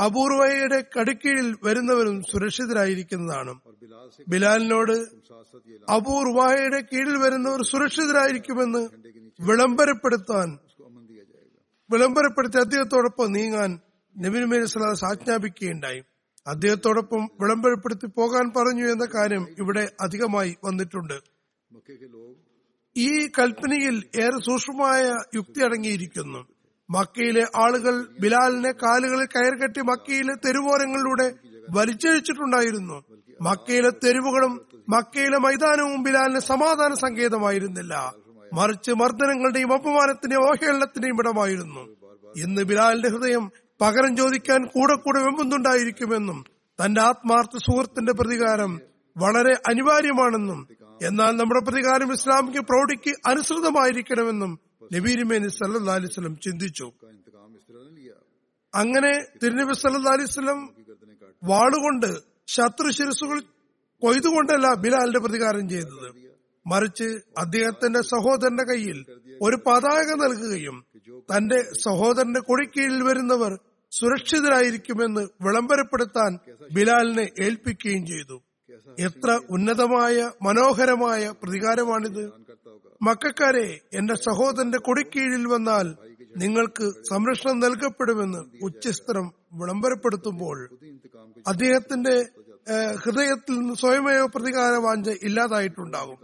അപൂർവഹയുടെ 0.03 0.83
കടുക്കീഴിൽ 0.99 1.55
വരുന്നവരും 1.63 2.21
സുരക്ഷിതരായിരിക്കുന്നതാണ്. 2.21 3.53
ബിലാലിനോട് 4.27 4.93
അപൂർവഹയുടെ 5.93 6.81
കീഴിൽ 6.81 7.17
വരുന്നവർ 7.17 7.61
സുരക്ഷിതരായിരിക്കുമെന്ന് 7.63 8.89
വിളംബരപ്പെടുത്താൻ 9.39 10.59
വിളംബരപ്പെടുത്തി 11.89 12.57
അദ്ദേഹത്തോടൊപ്പം 12.57 13.31
നീങ്ങാൻ 13.31 13.79
നബിൻ 14.15 14.43
മേലസ് 14.45 15.05
ആജ്ഞാപിക്കുകയുണ്ടായി 15.05 16.01
അദ്ദേഹത്തോടൊപ്പം 16.47 17.29
വിളംബരപ്പെടുത്തി 17.41 18.05
പോകാൻ 18.05 18.49
പറഞ്ഞു 18.49 18.91
എന്ന 18.91 19.05
കാര്യം 19.05 19.47
ഇവിടെ 19.59 19.91
അധികമായി 20.01 20.57
വന്നിട്ടുണ്ട്. 20.63 21.13
ഈ 22.97 23.27
കൽപ്പനയിൽ 23.27 24.03
ഏറെ 24.19 24.37
സൂക്ഷ്മമായ 24.37 25.17
യുക്തി 25.35 25.63
അടങ്ങിയിരിക്കുന്നു. 25.63 26.47
മക്കയിലെ 26.89 27.45
ആളുകൾ 27.55 28.07
ബിലാലിനെ 28.19 28.71
കാലുകളിൽ 28.71 29.25
കയറുകെട്ടി 29.25 29.81
മക്കയിലെ 29.81 30.33
തെരുവോരങ്ങളിലൂടെ 30.45 31.33
വലിച്ചഴിച്ചിട്ടുണ്ടായിരുന്നു. 31.69 33.03
മക്കയിലെ 33.41 33.89
തെരുവുകളും 33.89 34.61
മക്കയിലെ 34.89 35.37
മൈതാനവും 35.37 36.03
ബിലാലിന് 36.03 36.39
സമാധാന 36.39 36.93
സങ്കേതമായിരുന്നില്ല. 36.93 38.13
മറിച്ച് 38.53 38.91
മർദ്ദനങ്ങളുടെയും 38.91 39.73
അപമാനത്തിന്റെയും 39.73 40.47
അവഹേളനത്തിന്റെയും 40.47 41.19
ഇടമായിരുന്നു. 41.19 41.81
ഇന്ന് 42.37 42.61
ബിലാലിന്റെ 42.61 43.09
ഹൃദയം 43.09 43.51
പകരം 43.81 44.17
ചോദിക്കാൻ 44.17 44.65
കൂടെ 44.65 44.95
കൂടെ 44.95 45.19
വെമ്പുന്നുണ്ടായിരിക്കുമെന്നും 45.19 46.45
തന്റെ 46.79 47.01
ആത്മാർത്ഥ 47.01 47.57
സുഹൃത്തിന്റെ 47.57 48.13
പ്രതികാരം 48.13 48.81
വളരെ 49.17 49.53
അനിവാര്യമാണെന്നും 49.69 50.67
എന്നാൽ 51.03 51.31
നമ്മുടെ 51.31 51.61
പ്രതികാരം 51.61 52.13
ഇസ്ലാമിക 52.13 52.59
പ്രൌഢിക്ക് 52.59 53.13
അനുസൃതമായിരിക്കണമെന്നും 53.27 54.59
നബീരുമേനി 54.93 55.47
സല്ലാ 55.47 55.97
ചിന്തിച്ചു. 56.43 56.91
അങ്ങനെ 58.75 59.11
തിരുനബി 59.43 59.73
സല്ലാ 59.73 60.67
വാളുകൊണ്ട് 61.43 62.11
ശത്രു 62.47 62.91
ശിരസുകൾ 62.91 63.39
കൊയ്തുകൊണ്ടല്ല 64.01 64.73
ബിലാലിന്റെ 64.73 65.19
പ്രതികാരം 65.19 65.69
ചെയ്തത്. 65.69 66.07
മറിച്ച് 66.67 67.07
അദ്ദേഹത്തിന്റെ 67.37 68.01
സഹോദരന്റെ 68.01 68.63
കയ്യിൽ 68.63 68.97
ഒരു 69.41 69.57
പതാക 69.67 70.07
നൽകുകയും 70.13 70.85
തന്റെ 71.35 71.59
സഹോദരന്റെ 71.85 72.39
കൊടിക്കീഴിൽ 72.39 73.03
വരുന്നവർ 73.03 73.59
സുരക്ഷിതരായിരിക്കുമെന്ന് 73.91 75.21
വിളംബരപ്പെടുത്താൻ 75.21 76.39
ബിലാലിനെ 76.73 77.29
ഏൽപ്പിക്കുകയും 77.45 78.05
ചെയ്തു. 78.05 78.43
എത്ര 78.99 79.39
ഉന്നതമായ 79.49 80.31
മനോഹരമായ 80.41 81.33
പ്രതികാരമാണിത്. 81.43 82.23
മക്കാരെ 83.01 83.79
എന്റെ 83.93 84.15
സഹോദരന്റെ 84.15 84.77
കൊടിക്കീഴിൽ 84.77 85.45
വന്നാൽ 85.47 85.87
നിങ്ങൾക്ക് 86.37 86.91
സംരക്ഷണം 87.09 87.59
നൽകപ്പെടുമെന്ന് 87.59 88.41
ഉച്ചസ്ഥരം 88.63 89.31
വിളംബരപ്പെടുത്തുമ്പോൾ 89.53 90.69
അദ്ദേഹത്തിന്റെ 91.47 92.15
ഹൃദയത്തിൽ 93.03 93.53
നിന്ന് 93.59 93.73
സ്വയമേവ 93.73 94.25
പ്രതികാര 94.25 94.73
വാഞ്ച 94.75 95.09
ഇല്ലാതായിട്ടുണ്ടാകും. 95.23 96.17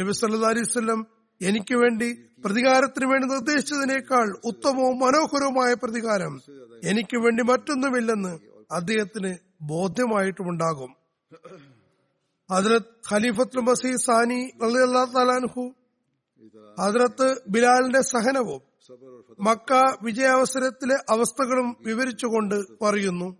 നബി 0.00 0.12
സല്ലു 0.12 0.38
അലൈവല്ലം 0.46 1.06
എനിക്ക് 1.42 1.74
വേണ്ടി 1.74 2.08
പ്രതികാരത്തിന് 2.44 3.06
വേണ്ടി 3.12 3.28
നിർദ്ദേശിച്ചതിനേക്കാൾ 3.28 4.40
ഉത്തമവും 4.44 4.98
മനോഹരവുമായ 4.98 5.74
പ്രതികാരം 5.74 6.40
എനിക്ക് 6.84 7.16
വേണ്ടി 7.16 7.42
മറ്റൊന്നുമില്ലെന്ന് 7.42 8.38
അദ്ദേഹത്തിന് 8.70 9.36
ബോധ്യമായിട്ടുമുണ്ടാകും. 9.62 10.96
ഹജ്രത് 12.50 12.90
ഖലീഫത്തുൽ 13.12 13.60
മസീ 13.60 13.96
സാനി 13.96 14.50
അള്ളാഹു 14.62 15.74
ഹജ്രത്ത് 16.80 17.42
ബിലാലിന്റെ 17.48 18.00
സഹനവും 18.00 18.62
മക്ക 19.40 19.72
വിജയാവസരത്തിലെ 20.02 20.96
അവസ്ഥകളും 21.10 21.76
വിവരിച്ചുകൊണ്ട് 21.80 22.84
പറയുന്നു. 22.84 23.36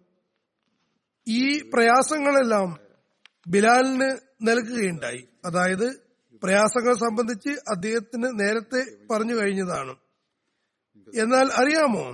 ഈ 1.29 1.71
പ്രയാസങ്ങളെല്ലാം 1.71 2.77
ബിലാലിന് 3.49 4.11
നൽകുകയുണ്ടായി. 4.43 5.29
അതായത് 5.45 6.04
പ്രയാസങ്ങൾ 6.45 6.95
സംബന്ധിച്ച് 6.95 7.53
അദ്ദേഹത്തിന് 7.71 8.29
നേരത്തെ 8.41 8.81
പറഞ്ഞു 9.11 9.35
കഴിഞ്ഞതാണ്. 9.35 9.95
എന്നാൽ 11.15 11.47
അറിയാമോ 11.61 12.07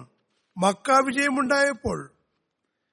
മക്ക 0.59 0.91
വിജയമുണ്ടായപ്പോൾ 0.91 1.99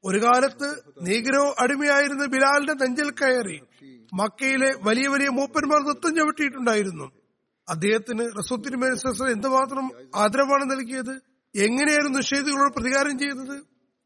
ഒരു 0.06 0.20
കാലത്ത് 0.26 0.70
നീഗ്രോ 1.02 1.56
അടിമയായിരുന്ന 1.60 2.26
ബിലാലിന്റെ 2.26 2.74
നെഞ്ചിൽ 2.74 3.10
കയറി 3.12 3.58
മക്കയിലെ 4.14 4.70
വലിയ 4.84 5.08
വലിയ 5.08 5.30
മൂപ്പന്മാർ 5.30 5.80
നൃത്തം 5.82 6.16
ചവിട്ടിയിട്ടുണ്ടായിരുന്നു. 6.16 7.08
അദ്ദേഹത്തിന് 7.70 8.26
റസൂത്തിനുമേൽ 8.40 8.94
എന്തുമാത്രം 9.32 9.86
ആദരവാണ് 10.16 10.66
നൽകിയത്? 10.72 11.16
എങ്ങനെയായിരുന്നു 11.56 12.20
നിഷേധികളോട് 12.20 12.74
പ്രതികാരം 12.74 13.20
ചെയ്തത്? 13.20 13.58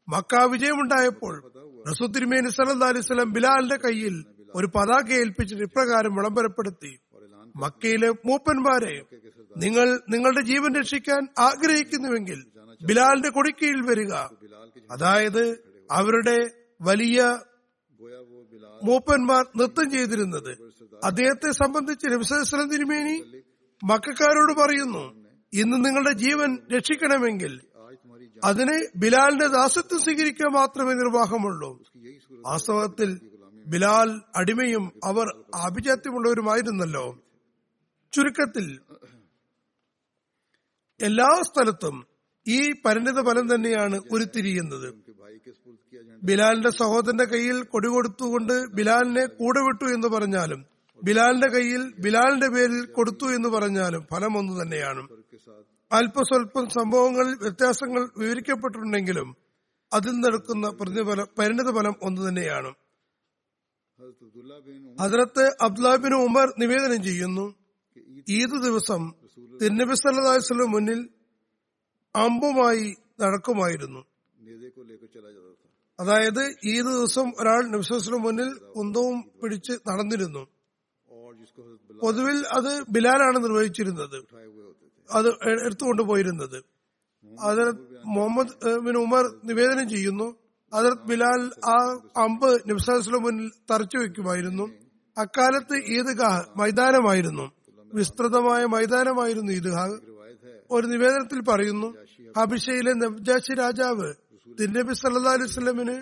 മക്ക 0.08 0.42
വിജയമുണ്ടായപ്പോൾ 0.42 1.34
റസൂത്തിരുമേനി 1.90 2.50
അലൈഹി 2.60 2.84
അലിസ്ലം 2.84 3.32
ബിലാലിന്റെ 3.32 3.76
കയ്യിൽ 3.76 4.16
ഒരു 4.54 4.68
പതാക 4.76 5.08
ഏൽപ്പിച്ചിട്ട് 5.12 5.62
ഇപ്രകാരം 5.62 6.14
വിളംബരപ്പെടുത്തി. 6.14 6.92
മക്കയിലെ 7.56 8.08
മൂപ്പന്മാരെ 8.10 9.04
നിങ്ങൾ 9.56 10.00
നിങ്ങളുടെ 10.08 10.40
ജീവൻ 10.40 10.74
രക്ഷിക്കാൻ 10.74 11.28
ആഗ്രഹിക്കുന്നുവെങ്കിൽ 11.38 12.44
ബിലാലിന്റെ 12.86 13.28
കൊടിക്കീഴിൽ 13.28 13.82
വരിക. 13.82 14.12
അതായത് 14.90 15.44
അവരുടെ 15.90 16.50
വലിയ 16.82 17.38
മൂപ്പന്മാർ 18.84 19.46
നൃത്തം 19.56 19.90
ചെയ്തിരുന്നത്. 19.90 20.50
അദ്ദേഹത്തെ 21.04 21.50
സംബന്ധിച്ച് 21.50 22.06
നബിസ്വലം 22.06 22.70
തിരുമേനി 22.70 23.42
മക്കാരോട് 23.84 24.60
പറയുന്നു 24.60 25.04
ഇന്ന് 25.52 25.84
നിങ്ങളുടെ 25.84 26.12
ജീവൻ 26.12 26.58
രക്ഷിക്കണമെങ്കിൽ 26.76 27.60
അതിന് 28.44 28.86
ബിലാലിന്റെ 28.96 29.46
ദാസത്വം 29.46 30.00
സ്വീകരിക്കുക 30.00 30.46
മാത്രമേ 30.46 30.92
നിർവാഹമുള്ളൂ. 30.94 31.82
വാസ്തവത്തിൽ 32.30 33.20
ബിലാൽ 33.66 34.20
അടിമയും 34.36 34.92
അവർ 35.04 35.26
ആഭിജാത്യമുള്ളവരുമായിരുന്നല്ലോ. 35.54 37.18
ചുരുക്കത്തിൽ 38.14 38.66
എല്ലാ 41.00 41.42
സ്ഥലത്തും 41.42 42.06
ഈ 42.48 42.72
പരിണിത 42.84 43.18
ഫലം 43.28 43.54
തന്നെയാണ് 43.54 44.00
ഉരുത്തിരിയുന്നത്. 44.10 44.88
ബിലാലിന്റെ 46.22 46.70
സഹോദരന്റെ 46.70 47.24
കയ്യിൽ 47.24 47.62
കൊടി 47.62 47.88
കൊടുത്തുകൊണ്ട് 47.88 48.52
ബിലാലിനെ 48.74 49.26
കൂടെ 49.26 49.60
വിട്ടു 49.60 49.84
എന്ന് 49.94 50.08
പറഞ്ഞാലും 50.08 50.66
ബിലാലിന്റെ 51.04 51.48
കയ്യിൽ 51.48 51.94
ബിലാലിന്റെ 52.00 52.48
പേരിൽ 52.48 52.84
കൊടുത്തു 52.86 53.24
എന്ന് 53.24 53.48
പറഞ്ഞാലും 53.48 54.06
ഫലം 54.12 54.38
ഒന്നു 54.38 54.62
തന്നെയാണ്. 54.62 55.02
അല്പസ്വല്പം 55.92 56.68
സംഭവങ്ങളിൽ 56.68 57.34
വ്യത്യാസങ്ങൾ 57.42 58.08
വിവരിക്കപ്പെട്ടിട്ടുണ്ടെങ്കിലും 58.18 59.36
അതിൽ 59.92 60.10
നടക്കുന്ന 60.10 60.68
പരിണിത 61.38 61.70
ഫലം 61.78 61.94
ഒന്നു 62.02 62.28
തന്നെയാണ്. 62.28 62.70
അതിനകത്ത് 65.00 65.44
അബ്ദുലാബിൻ 65.60 66.14
ഉമർ 66.14 66.54
നിവേദനം 66.58 67.02
ചെയ്യുന്നു. 67.04 67.61
ഈദ് 68.28 68.62
ദിവസം 68.62 69.12
തിരുനബി 69.62 69.94
സല്ലാസ്ലം 69.94 70.70
മുന്നിൽ 70.70 71.08
അമ്പുമായി 72.16 72.96
നടക്കുമായിരുന്നു. 73.20 74.04
അതായത് 76.00 76.56
ഈ 76.64 76.80
ദിവസം 76.80 77.32
ഒരാൾ 77.40 77.66
നബിസ്വലം 77.68 78.22
മുന്നിൽ 78.22 78.54
കുന്തവും 78.54 79.30
പിടിച്ച് 79.42 79.72
നടന്നിരുന്നു. 79.72 80.46
പൊതുവിൽ 82.00 82.44
അത് 82.52 82.84
ബിലാലാണ് 82.90 83.44
നിർവഹിച്ചിരുന്നത്. 83.44 84.26
അത് 85.12 85.28
എടുത്തുകൊണ്ട് 85.64 86.02
പോയിരുന്നത് 86.02 86.64
അതിലത്ത് 87.44 88.02
മുഹമ്മദ് 88.04 88.78
ബിൻ 88.78 88.96
ഉമർ 88.96 89.40
നിവേദനം 89.44 89.88
ചെയ്യുന്നു 89.88 90.36
അതിലത്ത് 90.74 91.02
ബിലാൽ 91.02 91.50
ആ 91.64 91.76
അമ്പ് 92.22 92.70
നബ്സാസ്ലം 92.70 93.22
മുന്നിൽ 93.22 93.52
തറച്ചു 93.70 93.98
വെക്കുമായിരുന്നു. 93.98 94.70
അക്കാലത്ത് 95.18 95.74
ഈദ്ഗാഹ് 95.74 96.58
മൈതാനമായിരുന്നു. 96.58 97.61
വിസ്തൃതമായ 97.94 98.64
മൈതാനമായിരുന്നു 98.64 99.52
ഇത്. 99.52 99.70
ഒരു 100.70 100.86
നിവേദനത്തിൽ 100.86 101.40
പറയുന്നു 101.40 101.88
അഭിഷയിലെ 102.36 102.92
നബ്ജാശി 102.92 103.54
രാജാവ് 103.54 104.08
തിരുനബി 104.60 104.94
സല്ലാ 104.94 105.32
അലൈവല്ലമിന് 105.32 105.96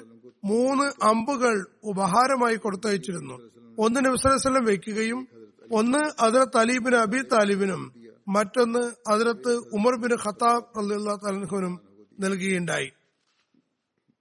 മൂന്ന് 0.44 1.04
അമ്പുകൾ 1.04 1.66
ഉപഹാരമായി 1.84 2.54
കൊടുത്തയച്ചിരുന്നു. 2.54 3.36
ഒന്ന് 3.78 4.00
നബി 4.04 4.16
സലഹ്സ്ലം 4.16 4.64
വെക്കുകയും 4.64 5.28
ഒന്ന് 5.72 6.02
അതിരത്ത് 6.20 6.58
അലീബിന് 6.58 6.96
അബി 6.96 7.20
താലിബിനും 7.22 7.82
മറ്റൊന്ന് 8.28 9.10
അതിരത്ത് 9.10 9.52
ഉമർ 9.72 9.94
ബിൻ 9.96 10.16
ഖത്താബ് 10.24 10.78
അല്ലാ 10.78 11.14
തലഹുനും 11.14 11.80
നൽകുകയുണ്ടായി. 12.20 12.90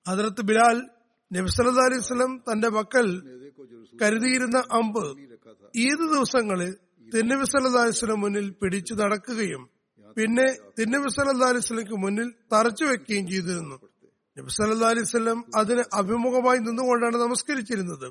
അതിരത്ത് 0.07 0.41
ബിലാൽ 0.41 0.77
നബി 1.31 1.47
സല്ലാ 1.47 1.85
അലൈവല്ലം 1.85 2.31
തന്റെ 2.51 2.69
മക്കൾ 2.69 3.05
കരുതിയിരുന്ന 4.01 4.57
അമ്പ് 4.71 5.05
ഈദ് 5.75 6.05
ദിവസങ്ങളിൽ 6.13 6.71
തിന്നബി 7.13 7.45
സല്ലാസ്ലിന് 7.51 8.15
മുന്നിൽ 8.23 8.47
പിടിച്ചു 8.61 8.93
നടക്കുകയും 9.01 9.63
പിന്നെ 10.17 10.47
തിന്നബി 10.79 11.09
സല്ലാ 11.15 11.49
മുന്നിൽ 12.05 12.27
തറച്ചു 12.53 12.83
വെക്കുകയും 12.89 13.25
ചെയ്തിരുന്നു 13.31 13.77
നബി 14.37 14.51
സല്ലാ 14.57 14.89
അലിസ്ലം 14.93 15.39
അതിന് 15.59 15.83
അഭിമുഖമായി 15.99 16.59
നിന്നുകൊണ്ടാണ് 16.67 17.17
നമസ്കരിച്ചിരുന്നത്. 17.23 18.07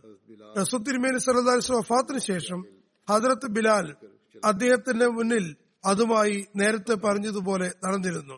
റസു 0.58 0.76
തിരുമേനി 0.86 1.20
സല്ലാ 1.26 1.52
അലിസ്ലം 1.52 1.78
വഫാത്തിന് 1.82 2.20
ശേഷം 2.30 2.60
ഹദ്രത്ത് 3.08 3.48
ബിലാൽ 3.56 3.86
അദ്ദേഹത്തിന്റെ 4.44 5.06
മുന്നിൽ 5.16 5.46
അതുമായി 5.84 6.36
നേരത്തെ 6.60 6.94
പറഞ്ഞതുപോലെ 7.04 7.68
നടന്നിരുന്നു. 7.84 8.36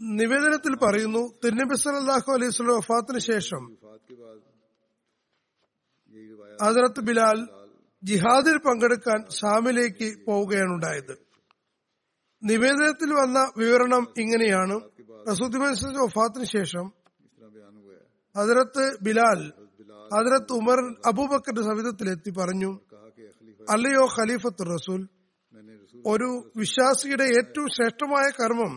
നിവേദനത്തിൽ 0.00 0.74
പറയുന്നു 0.84 1.22
തിരുനബി 1.42 1.76
സല്ലാഹു 1.82 2.30
അലൈഹി 2.36 2.52
സ്വലം 2.56 2.78
വഫാത്തിന് 2.80 3.20
ശേഷം 3.30 3.62
ഹസരത്ത് 6.62 7.00
ബിലാൽ 7.08 7.38
ജിഹാദിൽ 8.06 8.56
പങ്കെടുക്കാൻ 8.56 9.20
ഷാമിലേക്ക് 9.30 10.08
പോവുകയാണുണ്ടായത് 10.26 11.14
നിവേദനത്തിൽ 12.42 13.10
വന്ന 13.12 13.38
വിവരണം 13.56 14.04
ഇങ്ങനെയാണ്. 14.18 14.76
റസൂദ്ദിമൻസിന്റെ 15.28 16.00
ഒഫാത്തിന് 16.00 16.44
ശേഷം 16.44 16.84
ഹജരത്ത് 18.34 18.84
ബിലാൽ 19.02 19.40
ഹജരത്ത് 20.14 20.52
ഉമർ 20.52 20.78
അബൂബക്കറിന്റെ 21.06 21.62
സവിധത്തിലെത്തി 21.62 22.30
പറഞ്ഞു 22.30 22.70
അല്ലയോ 23.70 24.04
ഖലീഫത്ത് 24.16 24.66
റസൂൽ 24.74 25.00
ഒരു 26.06 26.28
വിശ്വാസിയുടെ 26.56 27.24
ഏറ്റവും 27.38 27.68
ശ്രേഷ്ഠമായ 27.68 28.26
കർമ്മം 28.40 28.74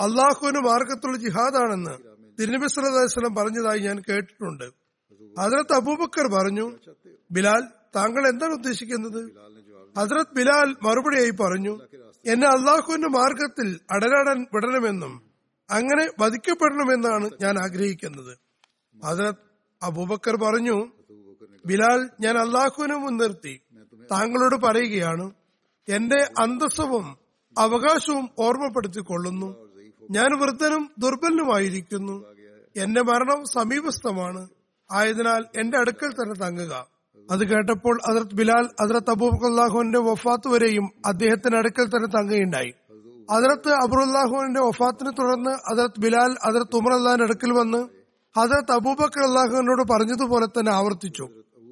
അള്ളാഹുവിന് 0.00 0.60
മാർഗത്തുള്ള 0.68 1.16
ജിഹാദാണെന്ന് 1.16 1.94
തിരുനബി 2.38 2.66
സല്ലാസ്ലം 2.66 3.34
പറഞ്ഞതായി 3.34 3.80
ഞാൻ 3.80 3.98
കേട്ടിട്ടുണ്ട്. 4.08 4.66
ഹജരത്ത് 5.40 5.74
അബൂബക്കർ 5.74 6.26
പറഞ്ഞു 6.36 6.66
ബിലാൽ 7.30 7.62
താങ്കൾ 7.96 8.28
എന്താണ് 8.28 8.52
ഉദ്ദേശിക്കുന്നത്? 8.52 9.24
ഹസ്രത് 9.98 10.36
ബിലാൽ 10.36 10.76
മറുപടിയായി 10.82 11.30
പറഞ്ഞു 11.30 11.80
എന്നെ 12.26 12.46
അള്ളാഹുവിന്റെ 12.46 13.08
മാർഗത്തിൽ 13.08 13.80
അടരാടാൻ 13.90 14.46
വിടണമെന്നും 14.54 15.22
അങ്ങനെ 15.70 16.08
വധിക്കപ്പെടണമെന്നാണ് 16.20 17.30
ഞാൻ 17.40 17.58
ആഗ്രഹിക്കുന്നത്. 17.58 18.38
ഹസ്രത് 19.04 19.34
അബൂബക്കർ 19.82 20.36
പറഞ്ഞു 20.36 20.88
ബിലാൽ 21.66 22.10
ഞാൻ 22.20 22.38
അള്ളാഹുവിനെ 22.38 22.96
മുൻനിർത്തി 22.96 23.60
താങ്കളോട് 24.12 24.56
പറയുകയാണ് 24.62 25.30
എന്റെ 25.88 26.30
അന്തസ്സവും 26.38 27.16
അവകാശവും 27.58 28.30
ഓർമ്മപ്പെടുത്തിക്കൊള്ളുന്നു. 28.38 29.66
ഞാൻ 30.10 30.40
വൃദ്ധനും 30.40 30.90
ദുർബലനുമായിരിക്കുന്നു. 30.98 32.24
എന്റെ 32.76 33.02
മരണം 33.02 33.44
സമീപസ്ഥമാണ്. 33.54 34.48
ആയതിനാൽ 34.92 35.44
എന്റെ 35.56 35.78
അടുക്കൽ 35.78 36.12
തന്നെ 36.12 36.34
തങ്ങുക. 36.34 36.95
അത് 37.30 37.46
കേട്ടപ്പോൾ 37.46 38.00
അതിർത്ത് 38.10 38.34
ബിലാൽ 38.34 38.68
അതിർത്ത് 38.80 39.10
അബൂബുല്ലാഹുവിന്റെ 39.10 39.98
വഫാത്ത് 39.98 40.48
വരെയും 40.48 40.90
അദ്ദേഹത്തിന്റെ 41.06 41.58
അടുക്കൽ 41.58 41.84
തന്നെ 41.84 42.08
തങ്ങുകയുണ്ടായി. 42.08 42.72
അതിർത്ത് 43.30 43.70
അബുറുല്ലാഹുവിന്റെ 43.72 44.60
വഫാത്തിനെ 44.60 45.10
തുടർന്ന് 45.10 45.50
അതിർത്ത് 45.50 46.00
ബിലാൽ 46.00 46.36
അതിർത്ത് 46.44 46.76
ഉമർ 46.76 46.92
അള്ളാഹിന്റെ 46.94 47.24
അടുക്കൽ 47.24 47.52
വന്ന് 47.52 47.78
അതിർത്ത് 48.38 48.72
അബൂബക്കർ 48.72 49.22
അള്ളാഹുവിനോട് 49.24 49.82
പറഞ്ഞതുപോലെ 49.92 50.46
തന്നെ 50.46 50.72
ആവർത്തിച്ചു. 50.72 51.28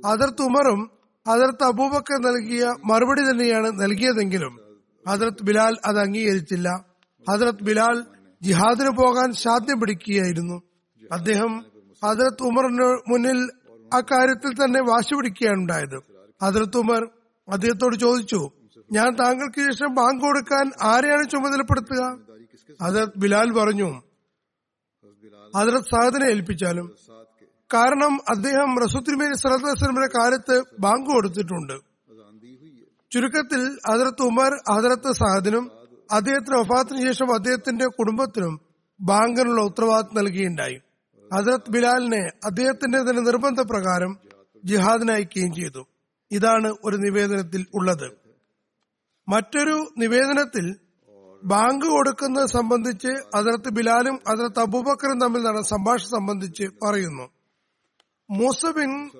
അതിർത്ത് 0.07 0.43
ഉമറും 0.43 0.91
അതിർത്ത് 1.27 1.65
അബൂബക്കർ 1.65 2.19
നൽകിയ 2.19 2.65
മറുപടി 2.85 3.21
തന്നെയാണ് 3.21 3.67
നൽകിയതെങ്കിലും 3.67 4.59
അതിർത്ത് 5.09 5.43
ബിലാൽ 5.43 5.77
അത് 5.85 6.01
അംഗീകരിച്ചില്ല. 6.01 6.69
ഹജറത്ത് 7.31 7.65
ബിലാൽ 7.65 8.05
ജിഹാദിന് 8.43 8.91
പോകാൻ 8.91 9.33
സാധ്യം 9.33 9.81
പിടിക്കുകയായിരുന്നു. 9.81 10.63
അദ്ദേഹം 11.13 11.65
ഹജറത്ത് 12.05 12.43
ഉമറിന് 12.43 12.89
മുന്നിൽ 13.11 13.39
ആ 13.93 14.01
കാര്യത്തിൽ 14.01 14.65
തന്നെ 14.65 14.81
വാശി 14.81 15.15
പിടിക്കുകയാണ് 15.15 15.59
ഉണ്ടായത്. 15.59 15.99
അതിർത്ത് 16.43 16.77
ഉമർ 16.77 17.11
അദ്ദേഹത്തോട് 17.53 17.97
ചോദിച്ചു 17.97 18.51
ഞാൻ 18.93 19.15
താങ്കൾക്ക് 19.15 19.61
ശേഷം 19.61 19.95
ബാങ്ക് 19.95 20.25
കൊടുക്കാൻ 20.25 20.71
ആരെയാണ് 20.83 21.31
ചുമതലപ്പെടുത്തുക? 21.31 22.19
ഹജരത് 22.83 23.19
ബിലാൽ 23.19 23.53
പറഞ്ഞു 23.53 24.01
അതിർത്ത് 25.57 25.89
സാദിനെ 25.89 26.27
ഏൽപ്പിച്ചാലും. 26.27 26.97
കാരണം 27.75 28.21
അദ്ദേഹം 28.29 28.79
റസൂത്തിമേ 28.79 29.33
സലത്തുസ്ലമിന്റെ 29.33 30.19
കാലത്ത് 30.19 30.63
ബാങ്ക് 30.81 31.11
കൊടുത്തിട്ടുണ്ട്. 31.11 31.95
ചുരുക്കത്തിൽ 33.13 33.79
അതിർത്ത് 33.89 34.23
ഉമർ 34.23 34.53
അതിർത്ത് 34.69 35.13
സാദിനും 35.13 35.71
അദ്ദേഹത്തിന് 36.13 36.57
വഫാത്തിന് 36.57 37.07
ശേഷം 37.07 37.35
അദ്ദേഹത്തിന്റെ 37.35 37.85
കുടുംബത്തിനും 37.85 38.61
ബാങ്കിനുള്ള 39.01 39.63
ഉത്തരവാദിത്വം 39.63 40.17
നൽകുകയുണ്ടായി 40.17 40.79
ഹജറത്ത് 41.35 41.71
ബിലാലിനെ 41.71 42.23
അദ്ദേഹത്തിന്റെ 42.45 42.99
തന്നെ 42.99 43.23
നിർബന്ധപ്രകാരം 43.23 44.19
ജിഹാദിന് 44.65 45.13
അയക്കുകയും 45.13 45.55
ചെയ്തു. 45.55 45.87
ഇതാണ് 46.31 46.69
ഒരു 46.85 46.97
നിവേദനത്തിൽ 46.97 47.67
ഉള്ളത്. 47.75 48.09
മറ്റൊരു 49.29 49.77
നിവേദനത്തിൽ 49.99 50.77
ബാങ്ക് 51.45 51.87
കൊടുക്കുന്നത് 51.87 52.47
സംബന്ധിച്ച് 52.47 53.13
അതിർത്ത് 53.35 53.71
ബിലാലും 53.71 54.21
അതിർത്ത് 54.29 54.61
അബൂബക്കറും 54.61 55.21
തമ്മിൽ 55.21 55.43
നടന്ന 55.43 55.63
സംഭാഷണം 55.63 56.11
സംബന്ധിച്ച് 56.11 56.63
പറയുന്നു. 56.63 57.27
മൂസബിൻ 58.31 59.11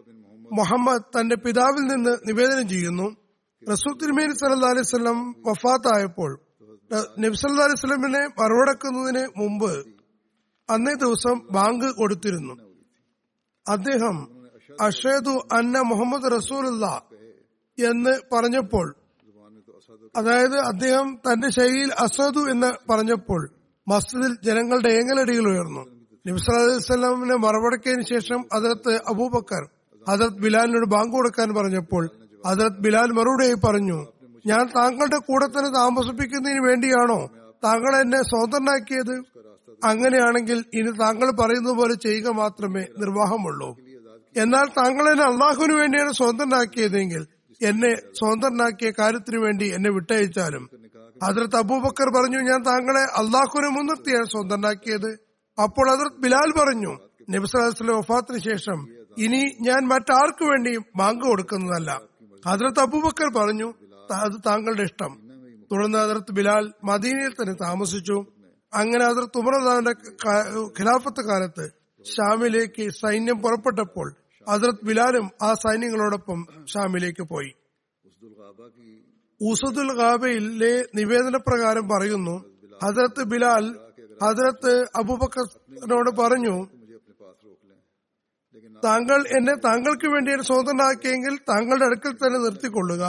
മുഹമ്മദ് 0.53 1.05
തന്റെ 1.17 1.37
പിതാവിൽ 1.37 1.83
നിന്ന് 1.83 2.11
നിവേദനം 2.29 2.69
ചെയ്യുന്നു. 2.69 3.17
റസൂൽ 3.71 3.95
തിരുമേനി 4.03 4.33
സല്ലാ 4.33 4.71
അലൈഹി 4.71 4.83
സ്വലം 4.83 5.35
വഫാത്തായപ്പോൾ 5.47 6.41
നബ്സല്ലാ 7.19 7.65
അലൈഹി 7.65 7.81
സ്വലമിനെ 7.81 8.23
മറുപടക്കുന്നതിന് 8.41 9.23
മുമ്പ് 9.41 9.94
അന്നേ 10.71 10.95
ദിവസം 10.95 11.37
ബാങ്ക് 11.53 11.89
കൊടുത്തിരുന്നു. 11.99 12.55
അദ്ദേഹം 13.69 14.17
അഷേദു 14.81 15.35
അന്ന 15.53 15.79
മുഹമ്മദ് 15.81 16.33
റസൂലുള്ള 16.37 17.03
എന്ന് 17.79 18.15
പറഞ്ഞപ്പോൾ 18.35 18.87
അതായത് 20.17 20.57
അദ്ദേഹം 20.59 21.21
തന്റെ 21.27 21.49
ശൈലിയിൽ 21.51 21.91
അസദു 21.99 22.43
എന്ന് 22.51 22.93
പറഞ്ഞപ്പോൾ 22.93 23.43
മസ്ജിദിൽ 23.89 24.33
ജനങ്ങളുടെ 24.45 24.89
ഏങ്ങലടിയിൽ 24.89 25.47
ഉയർന്നു. 25.49 25.83
നബ്സലാമിനെ 26.29 27.37
മറവടക്കിയതിനു 27.37 28.03
ശേഷം 28.03 28.41
അതിർത്ത് 28.53 28.93
അബൂബക്കർ 29.09 29.63
അതിർത്ത് 30.09 30.43
ബിലാലിനോട് 30.43 30.87
ബാങ്ക് 30.95 31.13
കൊടുക്കാൻ 31.13 31.49
പറഞ്ഞപ്പോൾ 31.55 32.05
അതിർത്ത് 32.47 32.81
ബിലാൽ 32.81 33.11
മറുപടിയായി 33.19 33.59
പറഞ്ഞു 33.67 33.99
ഞാൻ 34.47 34.65
താങ്കളുടെ 34.77 35.19
കൂടെ 35.19 35.47
തന്നെ 35.47 35.71
താമസിപ്പിക്കുന്നതിന് 35.71 36.63
വേണ്ടിയാണോ 36.69 37.21
താങ്കൾ 37.65 37.93
എന്നെ 38.01 38.21
സ്വതന്ത്രനാക്കിയത്? 38.31 39.15
അങ്ങനെയാണെങ്കിൽ 39.85 40.65
ഇനി 40.75 40.91
താങ്കൾ 40.91 41.31
പറയുന്ന 41.31 41.73
പോലെ 41.73 41.95
ചെയ്യുക 41.95 42.29
മാത്രമേ 42.29 42.81
നിർവാഹമുള്ളൂ. 42.99 43.77
എന്നാൽ 44.37 44.65
താങ്കൾ 44.65 45.11
എന്നെ 45.11 45.25
അള്ളാഹുവിന് 45.25 45.73
വേണ്ടിയാണ് 45.73 46.13
സ്വതന്ത്രനാക്കിയതെങ്കിൽ 46.13 47.27
എന്നെ 47.63 47.95
സ്വതന്ത്രനാക്കിയ 47.95 48.93
കാര്യത്തിനു 48.99 49.39
വേണ്ടി 49.39 49.73
എന്നെ 49.75 49.91
വിട്ടയച്ചാലും. 49.91 50.71
അതിർത്ത് 51.23 51.57
അബൂബക്കർ 51.57 52.09
പറഞ്ഞു 52.11 52.39
ഞാൻ 52.39 52.63
താങ്കളെ 52.63 53.01
അള്ളാഹുവിനെ 53.01 53.69
മുൻനിർത്തിയാണ് 53.69 54.27
സ്വതന്ത്രനാക്കിയത്. 54.27 55.19
അപ്പോൾ 55.63 55.91
അതിർത്ത് 55.91 56.17
ബിലാൽ 56.17 56.53
പറഞ്ഞു 56.61 56.99
നബിസ്ലാസ്ലെ 57.31 57.93
വഫാത്തിന് 57.95 58.39
ശേഷം 58.39 58.89
ഇനി 59.19 59.57
ഞാൻ 59.61 59.89
മറ്റാർക്കു 59.89 60.45
വേണ്ടിയും 60.45 60.85
ബാങ്ക് 60.97 61.25
കൊടുക്കുന്നതല്ല. 61.25 62.01
അതിർത്ത് 62.47 62.81
അബൂബക്കർ 62.81 63.39
പറഞ്ഞു 63.39 63.73
"ത- 64.11 64.15
അത് 64.15 64.33
താങ്കളുടെ 64.47 64.83
ഇഷ്ടം. 64.83 65.19
തുടർന്ന് 65.73 65.99
അതിർത്ത് 65.99 66.33
ബിലാൽ 66.33 66.73
മദീനയിൽ 66.85 67.31
തന്നെ 67.31 67.53
താമസിച്ചു. 67.53 68.25
അങ്ങനെ 68.75 69.05
അതിർ 69.05 69.25
ഉമർദാന്റെ 69.41 69.93
ഖിലാഫത്ത് 70.79 71.23
കാലത്ത് 71.29 71.65
ഷാമിലേക്ക് 72.07 72.85
സൈന്യം 73.03 73.39
പുറപ്പെട്ടപ്പോൾ 73.43 74.09
അതിർത്ത് 74.47 74.85
ബിലാലും 74.85 75.27
ആ 75.43 75.55
സൈന്യങ്ങളോടൊപ്പം 75.55 76.39
ഷാമിലേക്ക് 76.73 77.23
പോയി. 77.23 77.53
ഉസദുൽ 79.41 79.91
ഖാബയിലെ 80.01 80.73
നിവേദന 80.95 81.37
പ്രകാരം 81.37 81.85
പറയുന്നു 81.89 82.35
ഹസരത്ത് 82.85 83.23
ബിലാൽ 83.23 83.65
ഹസരത്ത് 84.25 84.73
അബൂബക്കറിനോട് 84.97 86.11
പറഞ്ഞു 86.21 86.55
താങ്കൾ 88.83 89.21
എന്നെ 89.39 89.55
താങ്കൾക്ക് 89.67 90.07
വേണ്ടി 90.07 90.31
ഒരു 90.35 90.43
സ്വതന്ത്രനാക്കിയെങ്കിൽ 90.43 91.35
താങ്കളുടെ 91.51 91.85
അടുക്കൽ 91.85 92.13
തന്നെ 92.13 92.39
നിർത്തിക്കൊള്ളുക. 92.39 93.05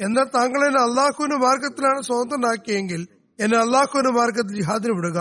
എന്നാൽ 0.00 0.26
താങ്കൾ 0.34 0.60
എന്നെ 0.66 0.80
അള്ളാഹുവിന്റെ 0.80 1.36
മാർഗത്തിലാണ് 1.36 2.00
സ്വതന്ത്രനാക്കിയെങ്കിൽ 2.02 3.02
എന്നെ 3.40 3.58
അള്ളാഹുവിന്റെ 3.58 4.10
മാർഗത്തിൽ 4.10 4.56
ജിഹാദിന് 4.56 4.92
വിടുക. 4.92 5.18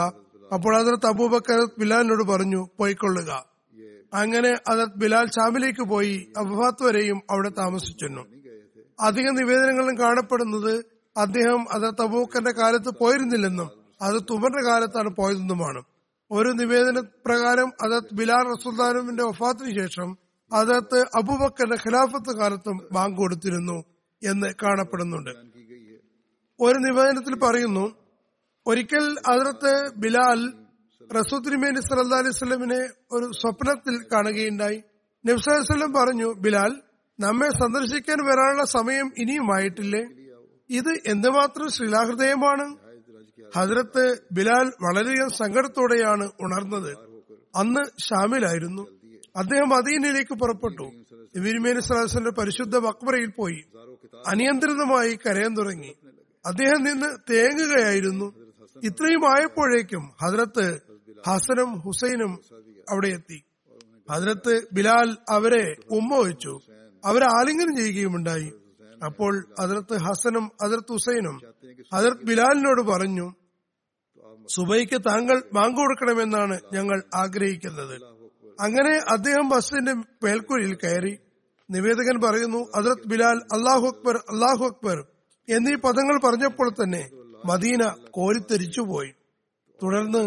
അപ്പോൾ 0.53 0.77
അതിർത്ത് 0.77 1.05
അബൂബക്കർ 1.05 1.69
ബിലാലിനോട് 1.79 2.23
പറഞ്ഞു 2.23 2.67
പോയിക്കൊള്ളുക. 2.77 3.45
അങ്ങനെ 4.13 4.53
അതർ 4.67 4.85
ബിലാൽ 4.97 5.25
ഷാമിലേക്ക് 5.25 5.89
പോയി 5.89 6.33
അബുഫാത്ത് 6.37 6.83
വരെയും 6.83 7.21
അവിടെ 7.29 7.49
താമസിച്ചിരുന്നു. 7.49 8.21
അധിക 8.99 9.29
നിവേദനങ്ങളും 9.29 9.99
കാണപ്പെടുന്നത് 9.99 10.85
അദ്ദേഹം 11.17 11.65
അതർ 11.71 12.01
അബൂബക്കറിന്റെ 12.01 12.51
കാലത്ത് 12.51 12.89
പോയിരുന്നില്ലെന്നും 12.99 13.69
അത് 14.01 14.15
തുമറിന്റെ 14.29 14.69
കാലത്താണ് 14.69 15.09
പോയതെന്നുമാണ്. 15.09 15.83
ഒരു 16.31 16.49
നിവേദന 16.49 16.99
പ്രകാരം 16.99 17.71
അതത് 17.81 18.03
ബിലാൽ 18.13 18.43
റസുൽദാനുവിന്റെ 18.43 19.23
ഒഫാത്തിന് 19.23 19.81
ശേഷം 19.81 20.17
അതത് 20.53 20.99
അബുബക്കറിന്റെ 21.15 21.75
ഖിലാഫത്ത് 21.75 22.37
കാലത്തും 22.37 22.79
ബാങ്ക് 22.91 23.17
കൊടുത്തിരുന്നു 23.17 23.83
എന്ന് 24.23 24.53
കാണപ്പെടുന്നുണ്ട്. 24.63 25.29
ഒരു 26.59 26.77
നിവേദനത്തിൽ 26.77 27.39
പറയുന്നു 27.39 27.98
ഒരിക്കൽ 28.67 29.15
അതിർത്ത് 29.27 29.95
ബിലാൽ 29.97 30.53
റസൂദ്രിമേനി 31.15 31.79
സല്ലാ 31.79 32.17
അലൈഹി 32.17 32.31
സ്വലമിനെ 32.31 32.89
ഒരു 33.11 33.31
സ്വപ്നത്തിൽ 33.41 34.05
കാണുകയുണ്ടായി. 34.13 34.83
നബ്സലം 35.25 35.93
പറഞ്ഞു 35.93 36.33
ബിലാൽ 36.33 36.81
നമ്മെ 37.19 37.49
സന്ദർശിക്കാൻ 37.49 38.25
വരാനുള്ള 38.25 38.65
സമയം 38.65 39.11
ഇനിയുമായിട്ടില്ലേ? 39.17 40.07
ഇത് 40.69 40.99
എന്തുമാത്രം 41.07 41.71
ശ്രീലാഹൃദയമാണ്? 41.71 42.77
ഹജ്രത്ത് 43.55 44.23
ബിലാൽ 44.31 44.67
വളരെയധികം 44.67 45.29
സങ്കടത്തോടെയാണ് 45.29 46.29
ഉണർന്നത്. 46.41 46.97
അന്ന് 47.55 48.01
ഷാമിലായിരുന്നു. 48.01 48.87
അദ്ദേഹം 49.37 49.75
അദീനയിലേക്ക് 49.75 50.33
പുറപ്പെട്ടു. 50.33 50.83
ഇബിരിമേനി 51.35 51.79
സലാസിന്റെ 51.79 52.29
പരിശുദ്ധ 52.29 52.77
മക്ബറയിൽ 52.77 53.29
പോയി. 53.37 53.63
അനിയന്ത്രിതമായി 54.27 55.19
കരയാൻ 55.25 55.53
തുടങ്ങി. 55.53 55.95
അദ്ദേഹം 56.45 56.83
നിന്ന് 56.83 57.33
തേങ്ങുകയായിരുന്നു. 57.33 58.38
ഇത്രയും 58.83 59.23
ആയപ്പോഴേക്കും 59.31 60.03
ഹജ്രത്ത് 60.21 60.65
ഹസനും 61.27 61.71
ഹുസൈനും 61.79 62.39
അവിടെ 62.89 63.07
എത്തി. 63.07 63.39
ഹജ്രത്ത് 64.11 64.53
ബിലാൽ 64.73 65.17
അവരെ 65.29 65.65
ഉമ്മ 65.91 66.11
വെച്ചു. 66.27 66.53
അവരെ 67.05 67.25
ആലിംഗനം 67.25 67.75
ചെയ്യുകയുമുണ്ടായി 67.75 68.49
അപ്പോൾ 69.05 69.33
അതിർത്ത് 69.59 69.95
ഹസനും 69.97 70.51
അതിർത്ത് 70.61 70.91
ഹുസൈനും 70.91 71.35
അതിർത്ത് 71.93 72.25
ബിലാലിനോട് 72.25 72.81
പറഞ്ഞു 72.81 73.27
സുബൈക്ക് 74.55 74.97
താങ്കൾ 75.09 75.43
ബാങ്ക് 75.53 75.77
കൊടുക്കണമെന്നാണ് 75.77 76.59
ഞങ്ങൾ 76.73 77.03
ആഗ്രഹിക്കുന്നത്. 77.15 77.95
അങ്ങനെ 78.59 78.93
അദ്ദേഹം 79.09 79.49
ബസ്സിന്റെ 79.49 79.93
മേൽക്കൂരിൽ 79.93 80.73
കയറി. 80.75 81.17
നിവേദകൻ 81.69 82.15
പറയുന്നു 82.21 82.61
അതിർത്ത് 82.75 83.07
ബിലാൽ 83.07 83.37
അള്ളാഹു 83.55 83.85
അക്ബർ 83.87 84.15
അള്ളാഹു 84.17 84.63
അക്ബർ 84.65 84.97
എന്നീ 85.47 85.75
പദങ്ങൾ 85.75 86.15
പറഞ്ഞപ്പോൾ 86.25 86.69
തന്നെ 86.69 87.03
മദീന 87.45 87.95
കോരിത്തെരിച്ചുപോയി 88.11 89.11
തുടർന്ന് 89.83 90.23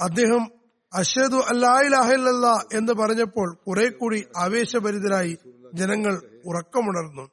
അദ്ദേഹം 0.00 0.62
അഷദു 0.94 1.36
അല്ലാഹിലല്ല 1.36 2.46
എന്ന് 2.78 2.92
പറഞ്ഞപ്പോൾ 2.92 3.54
കുറെ 3.66 3.88
കൂടി 3.88 4.24
ആവേശഭരിതരായി 4.36 5.38
ജനങ്ങൾ 5.74 6.42
ഉറക്കമുണർന്നു. 6.46 7.30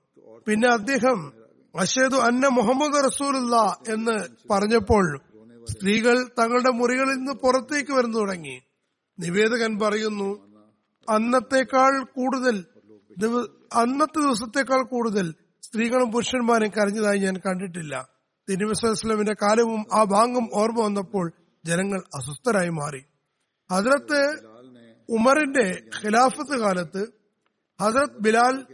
പിന്നെ 0.48 0.68
അദ്ദേഹം 0.68 1.34
അഷേദു 1.80 2.16
അന്ന 2.16 2.48
മുഹമ്മദ് 2.48 3.04
റസൂലുള്ള 3.04 3.76
എന്ന് 3.88 4.48
പറഞ്ഞപ്പോൾ 4.52 5.20
സ്ത്രീകൾ 5.72 6.28
തങ്ങളുടെ 6.40 6.70
മുറികളിൽ 6.70 7.14
നിന്ന് 7.14 7.32
പുറത്തേക്ക് 7.32 7.92
വരുന്നു 7.92 8.20
തുടങ്ങി. 8.20 8.62
നിവേദകൻ 9.20 9.80
പറയുന്നു 9.80 10.50
അന്നത്തെക്കാൾ 11.10 12.04
കൂടുതൽ 12.04 12.66
അന്നത്തെ 13.74 14.20
ദിവസത്തേക്കാൾ 14.20 14.84
കൂടുതൽ 14.84 15.34
സ്ത്രീകളും 15.62 16.12
പുരുഷന്മാരും 16.12 16.70
കരഞ്ഞതായി 16.70 17.18
ഞാൻ 17.18 17.34
കണ്ടിട്ടില്ല. 17.38 18.10
തിരുവസ്ലമിന്റെ 18.50 19.36
കാലവും 19.42 19.86
ആ 19.94 20.04
ഭാഗം 20.04 20.50
ഓർമ്മ 20.54 20.84
വന്നപ്പോൾ 20.84 21.32
ജനങ്ങൾ 21.66 22.04
അസ്വസ്ഥരായി 22.16 22.70
മാറി. 22.70 23.06
ഹജറത്ത് 23.72 24.22
ഉമറിന്റെ 25.10 25.82
ഖിലാഫത്ത് 26.02 26.60
കാലത്ത് 26.60 27.08
ഹജറത് 27.82 28.20
ബിലാൽ 28.20 28.66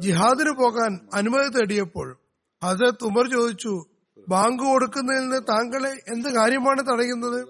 ജിഹാദിന് 0.00 0.50
പോകാൻ 0.50 1.00
അനുമതി 1.14 1.48
തേടിയപ്പോൾ 1.48 2.16
ഹജറത് 2.64 3.04
ഉമർ 3.04 3.30
ചോദിച്ചു 3.30 3.84
ബാങ്ക് 4.28 4.62
കൊടുക്കുന്നതിൽ 4.62 5.20
നിന്ന് 5.20 5.36
താങ്കളെ 5.36 5.90
എന്ത് 5.90 6.28
കാര്യമാണ് 6.28 6.80
തടയുന്നത്? 6.92 7.40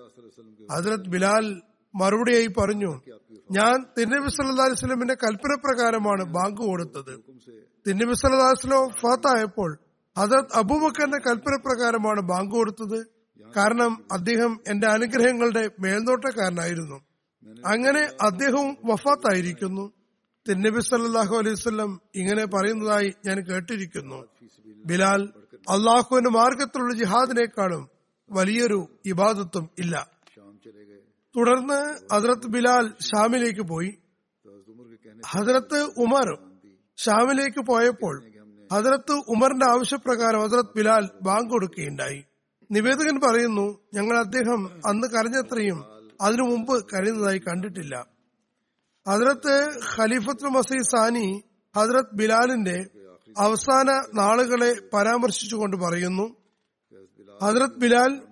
ഹസരത് 0.73 1.09
ബിലാൽ 1.09 1.63
മറുപടിയായി 1.97 2.47
പറഞ്ഞു 2.47 3.01
ഞാൻ 3.51 3.85
തിന്നബി 3.99 4.29
സല്ലാസ്ലമിന്റെ 4.29 5.15
കൽപ്പന 5.15 5.55
പ്രകാരമാണ് 5.55 6.25
ബാങ്ക് 6.25 6.61
കൊടുത്തത്. 6.61 7.15
തിന്നബി 7.89 8.13
സല്ലാസ്ലോ 8.13 8.89
ഫാത്തായപ്പോൾ 9.01 9.79
ഹസരത് 10.19 10.55
അബൂബക്കറിന്റെ 10.55 11.19
കൽപ്പനപ്രകാരമാണ് 11.19 12.21
ബാങ്ക് 12.21 12.55
കൊടുത്തത്. 12.55 13.07
കാരണം 13.57 14.05
അദ്ദേഹം 14.13 14.61
എന്റെ 14.69 14.87
അനുഗ്രഹങ്ങളുടെ 14.87 15.71
മേൽനോട്ടക്കാരനായിരുന്നു. 15.81 16.97
അങ്ങനെ 17.67 18.09
അദ്ദേഹവും 18.21 18.77
വഫാത്തായിരിക്കുന്നു. 18.85 19.93
തിന്നബി 20.49 20.81
സല്ലാഹു 20.81 21.37
അലൈവല്ലം 21.37 22.01
ഇങ്ങനെ 22.15 22.45
പറയുന്നതായി 22.45 23.15
ഞാൻ 23.27 23.41
കേട്ടിരിക്കുന്നു. 23.41 24.25
ബിലാൽ 24.87 25.29
അള്ളാഹുവിന്റെ 25.71 26.31
മാർഗത്തിലുള്ള 26.31 26.95
ജിഹാദിനേക്കാളും 26.95 27.89
വലിയൊരു 28.31 29.01
ഇബാദത്വം 29.07 29.71
ഇല്ല. 29.79 30.11
തുടർന്ന് 31.37 31.99
ഹസരത്ത് 32.15 32.47
ബിലാൽ 32.47 32.95
ഷാമിലേക്ക് 33.03 33.61
പോയി. 33.61 33.99
ഹസരത്ത് 35.27 35.83
ഉമർ 35.99 36.39
ഷാമിലേക്ക് 36.97 37.67
പോയപ്പോൾ 37.67 38.34
ഹജറത്ത് 38.73 39.13
ഉമറിന്റെ 39.13 39.67
ആവശ്യപ്രകാരം 39.67 40.43
ഹജറത് 40.43 40.75
ബിലാൽ 40.77 41.11
ബാങ്ക് 41.23 41.51
കൊടുക്കുകയുണ്ടായി. 41.51 42.25
നിവേദകൻ 42.71 43.21
പറയുന്നു 43.21 43.79
ഞങ്ങൾ 43.95 44.19
അദ്ദേഹം 44.19 44.89
അന്ന് 44.89 45.09
കരഞ്ഞത്രയും 45.09 45.85
അതിനു 46.21 46.43
മുമ്പ് 46.43 46.85
കരയുന്നതായി 46.93 47.39
കണ്ടിട്ടില്ല. 47.39 48.07
ഹജറത്ത് 49.09 49.79
ഖലീഫത് 49.97 50.45
മസീ 50.45 50.83
സാനി 50.83 51.43
ഹജറത് 51.77 52.15
ബിലാലിന്റെ 52.15 52.87
അവസാന 53.39 54.05
നാളുകളെ 54.15 54.77
പരാമർശിച്ചുകൊണ്ട് 54.95 55.77
പറയുന്നു 55.77 56.37
ഹജറത് 57.43 57.77
ബിലാൽ 57.77 58.23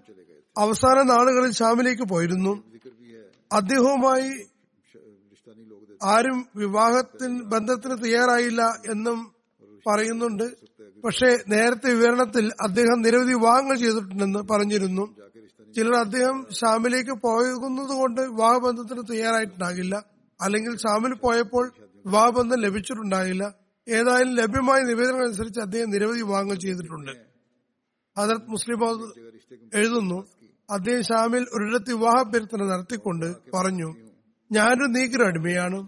അവസാന 0.58 1.02
നാളുകളിൽ 1.02 1.52
ഷാമിലേക്ക് 1.52 2.02
പോയിരുന്നു. 2.02 2.64
അദ്ദേഹവുമായി 3.52 4.46
ആരും 6.04 6.48
വിവാഹത്തിന് 6.56 7.42
ബന്ധത്തിന് 7.42 8.04
തയ്യാറായില്ല 8.04 8.62
എന്നും 8.90 9.31
പറയുന്നുണ്ട്. 9.86 10.44
പക്ഷേ 11.02 11.38
നേരത്തെ 11.48 11.94
വിവരണത്തിൽ 11.94 12.50
അദ്ദേഹം 12.62 13.02
നിരവധി 13.02 13.32
വിവാഹങ്ങൾ 13.32 13.76
ചെയ്തിട്ടുണ്ടെന്ന് 13.76 14.38
പറഞ്ഞിരുന്നു. 14.38 15.04
ചിലർ 15.76 15.94
അദ്ദേഹം 15.94 16.46
ഷാമിലേക്ക് 16.52 17.10
പോകുന്നത് 17.10 17.92
കൊണ്ട് 18.00 18.20
വിവാഹബന്ധത്തിന് 18.20 19.02
തയ്യാറായിട്ടുണ്ടാകില്ല. 19.12 20.04
അല്ലെങ്കിൽ 20.40 20.76
ഷാമിൽ 20.76 21.14
പോയപ്പോൾ 21.14 21.72
വിവാഹബന്ധം 22.06 22.60
ലഭിച്ചിട്ടുണ്ടാകില്ല 22.60 23.54
ഏതായാലും 23.88 24.34
ലഭ്യമായ 24.34 24.80
നിവേദനങ്ങൾ 24.80 25.26
അനുസരിച്ച് 25.26 25.60
അദ്ദേഹം 25.60 25.90
നിരവധി 25.90 26.18
വിവാഹങ്ങൾ 26.18 26.54
ചെയ്തിട്ടുണ്ട്. 26.54 27.12
ഹജറത് 28.18 28.50
മുസ്ലിം 28.50 28.78
എഴുതുന്നു. 29.74 30.24
അദ്ദേഹം 30.70 31.02
ഷാമിൽ 31.02 31.46
ഒരിടത്ത് 31.54 31.90
വിവാഹാഭ്യർത്ഥന 31.92 32.64
നടത്തിക്കൊണ്ട് 32.64 33.34
പറഞ്ഞു 33.54 33.94
ഞാനൊരു 34.52 34.86
നീക്കിന് 34.90 35.24
അടിമയാണ്. 35.24 35.86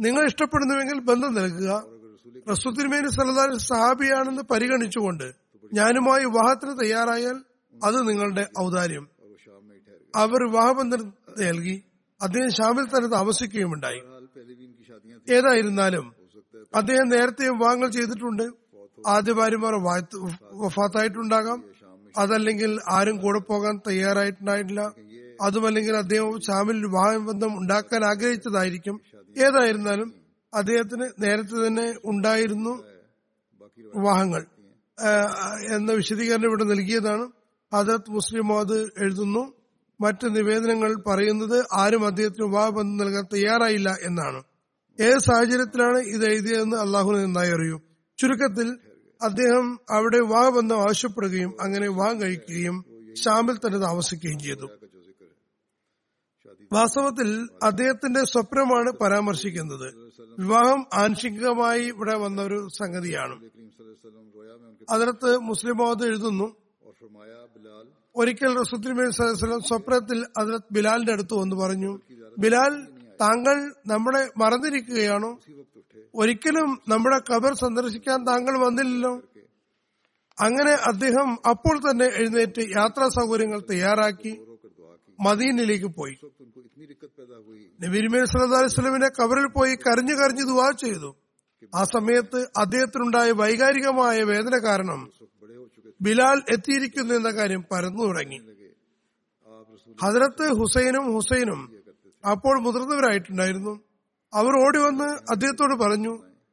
നിങ്ങൾ 0.00 0.26
ഇഷ്ടപ്പെടുന്നുവെങ്കിൽ 0.26 0.98
ബന്ധം 1.00 1.34
നൽകുക. 1.34 1.99
റസുദ്ദിൻമേൻ 2.48 3.10
സലദാൻ 3.10 3.58
സഹാബിയാണെന്ന് 3.58 4.42
പരിഗണിച്ചുകൊണ്ട് 4.42 5.32
ഞാനുമായി 5.74 6.24
വിവാഹത്തിന് 6.24 6.78
തയ്യാറായാൽ 6.80 7.36
അത് 7.84 8.08
നിങ്ങളുടെ 8.08 8.46
ഔദാര്യം. 8.60 9.08
അവർ 10.16 10.50
വിവാഹബന്ധം 10.50 11.12
നൽകി 11.40 11.82
അദ്ദേഹം 12.22 12.50
ഷാമിൽ 12.50 12.84
തന്നെ 12.84 13.08
താമസിക്കുകയുമുണ്ടായി. 13.08 14.00
ഏതായിരുന്നാലും 15.34 16.14
അദ്ദേഹം 16.74 17.08
നേരത്തെ 17.08 17.48
വിവാഹങ്ങൾ 17.48 17.90
ചെയ്തിട്ടുണ്ട്. 17.90 18.42
ആദ്യ 19.06 19.32
ഭാര്യമാർ 19.32 19.74
വഫാത്തായിട്ടുണ്ടാകാം. 20.52 21.64
അതല്ലെങ്കിൽ 22.18 22.80
ആരും 22.88 23.16
കൂടെ 23.16 23.38
പോകാൻ 23.38 23.80
തയ്യാറായിട്ടുണ്ടായിട്ടില്ല. 23.86 24.92
അതുമല്ലെങ്കിൽ 25.42 25.96
അദ്ദേഹം 25.96 26.40
ഷാമിൽ 26.40 26.86
വിവാഹബന്ധം 26.86 27.58
ഉണ്ടാക്കാൻ 27.58 28.04
ആഗ്രഹിച്ചതായിരിക്കും. 28.04 29.00
ഏതായിരുന്നാലും 29.38 30.19
അദ്ദേഹത്തിന് 30.54 31.08
നേരത്തെ 31.18 31.66
തന്നെ 31.66 31.94
ഉണ്ടായിരുന്നു 32.04 32.84
വിവാഹങ്ങൾ. 33.94 34.46
എന്ന 35.74 35.92
വിശദീകരണം 35.92 36.44
ഇവിടെ 36.44 36.64
നൽകിയതാണ്. 36.64 37.30
ഹജറത് 37.74 38.10
മുസ്ലിം 38.10 38.58
അത് 38.58 38.82
എഴുതുന്നു. 38.82 39.52
മറ്റ് 40.00 40.36
നിവേദനങ്ങൾ 40.36 41.02
പറയുന്നത് 41.06 41.64
ആരും 41.72 42.06
അദ്ദേഹത്തിന് 42.06 42.46
വിവാഹബന്ധം 42.46 42.96
നൽകാൻ 42.96 43.24
തയ്യാറായില്ല 43.24 43.98
എന്നാണ്. 44.02 44.42
ഏത് 45.00 45.18
സാഹചര്യത്തിലാണ് 45.18 45.98
ഇത് 45.98 46.26
എഴുതിയതെന്ന് 46.26 46.76
അള്ളാഹു 46.76 47.12
നന്നായി 47.12 47.50
അറിയൂ. 47.50 47.80
ചുരുക്കത്തിൽ 48.18 48.78
അദ്ദേഹം 49.22 49.78
അവിടെ 49.90 50.18
വിവാഹബന്ധം 50.18 50.80
ആവശ്യപ്പെടുകയും 50.80 51.54
അങ്ങനെ 51.60 51.88
വിവാഹം 51.88 52.22
കഴിക്കുകയും 52.22 52.84
ഷാമിൽ 53.24 53.56
തന്നെ 53.56 53.78
താമസിക്കുകയും 53.78 54.38
ചെയ്തു. 54.38 54.68
വാസ്തവത്തിൽ 56.72 57.48
അദ്ദേഹത്തിന്റെ 57.62 58.24
സ്വപ്നമാണ് 58.24 58.90
പരാമർശിക്കുന്നത്. 58.90 60.09
വിവാഹം 60.38 60.86
ആംശികമായി 60.94 61.82
ഇവിടെ 61.82 62.16
വന്ന 62.16 62.42
ഒരു 62.42 62.68
സംഗതിയാണ് 62.78 63.34
അതിനകത്ത് 64.90 65.38
മുസ്ലിം 65.38 65.76
ബോധം 65.76 66.06
എഴുതുന്നു 66.06 66.56
ഒരിക്കൽ 68.16 68.58
റസുദ്ദീൻ 68.60 69.10
സ്വപ്നത്തിൽ 69.68 70.26
അതിലത്ത് 70.38 70.74
ബിലാലിന്റെ 70.74 71.12
അടുത്ത് 71.12 71.34
വന്ന് 71.34 71.56
പറഞ്ഞു 71.56 72.00
ബിലാൽ 72.38 72.86
താങ്കൾ 73.20 73.74
നമ്മളെ 73.86 74.30
മറന്നിരിക്കുകയാണോ? 74.38 75.38
ഒരിക്കലും 76.14 76.82
നമ്മുടെ 76.88 77.20
കബർ 77.32 77.54
സന്ദർശിക്കാൻ 77.54 78.26
താങ്കൾ 78.26 78.66
വന്നില്ലല്ലോ. 78.66 79.22
അങ്ങനെ 80.40 80.70
അദ്ദേഹം 80.70 81.38
അപ്പോൾ 81.48 81.90
തന്നെ 81.90 82.04
എഴുന്നേറ്റ് 82.04 82.60
യാത്രാ 82.60 83.08
സൗകര്യങ്ങൾ 83.08 83.60
തയ്യാറാക്കി 83.70 84.40
മദീനയിലേക്ക് 85.20 85.86
പോയി. 85.86 86.16
നബിരിമേൽ 87.82 88.24
സല്ലാസ്ലമിനെ 88.24 89.08
കബറിൽ 89.08 89.46
പോയി 89.46 89.74
കരഞ്ഞു 89.74 90.14
കരഞ്ഞു 90.14 90.44
ദുവാ 90.44 90.70
ചെയ്തു. 90.70 91.16
ആ 91.74 91.84
സമയത്ത് 91.84 92.40
അദ്ദേഹത്തിനുണ്ടായ 92.56 93.30
വൈകാരികമായ 93.30 94.22
വേദന 94.22 94.58
കാരണം 94.58 95.10
ബിലാൽ 96.02 96.38
എത്തിയിരിക്കുന്നു 96.52 97.14
എന്ന 97.14 97.30
കാര്യം 97.30 97.62
പരന്നു 97.72 98.02
തുടങ്ങി. 98.04 98.38
ഹജറത്ത് 100.02 100.44
ഹുസൈനും 100.60 101.14
ഹുസൈനും 101.14 101.60
അപ്പോൾ 102.30 102.60
മുതിർന്നവരായിട്ടുണ്ടായിരുന്നു. 102.60 103.80
അവർ 104.34 104.52
ഓടി 104.66 104.78
വന്ന് 104.78 105.08
അദ്ദേഹത്തോട് 105.30 105.74
പറഞ്ഞു 105.82 106.12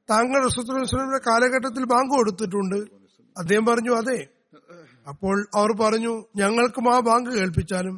താങ്കൾ 0.10 0.46
റസൂത്തുലമിന്റെ 0.46 1.20
കാലഘട്ടത്തിൽ 1.28 1.86
ബാങ്ക് 1.86 2.14
കൊടുത്തിട്ടുണ്ട്. 2.18 2.76
അദ്ദേഹം 3.38 3.66
പറഞ്ഞു 3.66 3.92
അതെ. 3.92 4.28
അപ്പോൾ 5.08 5.48
അവർ 5.56 5.72
പറഞ്ഞു 5.82 6.14
ഞങ്ങൾക്കും 6.36 6.96
ആ 6.96 7.00
ബാങ്ക് 7.00 7.30
കേൾപ്പിച്ചാലും 7.30 7.96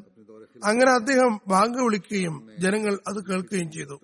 അങ്ങനെ 0.66 0.92
അദ്ദേഹം 0.92 1.40
ബാങ്ക് 1.48 1.84
വിളിക്കുകയും 1.84 2.50
ജനങ്ങൾ 2.60 3.00
അത് 3.08 3.26
കേൾക്കുകയും 3.26 3.72
ചെയ്തു. 3.72 4.00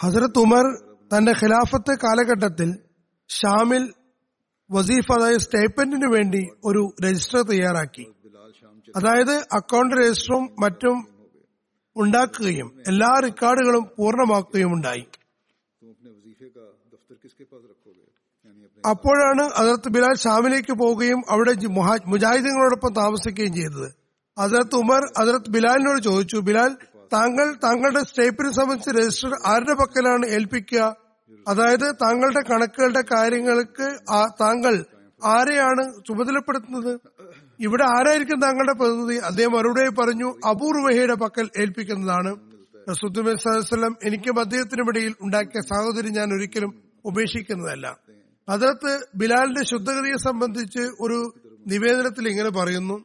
ഹസരത്ത് 0.00 0.38
ഉമർ 0.38 0.66
തന്റെ 1.16 1.32
ഖിലാഫത്ത് 1.32 1.98
കാലഘട്ടത്തിൽ 1.98 2.78
ഷാമിൽ 3.28 3.94
വസീഫ് 4.70 5.12
അതായത് 5.12 5.40
സ്റ്റേറ്റ്മെന്റിന് 5.40 6.12
വേണ്ടി 6.12 6.48
ഒരു 6.64 6.92
രജിസ്റ്റർ 7.04 7.42
തയ്യാറാക്കി. 7.42 8.06
അതായത് 8.96 9.46
അക്കൗണ്ട് 9.52 9.96
രജിസ്റ്ററും 9.96 10.56
മറ്റും 10.60 11.08
ഉണ്ടാക്കുകയും 11.96 12.82
എല്ലാ 12.86 13.20
റെക്കോർഡുകളും 13.24 13.90
പൂർണമാക്കുകയും 13.98 14.72
ഉണ്ടായി. 14.72 15.06
അപ്പോഴാണ് 18.86 19.42
അതിർത്ത് 19.42 19.88
ബിലാൽ 19.88 20.16
ഷാമിലേക്ക് 20.16 20.72
പോവുകയും 20.72 21.22
അവിടെ 21.28 21.52
മുജാഹിദീങ്ങളോടൊപ്പം 22.06 22.94
താമസിക്കുകയും 22.94 23.54
ചെയ്തത്. 23.54 24.07
അതിർത്ത് 24.38 24.76
ഉമർ 24.76 25.02
ഹസരത്ത് 25.18 25.50
ബിലാലിനോട് 25.50 26.02
ചോദിച്ചു 26.02 26.36
ബിലാൽ 26.36 26.76
താങ്കൾ 27.12 27.52
താങ്കളുടെ 27.64 28.02
സ്റ്റേപ്പിനെ 28.02 28.52
സംബന്ധിച്ച് 28.52 28.90
രജിസ്റ്റർ 28.90 29.32
ആരുടെ 29.46 29.74
പക്കലാണ് 29.74 30.26
ഏൽപ്പിക്കുക? 30.26 30.96
അതായത് 31.48 31.94
താങ്കളുടെ 31.94 32.52
കണക്കുകളുടെ 32.52 33.02
കാര്യങ്ങൾക്ക് 33.14 33.98
താങ്കൾ 34.40 34.84
ആരെയാണ് 35.24 36.04
ചുമതലപ്പെടുത്തുന്നത്? 36.08 37.00
ഇവിടെ 37.60 37.84
ആരായിരിക്കും 37.84 38.40
താങ്കളുടെ 38.40 38.72
പ്രതിനിധി? 38.72 39.18
അദ്ദേഹം 39.18 39.52
മറുപടിയായി 39.52 39.90
പറഞ്ഞു 39.90 40.48
അപൂർവഹയുടെ 40.50 41.14
പക്കൽ 41.14 41.50
ഏൽപ്പിക്കുന്നതാണ്. 41.60 42.36
റസുദ്ദുബിസ്ലം 42.90 43.96
എനിക്കും 44.04 44.40
അദ്ദേഹത്തിനുമിടയിൽ 44.40 45.14
ഉണ്ടാക്കിയ 45.20 45.60
സാഹോദര്യം 45.60 46.12
ഞാൻ 46.12 46.32
ഒരിക്കലും 46.32 46.82
ഉപേക്ഷിക്കുന്നതല്ല. 47.04 47.98
അതിനകത്ത് 48.48 49.06
ബിലാലിന്റെ 49.16 49.64
ശുദ്ധഗതിയെ 49.64 50.16
സംബന്ധിച്ച് 50.16 50.82
ഒരു 51.00 51.34
നിവേദനത്തിൽ 51.66 52.28
ഇങ്ങനെ 52.28 52.50
പറയുന്നു 52.50 53.04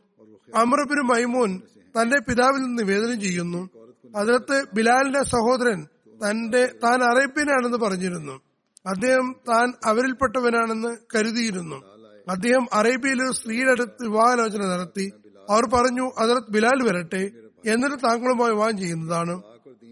അമർബിന് 0.56 1.02
മൈമൂൻ 1.02 1.62
തന്റെ 2.02 2.20
പിതാവിൽ 2.20 2.62
നിന്ന് 2.62 2.84
നിവേദനം 2.84 3.22
ചെയ്യുന്നു. 3.22 3.70
അതിനകത്ത് 4.16 4.66
ബിലാലിന്റെ 4.74 5.24
സഹോദരൻ 5.24 5.88
തന്റെ 6.30 6.66
താൻ 6.66 7.04
അറേബ്യനാണെന്ന് 7.04 7.78
പറഞ്ഞിരുന്നു. 7.78 8.42
അദ്ദേഹം 8.88 9.36
താൻ 9.50 9.74
അവരിൽപ്പെട്ടവനാണെന്ന് 9.86 10.98
കരുതിയിരുന്നു. 11.16 11.76
അദ്ദേഹം 12.30 12.68
അറേബ്യയിൽ 12.74 13.24
ഒരു 13.24 13.34
സ്ത്രീയുടെ 13.34 13.72
അടുത്ത് 13.72 14.04
വിവാഹാലോചന 14.04 14.66
നടത്തി. 14.66 15.12
അവർ 15.50 15.66
പറഞ്ഞു 15.66 16.12
അതിലത്ത് 16.18 16.52
ബിലാൽ 16.52 16.84
വരട്ടെ. 16.84 17.32
എന്നിട്ട് 17.70 17.96
താങ്കളുമായി 17.96 18.52
വിവാഹം 18.52 18.78
ചെയ്യുന്നതാണ്. 18.78 19.42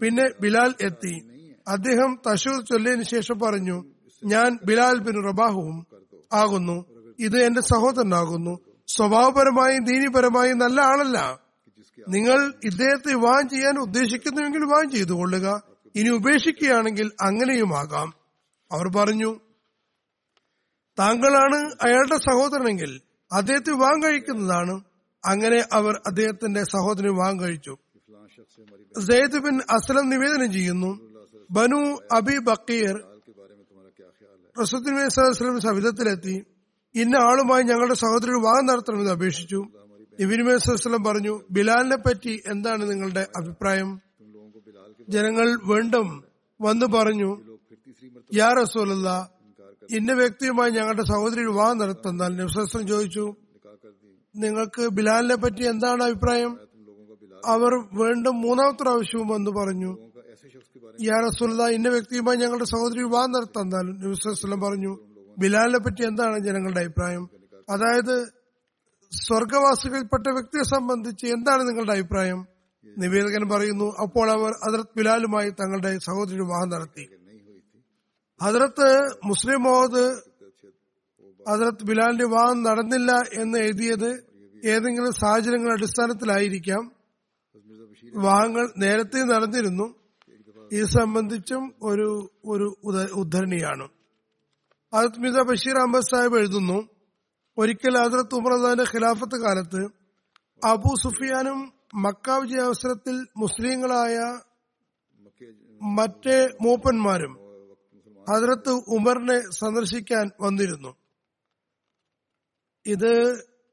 പിന്നെ 0.02 0.30
ബിലാൽ 0.40 0.74
എത്തി. 0.80 1.22
അദ്ദേഹം 1.68 2.18
തശൂർ 2.26 2.62
ചൊല്ലിയതിനു 2.62 3.02
ശേഷം 3.02 3.38
പറഞ്ഞു 3.38 3.84
ഞാൻ 4.24 4.58
ബിലാൽ 4.66 4.98
ബിൻ 4.98 5.28
റബാഹുവും 5.28 5.86
ആകുന്നു. 6.32 6.84
ഇത് 7.18 7.42
എന്റെ 7.42 7.60
സഹോദരനാകുന്നു. 7.60 8.58
സ്വഭാവപരമായും 8.96 9.84
ദീനിപരമായും 9.84 10.58
നല്ല 10.58 10.80
ആളല്ല. 10.80 11.18
നിങ്ങൾ 12.08 12.52
ഇദ്ദേഹത്തെ 12.64 13.14
വിവാഹം 13.14 13.48
ചെയ്യാൻ 13.48 13.78
ഉദ്ദേശിക്കുന്നുവെങ്കിൽ 13.78 14.60
വിവാഹം 14.60 14.90
ചെയ്തു 14.90 15.12
കൊള്ളുക. 15.12 15.62
ഇനി 15.96 16.08
ഉപേക്ഷിക്കുകയാണെങ്കിൽ 16.08 17.10
അങ്ങനെയുമാകാം 17.20 18.08
അവർ 18.72 18.88
പറഞ്ഞു 18.88 19.30
താങ്കളാണ് 20.98 21.58
അയാളുടെ 21.84 22.16
സഹോദരനെങ്കിൽ 22.16 23.00
അദ്ദേഹത്തെ 23.32 23.70
വിവാഹം 23.70 24.02
കഴിക്കുന്നതാണ്. 24.02 24.74
അങ്ങനെ 25.24 25.64
അവർ 25.72 26.00
അദ്ദേഹത്തിന്റെ 26.06 26.62
സഹോദരൻ 26.64 27.10
വിവാഹം 27.14 27.40
കഴിച്ചു. 27.40 27.76
സെയ്ദ് 29.10 29.38
ബിൻ 29.38 29.60
അസ്ലം 29.70 30.08
നിവേദനം 30.08 30.52
ചെയ്യുന്നു 30.52 30.90
ബനു 31.50 31.80
അബി 32.12 32.38
ബക്കീർ 32.38 32.94
റസൂദ്ദീൻ 34.60 35.08
സവിധത്തിലെത്തി. 35.58 36.36
ഇന്ന 36.94 37.16
ആളുമായി 37.16 37.62
ഞങ്ങളുടെ 37.62 37.94
സഹോദരൻ 37.94 38.32
വിവാഹം 38.32 38.66
നടത്തണമെന്ന് 38.66 39.10
അപേക്ഷിച്ചു. 39.10 39.60
ഇബിനുമേസ്ലം 40.20 41.04
പറഞ്ഞു 41.04 41.40
ബിലാലിനെ 41.50 41.96
പറ്റി 41.96 42.42
എന്താണ് 42.46 42.90
നിങ്ങളുടെ 42.90 43.26
അഭിപ്രായം? 43.36 44.00
ജനങ്ങൾ 45.08 45.60
വീണ്ടും 45.64 46.24
വന്നു 46.60 46.86
പറഞ്ഞു 46.86 47.30
യാ 48.34 48.48
റസൂലല്ല 48.48 49.30
ഇന്ന 49.90 50.12
വ്യക്തിയുമായി 50.12 50.70
ഞങ്ങളുടെ 50.70 51.02
സഹോദരി 51.02 51.40
വിവാഹം 51.40 51.78
നടത്തുന്നാൽ 51.78 52.36
നിസ്വസ്ലം 52.36 52.86
ചോദിച്ചു 52.86 53.34
നിങ്ങൾക്ക് 54.36 54.88
ബിലാലിനെ 54.88 55.34
പറ്റി 55.34 55.62
എന്താണ് 55.66 56.02
അഭിപ്രായം? 56.04 56.58
അവർ 57.46 57.72
വീണ്ടും 58.02 58.40
മൂന്നാമത്തെ 58.40 58.82
പ്രാവശ്യവും 58.82 59.28
വന്ന് 59.28 59.50
പറഞ്ഞു 59.50 59.90
യാ 61.02 61.16
റസൂലല്ല 61.26 61.68
ഇന്ന 61.68 61.88
വ്യക്തിയുമായി 61.88 62.38
ഞങ്ങളുടെ 62.38 62.64
സഹോദരി 62.64 62.98
വിവാഹം 62.98 63.32
നടത്തുന്നാൽ 63.32 63.86
നിസ്വസ്ലം 64.04 64.60
പറഞ്ഞു 64.60 65.11
ബിലാലിനെ 65.38 65.78
പറ്റി 65.78 66.02
എന്താണ് 66.06 66.38
ജനങ്ങളുടെ 66.38 66.80
അഭിപ്രായം? 66.80 67.30
അതായത് 67.70 68.24
സ്വർഗവാസികളിൽപ്പെട്ട 69.10 70.26
വ്യക്തിയെ 70.32 70.62
സംബന്ധിച്ച് 70.62 71.26
എന്താണ് 71.26 71.68
നിങ്ങളുടെ 71.68 71.92
അഭിപ്രായം? 71.92 72.46
നിവേദകൻ 72.98 73.48
പറയുന്നു 73.48 73.94
അപ്പോൾ 74.02 74.30
അവർ 74.30 74.52
ഹജറത് 74.64 74.86
ബിലാലുമായി 74.96 75.50
തങ്ങളുടെ 75.50 75.98
സഹോദരി 75.98 76.34
വിവാഹം 76.34 76.68
നടത്തി. 76.68 77.08
ഹജറത്ത് 78.42 79.16
മുസ്ലിം 79.24 79.62
മോഹദ് 79.62 80.04
ഹജറത് 81.48 81.84
ബിലാലിന്റെ 81.84 82.24
വിവാഹം 82.24 82.62
നടന്നില്ല 82.62 83.12
എന്ന് 83.12 83.58
എഴുതിയത് 83.58 84.32
ഏതെങ്കിലും 84.64 85.12
സാഹചര്യങ്ങളുടെ 85.12 85.72
അടിസ്ഥാനത്തിലായിരിക്കാം. 85.72 86.92
വിവാഹങ്ങൾ 88.04 88.72
നേരത്തെ 88.78 89.18
നടന്നിരുന്നു. 89.18 89.94
ഇത് 90.72 90.84
സംബന്ധിച്ചും 90.84 91.74
ഒരു 91.82 92.30
ഒരു 92.44 92.76
ഉദ്ധരണിയാണ്. 93.14 93.88
ഹജറത് 94.92 95.20
മിർ 95.24 95.42
ബഷീർ 95.48 95.76
അഹമ്മദ് 95.82 96.08
സാഹിബ് 96.10 96.38
എഴുതുന്നു 96.38 96.78
ഒരിക്കൽ 97.58 97.94
ഹജറത്ത് 98.02 98.34
ഉമർദാന്റെ 98.34 98.84
ഖിലാഫത്ത് 98.92 99.36
കാലത്ത് 99.44 99.82
അബു 100.62 100.90
സുഫിയാനും 101.02 101.60
മക്ക 102.04 102.36
വിജയ 102.42 102.60
അവസരത്തിൽ 102.60 103.16
മുസ്ലിങ്ങളായ 103.36 104.16
മറ്റേ 105.80 106.36
മൂപ്പന്മാരും 106.64 107.32
അതിർത്ത് 108.26 108.72
ഉമറിനെ 108.96 109.38
സന്ദർശിക്കാൻ 109.60 110.26
വന്നിരുന്നു. 110.40 110.90
ഇത് 112.86 113.12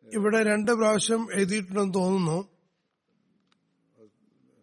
ഇവിടെ 0.07 0.39
രണ്ട് 0.43 0.71
പ്രാവശ്യം 0.71 1.21
എഴുതിയിട്ടുണ്ടെന്ന് 1.33 1.93
തോന്നുന്നു. 1.93 2.39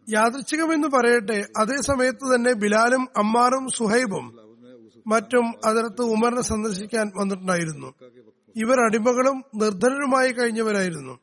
യാദൃച്ഛികമെന്ന് 0.07 0.87
പറയട്ടെ 0.87 1.39
അതേ 1.57 1.77
സമയത്ത് 1.81 2.25
തന്നെ 2.35 2.53
ബിലാലും 2.53 3.03
അമ്മാറും 3.17 3.65
സുഹൈബും 3.77 4.27
മറ്റും 5.07 5.53
അതിർത്ത് 5.65 6.01
ഉമറിനെ 6.01 6.41
സന്ദർശിക്കാൻ 6.41 7.11
വന്നിട്ടുണ്ടായിരുന്നു. 7.15 7.93
ഇവർ 8.55 8.79
അടിമകളും 8.81 9.43
നിർധനരുമായി 9.55 10.31
കഴിഞ്ഞവരായിരുന്നു. 10.31 11.19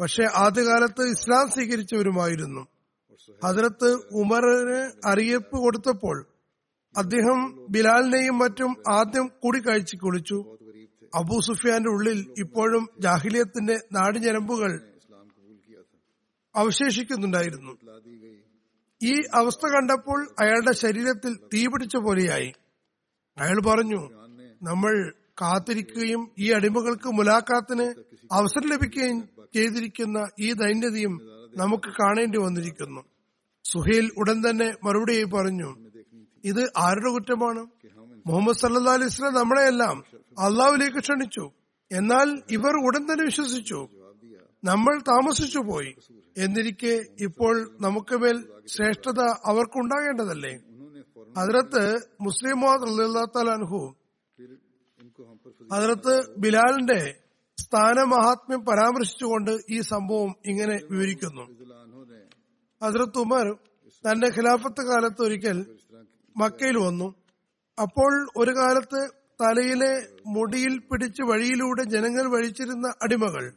പക്ഷെ 0.00 0.24
ആദ്യകാലത്ത് 0.34 1.02
ഇസ്ലാം 1.02 1.48
സ്വീകരിച്ചവരുമായിരുന്നു. 1.50 2.66
ഹജറത്ത് 3.44 3.92
ഉമറിന് 3.92 4.92
അറിയിപ്പ് 5.06 5.56
കൊടുത്തപ്പോൾ 5.56 6.26
അദ്ദേഹം 6.96 7.66
ബിലാലിനെയും 7.70 8.38
മറ്റും 8.38 8.76
ആദ്യം 8.92 9.30
കൂടിക്കാഴ്ച 9.40 9.96
കുളിച്ചു. 9.96 10.56
അബൂ 11.14 11.40
സുഫിയാന്റെ 11.40 11.90
ഉള്ളിൽ 11.90 12.34
ഇപ്പോഴും 12.38 12.88
ജാഹിലിയത്തിന്റെ 13.00 13.80
നാടിഞ്ഞരമ്പുകൾ 13.92 14.80
അവശേഷിക്കുന്നുണ്ടായിരുന്നു. 16.56 17.72
ഈ 19.02 19.20
അവസ്ഥ 19.34 19.66
കണ്ടപ്പോൾ 19.66 20.28
അയാളുടെ 20.40 20.72
ശരീരത്തിൽ 20.72 21.36
തീപിടിച്ച 21.54 21.96
പോലെയായി. 21.96 22.52
അയാൾ 23.40 23.60
പറഞ്ഞു 23.66 24.00
നമ്മൾ 24.62 25.12
കാത്തിരിക്കുകയും 25.42 26.30
ഈ 26.38 26.50
അടിമകൾക്ക് 26.50 27.08
മുലാഖാത്തിന് 27.08 27.94
അവസരം 28.32 28.68
ലഭിക്കുകയും 28.68 29.28
ചെയ്തിരിക്കുന്ന 29.54 30.28
ഈ 30.40 30.52
ദൈന്യതയും 30.52 31.20
നമുക്ക് 31.56 31.90
കാണേണ്ടി 32.00 32.38
വന്നിരിക്കുന്നു. 32.38 33.00
സുഹേൽ 33.64 34.10
ഉടൻ 34.18 34.50
തന്നെ 34.50 34.74
മറുപടിയായി 34.84 35.24
പറഞ്ഞു 35.24 35.70
ഇത് 36.44 36.72
ആരുടെ 36.76 37.10
കുറ്റമാണ്? 37.10 37.62
മുഹമ്മദ് 38.26 38.56
സല്ലാ 38.56 38.92
അലൈഹി 38.92 39.10
സ്വലം 39.10 39.34
നമ്മളെയെല്ലാം 39.34 40.04
അള്ളാഹുലേക്ക് 40.38 40.96
ക്ഷണിച്ചു. 40.96 41.44
എന്നാൽ 41.90 42.42
ഇവർ 42.50 42.74
ഉടൻ 42.86 43.02
തന്നെ 43.02 43.24
വിശ്വസിച്ചു. 43.24 43.88
നമ്മൾ 44.64 45.00
താമസിച്ചു 45.00 45.58
പോയി 45.58 45.94
എന്നിരിക്കെ 46.36 46.94
ഇപ്പോൾ 47.20 47.54
നമുക്ക് 47.80 48.14
മേൽ 48.14 48.36
ശ്രേഷ്ഠത 48.68 49.20
അവർക്കുണ്ടാകേണ്ടതല്ലേ? 49.20 50.69
അതിനകത്ത് 51.36 52.08
മുസ്ലിം 52.20 52.70
അള്ളാഹു 52.70 53.96
അതിനകത്ത് 55.72 56.34
ബിലാലിന്റെ 56.38 57.20
സ്ഥാനമഹാത്മ്യം 57.58 58.64
പരാമർശിച്ചുകൊണ്ട് 58.64 59.50
ഈ 59.70 59.80
സംഭവം 59.80 60.34
ഇങ്ങനെ 60.46 60.80
വിവരിക്കുന്നു. 60.90 61.42
ഹസ്രത്ത് 62.82 63.18
ഉമർ 63.18 63.58
തന്റെ 64.10 64.26
ഖിലാഫത്ത് 64.26 64.86
കാലത്ത് 64.86 65.22
ഒരിക്കൽ 65.22 65.78
മക്കയിൽ 66.36 66.78
വന്നു. 66.78 67.14
അപ്പോൾ 67.82 68.28
ഒരു 68.36 68.50
കാലത്ത് 68.56 69.10
തലയിലെ 69.40 70.06
മുടിയിൽ 70.26 70.78
പിടിച്ച് 70.78 71.22
വഴിയിലൂടെ 71.22 71.82
ജനങ്ങൾ 71.82 72.32
വഴിച്ചിരുന്ന 72.32 72.94
അടിമകൾ 73.02 73.52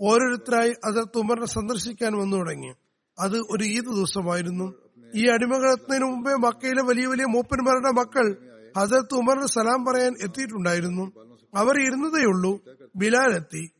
ഓരോരുത്തരായി 0.00 0.74
ഹസരത്ത് 0.86 1.18
ഉമറിനെ 1.18 1.46
സന്ദർശിക്കാൻ 1.46 2.12
വന്നു 2.12 2.36
തുടങ്ങി. 2.36 2.74
അത് 3.18 3.36
ഒരു 3.38 3.64
ഈദ് 3.64 3.86
ദിവസമായിരുന്നു. 3.86 4.85
ഈ 5.14 5.28
അടിമകളത്തിന് 5.28 6.04
മുമ്പേ 6.04 6.34
മക്കയിലെ 6.34 6.82
വലിയ 6.82 7.06
വലിയ 7.06 7.24
മൂപ്പന്മാരുടെ 7.24 7.90
മക്കൾ 7.90 8.36
ഹസരത്ത് 8.78 9.14
ഉമറിന് 9.14 9.46
സലാം 9.46 9.84
പറയാൻ 9.84 10.14
എത്തിയിട്ടുണ്ടായിരുന്നു. 10.24 11.12
അവർ 11.54 11.80
ഇരുന്നതേയുള്ളൂ 11.80 12.60
ബിലാൽ 12.96 13.34
എത്തി. 13.34 13.70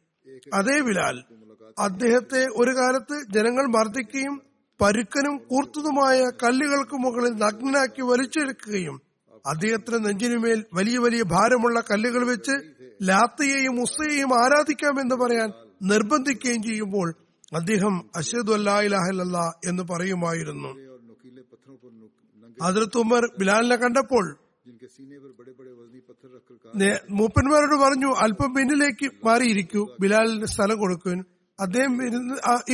അതേ 0.54 0.80
ബിലാൽ. 0.80 1.24
അദ്ദേഹത്തെ 1.78 2.46
ഒരു 2.56 2.76
കാലത്ത് 2.76 3.32
ജനങ്ങൾ 3.34 3.66
മർദ്ദിക്കുകയും 3.66 4.42
പരുക്കനും 4.82 5.36
കൂർത്തതുമായ 5.36 6.22
കല്ലുകൾക്ക് 6.42 6.94
മുകളിൽ 6.94 7.30
നഗ്നാക്കി 7.30 8.02
വലിച്ചെടുക്കുകയും 8.02 9.00
അദ്ദേഹത്തിന്റെ 9.46 10.08
നെഞ്ചിനുമേൽ 10.08 10.64
വലിയ 10.74 10.98
വലിയ 10.98 11.22
ഭാരമുള്ള 11.22 11.80
കല്ലുകൾ 11.80 12.26
വെച്ച് 12.26 12.52
ലാത്തയെയും 13.08 13.80
ഉസ്സയെയും 13.80 14.44
ആരാധിക്കാമെന്ന് 14.44 15.14
പറയാൻ 15.14 15.52
നിർബന്ധിക്കുകയും 15.82 16.62
ചെയ്യുമ്പോൾ 16.62 17.14
അദ്ദേഹം 17.56 18.10
അഷദ് 18.16 18.52
അല്ലാ 18.52 18.80
ഇലാഹല്ല 18.80 19.52
എന്ന് 19.66 19.82
പറയുമായിരുന്നു. 19.82 20.85
അതിർത്ത് 22.62 22.98
ഉമർ 22.98 23.22
ബിലാലിനെ 23.38 23.76
കണ്ടപ്പോൾ 23.76 24.26
മൂപ്പന്മാരോട് 27.18 27.76
പറഞ്ഞു 27.82 28.10
അല്പം 28.24 28.54
പിന്നിലേക്ക് 28.54 29.06
മാറിയിരിക്കൂ 29.26 29.82
ബിലാലിന് 30.00 30.46
സ്ഥലം 30.46 30.78
കൊടുക്കുവാൻ. 30.78 31.18
അദ്ദേഹം 31.60 31.92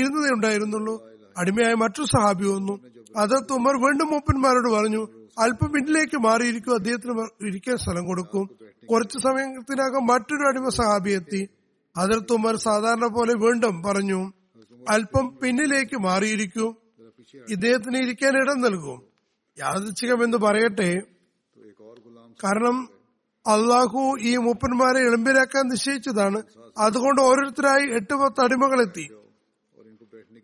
ഇരുന്നതേ 0.00 0.30
ഉണ്ടായിരുന്നുള്ളൂ. 0.36 0.94
അടിമയായ 1.38 1.74
മറ്റു 1.74 2.02
സഹാബി 2.02 2.46
വന്നു. 2.46 2.74
അതിർത്ത് 3.16 3.52
ഉമർ 3.52 3.74
വീണ്ടും 3.84 4.08
മൂപ്പന്മാരോട് 4.10 4.68
പറഞ്ഞു 4.76 5.02
അല്പം 5.38 5.68
പിന്നിലേക്ക് 5.72 6.16
മാറിയിരിക്കൂ 6.26 6.70
അദ്ദേഹത്തിന് 6.74 7.46
ഇരിക്കാൻ 7.48 7.76
സ്ഥലം 7.76 8.04
കൊടുക്കും. 8.06 8.44
കുറച്ചു 8.90 9.18
സമയത്തിനകം 9.18 10.06
മറ്റൊരു 10.06 10.44
അടിമ 10.48 10.68
സഹാബി 10.68 11.10
എത്തി. 11.10 11.42
അതിർത്ത് 11.96 12.32
ഉമർ 12.32 12.56
സാധാരണ 12.56 13.06
പോലെ 13.16 13.34
വീണ്ടും 13.44 13.82
പറഞ്ഞു 13.82 14.20
അല്പം 14.88 15.26
പിന്നിലേക്ക് 15.42 15.96
മാറിയിരിക്കും. 16.08 16.81
ഇദ്ദേഹത്തിന് 17.48 17.96
ഇരിക്കാൻ 17.96 18.36
ഇടം 18.36 18.60
നൽകും. 18.60 19.02
യാദൃച്ഛികമെന്ന് 19.58 20.38
പറയട്ടെ. 20.38 21.02
കാരണം 22.44 22.88
അള്ളാഹു 23.46 24.16
ഈ 24.20 24.36
മൂപ്പന്മാരെ 24.36 24.98
എളുമ്പിലാക്കാൻ 24.98 25.68
നിശ്ചയിച്ചതാണ്. 25.68 26.42
അതുകൊണ്ട് 26.78 27.20
ഓരോരുത്തരായി 27.20 27.94
എട്ട് 27.96 28.14
പത്ത് 28.14 28.40
അടിമകളെത്തി. 28.44 29.08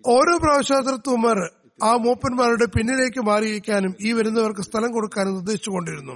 ഓരോ 0.06 0.38
പ്രാവശ്യത്തിർത്ത് 0.38 1.08
ഉമർ 1.08 1.50
ആ 1.82 1.96
മൂപ്പന്മാരുടെ 1.96 2.64
പിന്നിലേക്ക് 2.64 3.20
മാറിയിരിക്കാനും 3.20 3.94
ഈ 4.00 4.12
വരുന്നവർക്ക് 4.12 4.60
സ്ഥലം 4.60 4.92
കൊടുക്കാനും 4.92 5.34
നിർദ്ദേശിച്ചുകൊണ്ടിരുന്നു. 5.34 6.12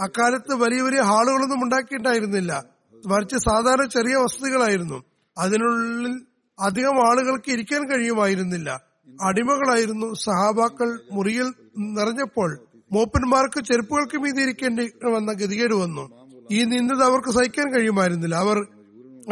അക്കാലത്ത് 0.00 0.54
വലിയ 0.54 0.82
വലിയ 0.82 1.00
ഹാളുകളൊന്നും 1.00 1.64
ഉണ്ടാക്കിയിട്ടായിരുന്നില്ല 1.64 2.64
മറിച്ച് 3.06 3.36
സാധാരണ 3.36 3.88
ചെറിയ 3.88 4.16
വസതികളായിരുന്നു. 4.16 5.04
അതിനുള്ളിൽ 5.38 6.20
അധികം 6.58 7.08
ആളുകൾക്ക് 7.08 7.50
ഇരിക്കാൻ 7.50 7.90
കഴിയുമായിരുന്നില്ല. 7.90 8.89
അടിമകളായിരുന്നു. 9.22 10.14
സഹാബാക്കൾ 10.14 11.00
മുറിയിൽ 11.12 11.48
നിറഞ്ഞപ്പോൾ 11.78 12.58
മൂപ്പന്മാർക്ക് 12.92 13.64
ചെരുപ്പുകൾക്ക് 13.64 14.18
മീതി 14.18 14.42
ഇരിക്കേണ്ടി 14.42 14.90
വന്ന 15.10 15.32
ഗതികേട് 15.32 15.74
വന്നു. 15.74 16.04
ഈ 16.52 16.64
നിന്ദത 16.64 17.02
അവർക്ക് 17.02 17.30
സഹിക്കാൻ 17.30 17.74
കഴിയുമായിരുന്നില്ല. 17.74 18.34
അവർ 18.34 18.58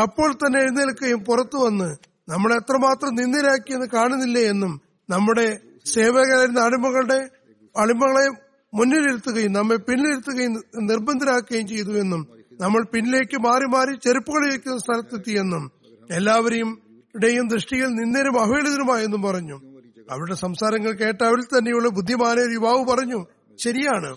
അപ്പോൾ 0.03 0.33
തന്നെ 0.33 0.59
എഴുന്നേൽക്കുകയും 0.61 1.25
പുറത്തു 1.25 1.57
വന്ന് 1.57 1.97
നമ്മളെ 2.29 2.57
എത്രമാത്രം 2.57 3.15
നിന്ദരാക്കിയെന്ന് 3.15 3.87
കാണുന്നില്ലേ 3.95 4.43
എന്നും 4.43 4.81
നമ്മുടെ 5.11 5.61
സേവകരായിരുന്ന 5.87 6.61
അടിമകളുടെ 6.61 7.29
അടിമകളെ 7.77 8.27
മുന്നിലിരുത്തുകയും 8.75 9.53
നമ്മെ 9.53 9.77
പിന്നിലിരുത്തുകയും 9.77 10.53
നിർബന്ധരാക്കുകയും 10.81 11.67
ചെയ്തു 11.69 11.91
എന്നും 11.91 12.29
നമ്മൾ 12.61 12.85
പിന്നിലേക്ക് 12.93 13.39
മാറി 13.39 13.65
മാറി 13.65 13.97
ചെരുപ്പുകൾ 13.97 14.49
വയ്ക്കുന്ന 14.49 14.79
സ്ഥലത്തെത്തിയെന്നും 14.79 15.71
എല്ലാവരെയും 16.11 17.49
ദൃഷ്ടിയിൽ 17.49 17.87
നിന്നേരും 17.87 18.41
അവഹേളിതരുമായെന്നും 18.41 19.23
പറഞ്ഞു. 19.23 19.68
അവരുടെ 20.11 20.35
സംസാരങ്ങൾ 20.35 20.93
കേട്ട 20.93 21.23
അവരിൽ 21.23 21.59
തന്നെയുള്ള 21.59 21.89
ബുദ്ധിമാന 21.89 22.39
യുവാവ് 22.53 22.85
പറഞ്ഞു 22.85 23.27
ശരിയാണ്. 23.57 24.17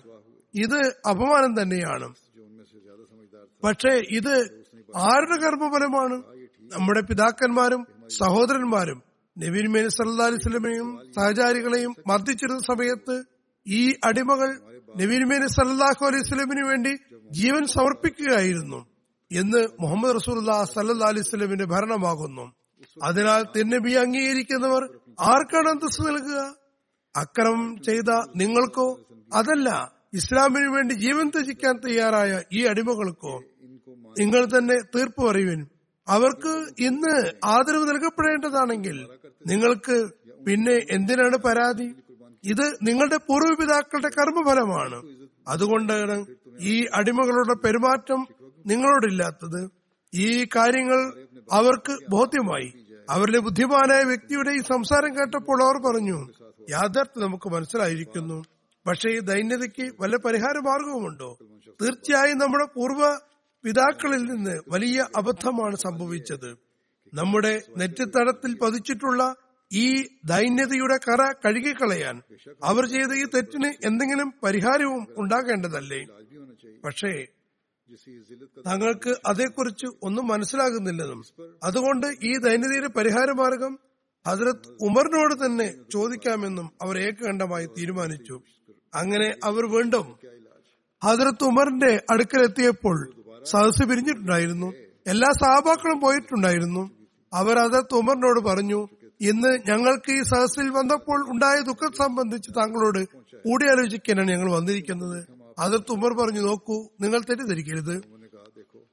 ഇത് 0.56 0.80
അപമാനം 1.10 1.62
തന്നെയാണ്. 1.62 2.14
പക്ഷേ 3.64 4.02
ഇത് 4.10 4.34
ആരുടെ 4.96 5.36
കർമ്മഫലമാണ്? 5.36 6.24
നമ്മുടെ 6.74 7.02
പിതാക്കന്മാരും 7.02 7.88
സഹോദരന്മാരും 8.08 9.04
നവീൻ 9.38 9.72
മേൽ 9.72 9.88
സല്ലാ 9.88 10.26
അലിസ്ലമയും 10.26 11.14
സഹചാരികളെയും 11.16 11.96
മർദ്ദിച്ചിരുന്ന 12.08 12.60
സമയത്ത് 12.60 13.24
ഈ 13.68 13.94
അടിമകൾ 14.04 14.50
നവീൻ 14.98 15.28
മേൽ 15.30 15.48
സല്ലാഹു 15.48 16.06
അലൈഹിസ്ലമിന് 16.06 16.68
വേണ്ടി 16.68 16.94
ജീവൻ 17.32 17.66
സമർപ്പിക്കുകയായിരുന്നു 17.66 18.86
എന്ന് 19.32 19.68
മുഹമ്മദ് 19.80 20.16
റസൂല്ലാ 20.16 20.64
സല്ലാ 20.64 21.08
അലിസ്ലമിന്റെ 21.08 21.66
ഭരണമാകുന്നു. 21.66 22.54
അതിനാൽ 23.04 23.44
തിന്നബി 23.44 23.92
അംഗീകരിക്കുന്നവർ 23.92 25.01
ആർക്കാണ് 25.20 25.70
അന്തസ് 25.70 26.02
നൽകുക? 26.02 26.56
അക്രമം 27.16 27.82
ചെയ്ത 27.84 28.24
നിങ്ങൾക്കോ? 28.36 29.00
അതല്ല 29.34 29.92
ഇസ്ലാമിന് 30.14 30.68
വേണ്ടി 30.68 30.94
ജീവൻ 30.94 31.30
ത്യജിക്കാൻ 31.30 31.78
തയ്യാറായ 31.78 32.42
ഈ 32.54 32.66
അടിമകൾക്കോ? 32.66 33.44
നിങ്ങൾ 34.20 34.46
തന്നെ 34.46 34.82
തീർപ്പ് 34.96 35.22
പറയുവിൻ. 35.22 35.68
അവർക്ക് 36.08 36.66
ഇന്ന് 36.80 37.32
ആദരവ് 37.46 37.90
നൽകപ്പെടേണ്ടതാണെങ്കിൽ 37.90 39.08
നിങ്ങൾക്ക് 39.48 40.10
പിന്നെ 40.46 40.80
എന്തിനാണ് 40.92 41.38
പരാതി? 41.38 41.96
ഇത് 42.44 42.78
നിങ്ങളുടെ 42.84 43.18
പൂർവപിതാക്കളുടെ 43.18 44.10
കർമ്മഫലമാണ്. 44.10 45.04
അതുകൊണ്ടാണ് 45.48 46.26
ഈ 46.60 46.86
അടിമകളുടെ 46.94 47.54
പെരുമാറ്റം 47.54 48.28
നിങ്ങളോടില്ലാത്തത്. 48.68 49.70
ഈ 50.14 50.48
കാര്യങ്ങൾ 50.56 51.28
അവർക്ക് 51.52 51.98
ബോധ്യമായി. 52.10 52.81
അവരുടെ 53.10 53.40
ബുദ്ധിമാനായ 53.40 54.04
വ്യക്തിയുടെ 54.04 54.52
ഈ 54.52 54.62
സംസാരം 54.62 55.12
കേട്ടപ്പോൾ 55.16 55.64
അവർ 55.64 55.78
പറഞ്ഞു 55.78 56.20
യാഥാർത്ഥ്യം 56.70 57.24
നമുക്ക് 57.24 57.50
മനസ്സിലായിരിക്കുന്നു. 57.50 58.44
പക്ഷേ 58.88 59.10
ഈ 59.10 59.20
ദൈന്യതയ്ക്ക് 59.20 59.92
വല്ല 60.02 60.18
പരിഹാര 60.18 60.58
മാർഗവുമുണ്ടോ 60.58 61.38
തീർച്ചയായും 61.82 62.38
നമ്മുടെ 62.38 62.66
പൂർവ 62.66 63.20
പിതാക്കളിൽ 63.64 64.22
നിന്ന് 64.24 64.62
വലിയ 64.68 65.06
അബദ്ധമാണ് 65.18 65.76
സംഭവിച്ചത്. 65.76 66.58
നമ്മുടെ 67.14 67.62
നെറ്റിത്തടത്തിൽ 67.78 68.58
പതിച്ചിട്ടുള്ള 68.60 69.36
ഈ 69.74 70.04
ദൈന്യതയുടെ 70.26 70.98
കറ 70.98 71.32
കഴുകിക്കളയാൻ 71.46 72.22
അവർ 72.64 72.86
ചെയ്ത 72.86 73.12
ഈ 73.14 73.26
തെറ്റിന് 73.26 73.74
എന്തെങ്കിലും 73.86 74.34
പരിഹാരവും 74.44 75.08
ഉണ്ടാകേണ്ടതല്ലേ? 75.18 76.02
പക്ഷേ 76.86 77.26
തങ്ങൾക്ക് 78.68 79.12
അതേക്കുറിച്ച് 79.26 79.88
ഒന്നും 80.04 80.28
മനസ്സിലാകുന്നില്ലെന്നും 80.28 81.22
അതുകൊണ്ട് 81.64 82.08
ഈ 82.08 82.32
ദൈനതയുടെ 82.38 82.88
പരിഹാര 82.88 83.32
മാർഗം 83.32 83.80
ഹസരത് 84.28 84.70
ഉമറിനോട് 84.82 85.34
തന്നെ 85.46 85.68
ചോദിക്കാമെന്നും 85.92 86.68
അവർ 86.82 86.96
ഏകകണ്ഠമായി 86.98 87.66
തീരുമാനിച്ചു. 87.66 88.36
അങ്ങനെ 88.96 89.30
അവർ 89.44 89.66
വീണ്ടും 89.76 90.06
ഹസരത്ത് 91.02 91.44
ഉമറിന്റെ 91.44 91.92
അടുക്കലെത്തിയപ്പോൾ 92.10 92.98
സദസ് 93.52 93.84
പിരിഞ്ഞിട്ടുണ്ടായിരുന്നു. 93.90 94.70
എല്ലാ 95.08 95.30
സഹാബാക്കളും 95.44 96.00
പോയിട്ടുണ്ടായിരുന്നു. 96.00 96.84
അവർ 97.34 97.56
ഹസരത്ത് 97.58 97.96
ഉമറിനോട് 97.96 98.40
പറഞ്ഞു 98.40 98.88
ഇന്ന് 99.22 99.52
ഞങ്ങൾക്ക് 99.70 100.12
ഈ 100.12 100.22
സദസ്സിൽ 100.22 100.70
വന്നപ്പോൾ 100.70 101.20
ഉണ്ടായ 101.34 101.58
ദുഃഖം 101.62 101.92
സംബന്ധിച്ച് 101.92 102.52
താങ്കളോട് 102.58 103.02
കൂടിയാലോചിക്കാനാണ് 103.46 104.32
ഞങ്ങൾ 104.32 104.50
വന്നിരിക്കുന്നത്. 104.58 105.20
അതിർത്ത് 105.62 105.92
ഉമർ 105.92 106.14
പറഞ്ഞു 106.14 106.42
നോക്കൂ 106.42 106.88
നിങ്ങൾ 107.02 107.20
തെറ്റിദ്ധരിക്കരുത്. 107.20 107.96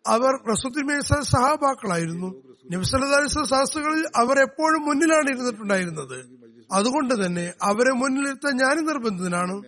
അവർ 0.06 0.32
റസുദ്ദിമേസ 0.50 1.12
സഹാബാക്കളായിരുന്നു. 1.20 2.42
നബ്സലദാലിസ് 2.72 3.48
സാസുകളിൽ 3.48 4.04
അവർ 4.16 4.40
എപ്പോഴും 4.40 4.82
മുന്നിലാണ് 4.82 5.30
ഇരുന്നിട്ടുണ്ടായിരുന്നത്. 5.30 6.38
അതുകൊണ്ട് 6.72 7.26
തന്നെ 7.26 7.52
അവരെ 7.62 7.92
മുന്നിലിരുത്താൻ 7.92 8.56
ഞാനും 8.56 8.86
നിർബന്ധിതനാണ്. 8.86 9.62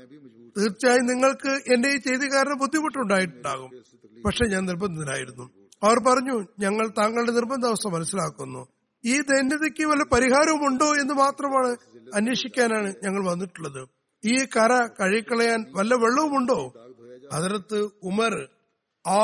തീർച്ചയായും 0.59 1.07
നിങ്ങൾക്ക് 1.07 1.73
എന്റെ 1.73 1.89
ഈ 1.89 1.97
ചെയ്തി 1.97 2.33
കാരണം 2.33 2.59
ബുദ്ധിമുട്ടുണ്ടായിട്ടുണ്ടാകും. 2.59 3.71
പക്ഷെ 4.23 4.47
ഞാൻ 4.47 4.65
നിർബന്ധിതനായിരുന്നു. 4.65 5.51
അവർ 5.83 5.99
പറഞ്ഞു 5.99 6.47
ഞങ്ങൾ 6.59 6.89
താങ്കളുടെ 6.89 7.33
നിർബന്ധാവസ്ഥ 7.33 7.89
മനസ്സിലാക്കുന്നു. 7.89 8.67
ഈ 9.05 9.21
ദൈന്യതയ്ക്ക് 9.21 9.85
വല്ല 9.85 10.05
പരിഹാരവും 10.05 10.67
ഉണ്ടോ 10.67 10.97
എന്ന് 10.97 11.15
മാത്രമാണ് 11.15 11.77
അന്വേഷിക്കാനാണ് 12.15 12.95
ഞങ്ങൾ 13.05 13.31
വന്നിട്ടുള്ളത്. 13.31 13.89
ഈ 14.25 14.45
കര 14.57 14.73
കഴുകിക്കളയാൻ 15.01 15.65
വല്ല 15.77 15.95
വെള്ളവുമുണ്ടോ? 15.95 16.75
അതിർത്ത് 17.33 17.81
ഉമർ 18.03 18.35
ആ 19.07 19.23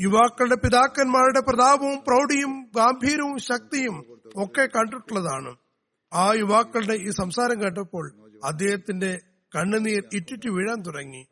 യുവാക്കളുടെ 0.00 0.54
പിതാക്കന്മാരുടെ 0.54 1.40
പ്രതാപവും 1.40 1.98
പ്രൗഢിയും 2.08 2.70
ഗാംഭീര്യവും 2.76 3.38
ശക്തിയും 3.38 3.96
ഒക്കെ 4.36 4.64
കണ്ടിട്ടുള്ളതാണ്. 4.66 5.56
ആ 6.14 6.32
യുവാക്കളുടെ 6.32 6.94
ഈ 6.94 7.10
സംസാരം 7.10 7.62
കേട്ടപ്പോൾ 7.62 8.12
അദ്ദേഹത്തിന്റെ 8.44 9.18
കണ്ണുനീർ 9.56 10.02
ഇറ്റിറ്റ് 10.14 10.48
വീഴാൻ 10.48 10.82
തുടങ്ങി. 10.82 11.22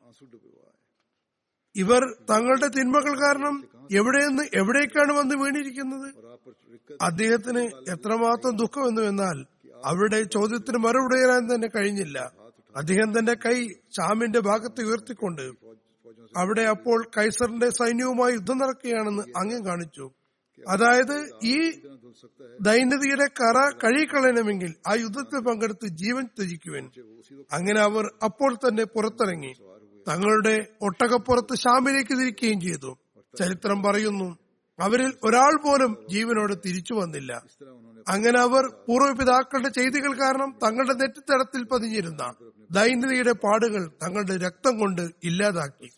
ഇവർ 1.76 2.02
തങ്ങളുടെ 2.30 2.68
തിന്മകൾ 2.68 3.14
കാരണം 3.22 3.54
എവിടെ 3.92 4.26
നിന്ന് 4.26 4.42
എവിടേക്കാണ് 4.54 5.12
വന്ന് 5.12 5.34
വീണിരിക്കുന്നത്? 5.34 6.08
അദ്ദേഹത്തിന് 7.02 7.64
എത്രമാത്രം 7.90 8.56
ദുഃഖമെന്നു 8.56 9.02
എന്നാൽ 9.02 9.36
അവരുടെ 9.84 10.22
ചോദ്യത്തിന് 10.22 10.78
മറുപടി 10.78 11.16
തരാൻ 11.22 11.54
തന്നെ 11.54 11.68
കഴിഞ്ഞില്ല. 11.76 12.32
അദ്ദേഹം 12.76 13.18
തന്റെ 13.18 13.34
കൈ 13.34 13.68
ശാമിന്റെ 13.96 14.40
ഭാഗത്ത് 14.40 14.80
ഉയർത്തിക്കൊണ്ട് 14.80 15.74
അവിടെ 16.36 16.62
അപ്പോൾ 16.62 17.10
കൈസറിന്റെ 17.18 17.70
സൈന്യവുമായി 17.70 18.32
യുദ്ധം 18.32 18.58
നടക്കുകയാണെന്ന് 18.58 19.22
അങ്ങ് 19.36 19.64
കാണിച്ചു. 19.64 20.10
അതായത് 20.68 21.30
ഈ 21.42 21.70
ദൈനതിയുടെ 22.60 23.26
കറ 23.40 23.70
കഴിക്കളയണമെങ്കിൽ 23.84 24.74
ആ 24.86 24.94
യുദ്ധത്തിൽ 24.94 25.40
പങ്കെടുത്ത് 25.40 25.86
ജീവൻ 25.86 26.24
ത്യജിക്കുവാൻ. 26.26 26.90
അങ്ങനെ 27.52 27.80
അവർ 27.80 28.10
അപ്പോൾ 28.24 28.54
തന്നെ 28.54 28.84
പുറത്തിറങ്ങി. 28.84 29.52
തങ്ങളുടെ 30.08 30.66
ഒട്ടകപ്പുറത്ത് 30.82 31.58
ഷാമിലേക്ക് 31.58 32.20
തിരിക്കുകയും 32.20 32.60
ചെയ്തു. 32.60 32.98
ചരിത്രം 33.38 33.82
പറയുന്നു 33.82 34.38
അവരിൽ 34.78 35.12
ഒരാൾ 35.24 35.52
പോലും 35.64 36.06
ജീവനോട് 36.10 36.52
തിരിച്ചു 36.66 36.94
വന്നില്ല. 36.94 37.32
അങ്ങനെ 38.08 38.40
അവർ 38.40 38.66
പൂർവപിതാക്കളുടെ 38.66 39.68
ചെയ്തികൾ 39.68 40.20
കാരണം 40.20 40.58
തങ്ങളുടെ 40.64 40.94
നെറ്റിത്തടത്തിൽ 40.94 41.64
പതിഞ്ഞിരുന്ന 41.64 42.34
ദൈന്യതയുടെ 42.70 43.32
പാടുകൾ 43.32 43.90
തങ്ങളുടെ 44.02 44.36
രക്തം 44.36 44.78
കൊണ്ട് 44.78 45.02
ഇല്ലാതാക്കി. 45.24 45.90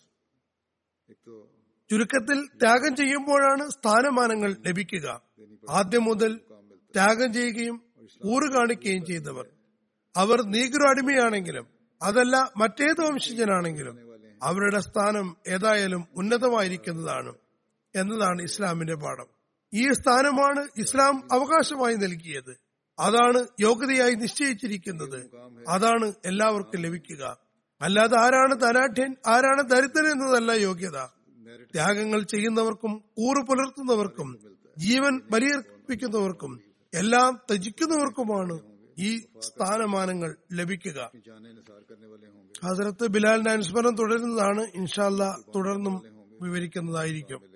ചുരുക്കത്തിൽ 1.91 2.47
ത്യാഗം 2.47 2.97
ചെയ്യുമ്പോഴാണ് 2.97 3.70
സ്ഥാനമാനങ്ങൾ 3.70 4.57
ലഭിക്കുക. 4.66 5.22
ആദ്യം 5.70 6.05
മുതൽ 6.05 6.41
ത്യാഗം 6.95 7.32
ചെയ്യുകയും 7.32 7.82
ഊറ് 8.26 8.53
കാണിക്കുകയും 8.53 9.07
ചെയ്തവർ. 9.07 9.47
അവർ 10.16 10.43
നീഗ്രോ 10.43 10.91
അടിമയാണെങ്കിലും 10.91 11.66
അതല്ല 12.03 12.53
മറ്റേത് 12.57 13.01
വംശജനാണെങ്കിലും 13.01 13.99
അവരുടെ 14.43 14.80
സ്ഥാനം 14.80 15.37
ഏതായാലും 15.49 16.09
ഉന്നതമായിരിക്കുന്നതാണ് 16.16 17.34
എന്നതാണ് 17.95 18.43
ഇസ്ലാമിന്റെ 18.43 18.95
പാഠം. 18.95 19.26
ഈ 19.74 19.93
സ്ഥാനമാണ് 19.93 20.68
ഇസ്ലാം 20.76 21.28
അവകാശമായി 21.32 21.95
നൽകിയത്. 21.95 22.57
അതാണ് 22.99 23.47
യോഗ്യതയായി 23.61 24.14
നിശ്ചയിച്ചിരിക്കുന്നത്. 24.14 25.30
അതാണ് 25.68 26.12
എല്ലാവർക്കും 26.24 26.80
ലഭിക്കുക. 26.80 27.39
അല്ലാതെ 27.80 28.18
ആരാണ് 28.20 28.61
ധനാഠ്യൻ 28.61 29.16
ആരാണ് 29.26 29.62
ദരിദ്രൻ 29.62 30.12
എന്നതല്ല 30.12 30.53
യോഗ്യത. 30.53 31.15
ത്യാഗങ്ങൾ 31.74 32.22
ചെയ്യുന്നവർക്കും 32.22 32.92
ഊറു 33.18 33.42
പുലർത്തുന്നവർക്കും 33.48 34.28
ജീവൻ 34.78 35.20
ബലിയർപ്പിക്കുന്നവർക്കും 35.30 36.52
എല്ലാം 36.94 37.40
ത്യജിക്കുന്നവർക്കുമാണ് 37.50 38.56
ഈ 38.98 39.10
സ്ഥാനമാനങ്ങൾ 39.38 40.36
ലഭിക്കുക. 40.52 41.10
ഹസരത്ത് 42.64 43.06
ബിലാലിന്റെ 43.06 43.50
അനുസ്മരണം 43.50 43.96
തുടരുന്നതാണ് 43.96 44.62
ഇൻഷാല്ല 44.74 45.22
തുടർന്നും 45.54 45.96
വിവരിക്കുന്നതായിരിക്കും. 46.42 47.55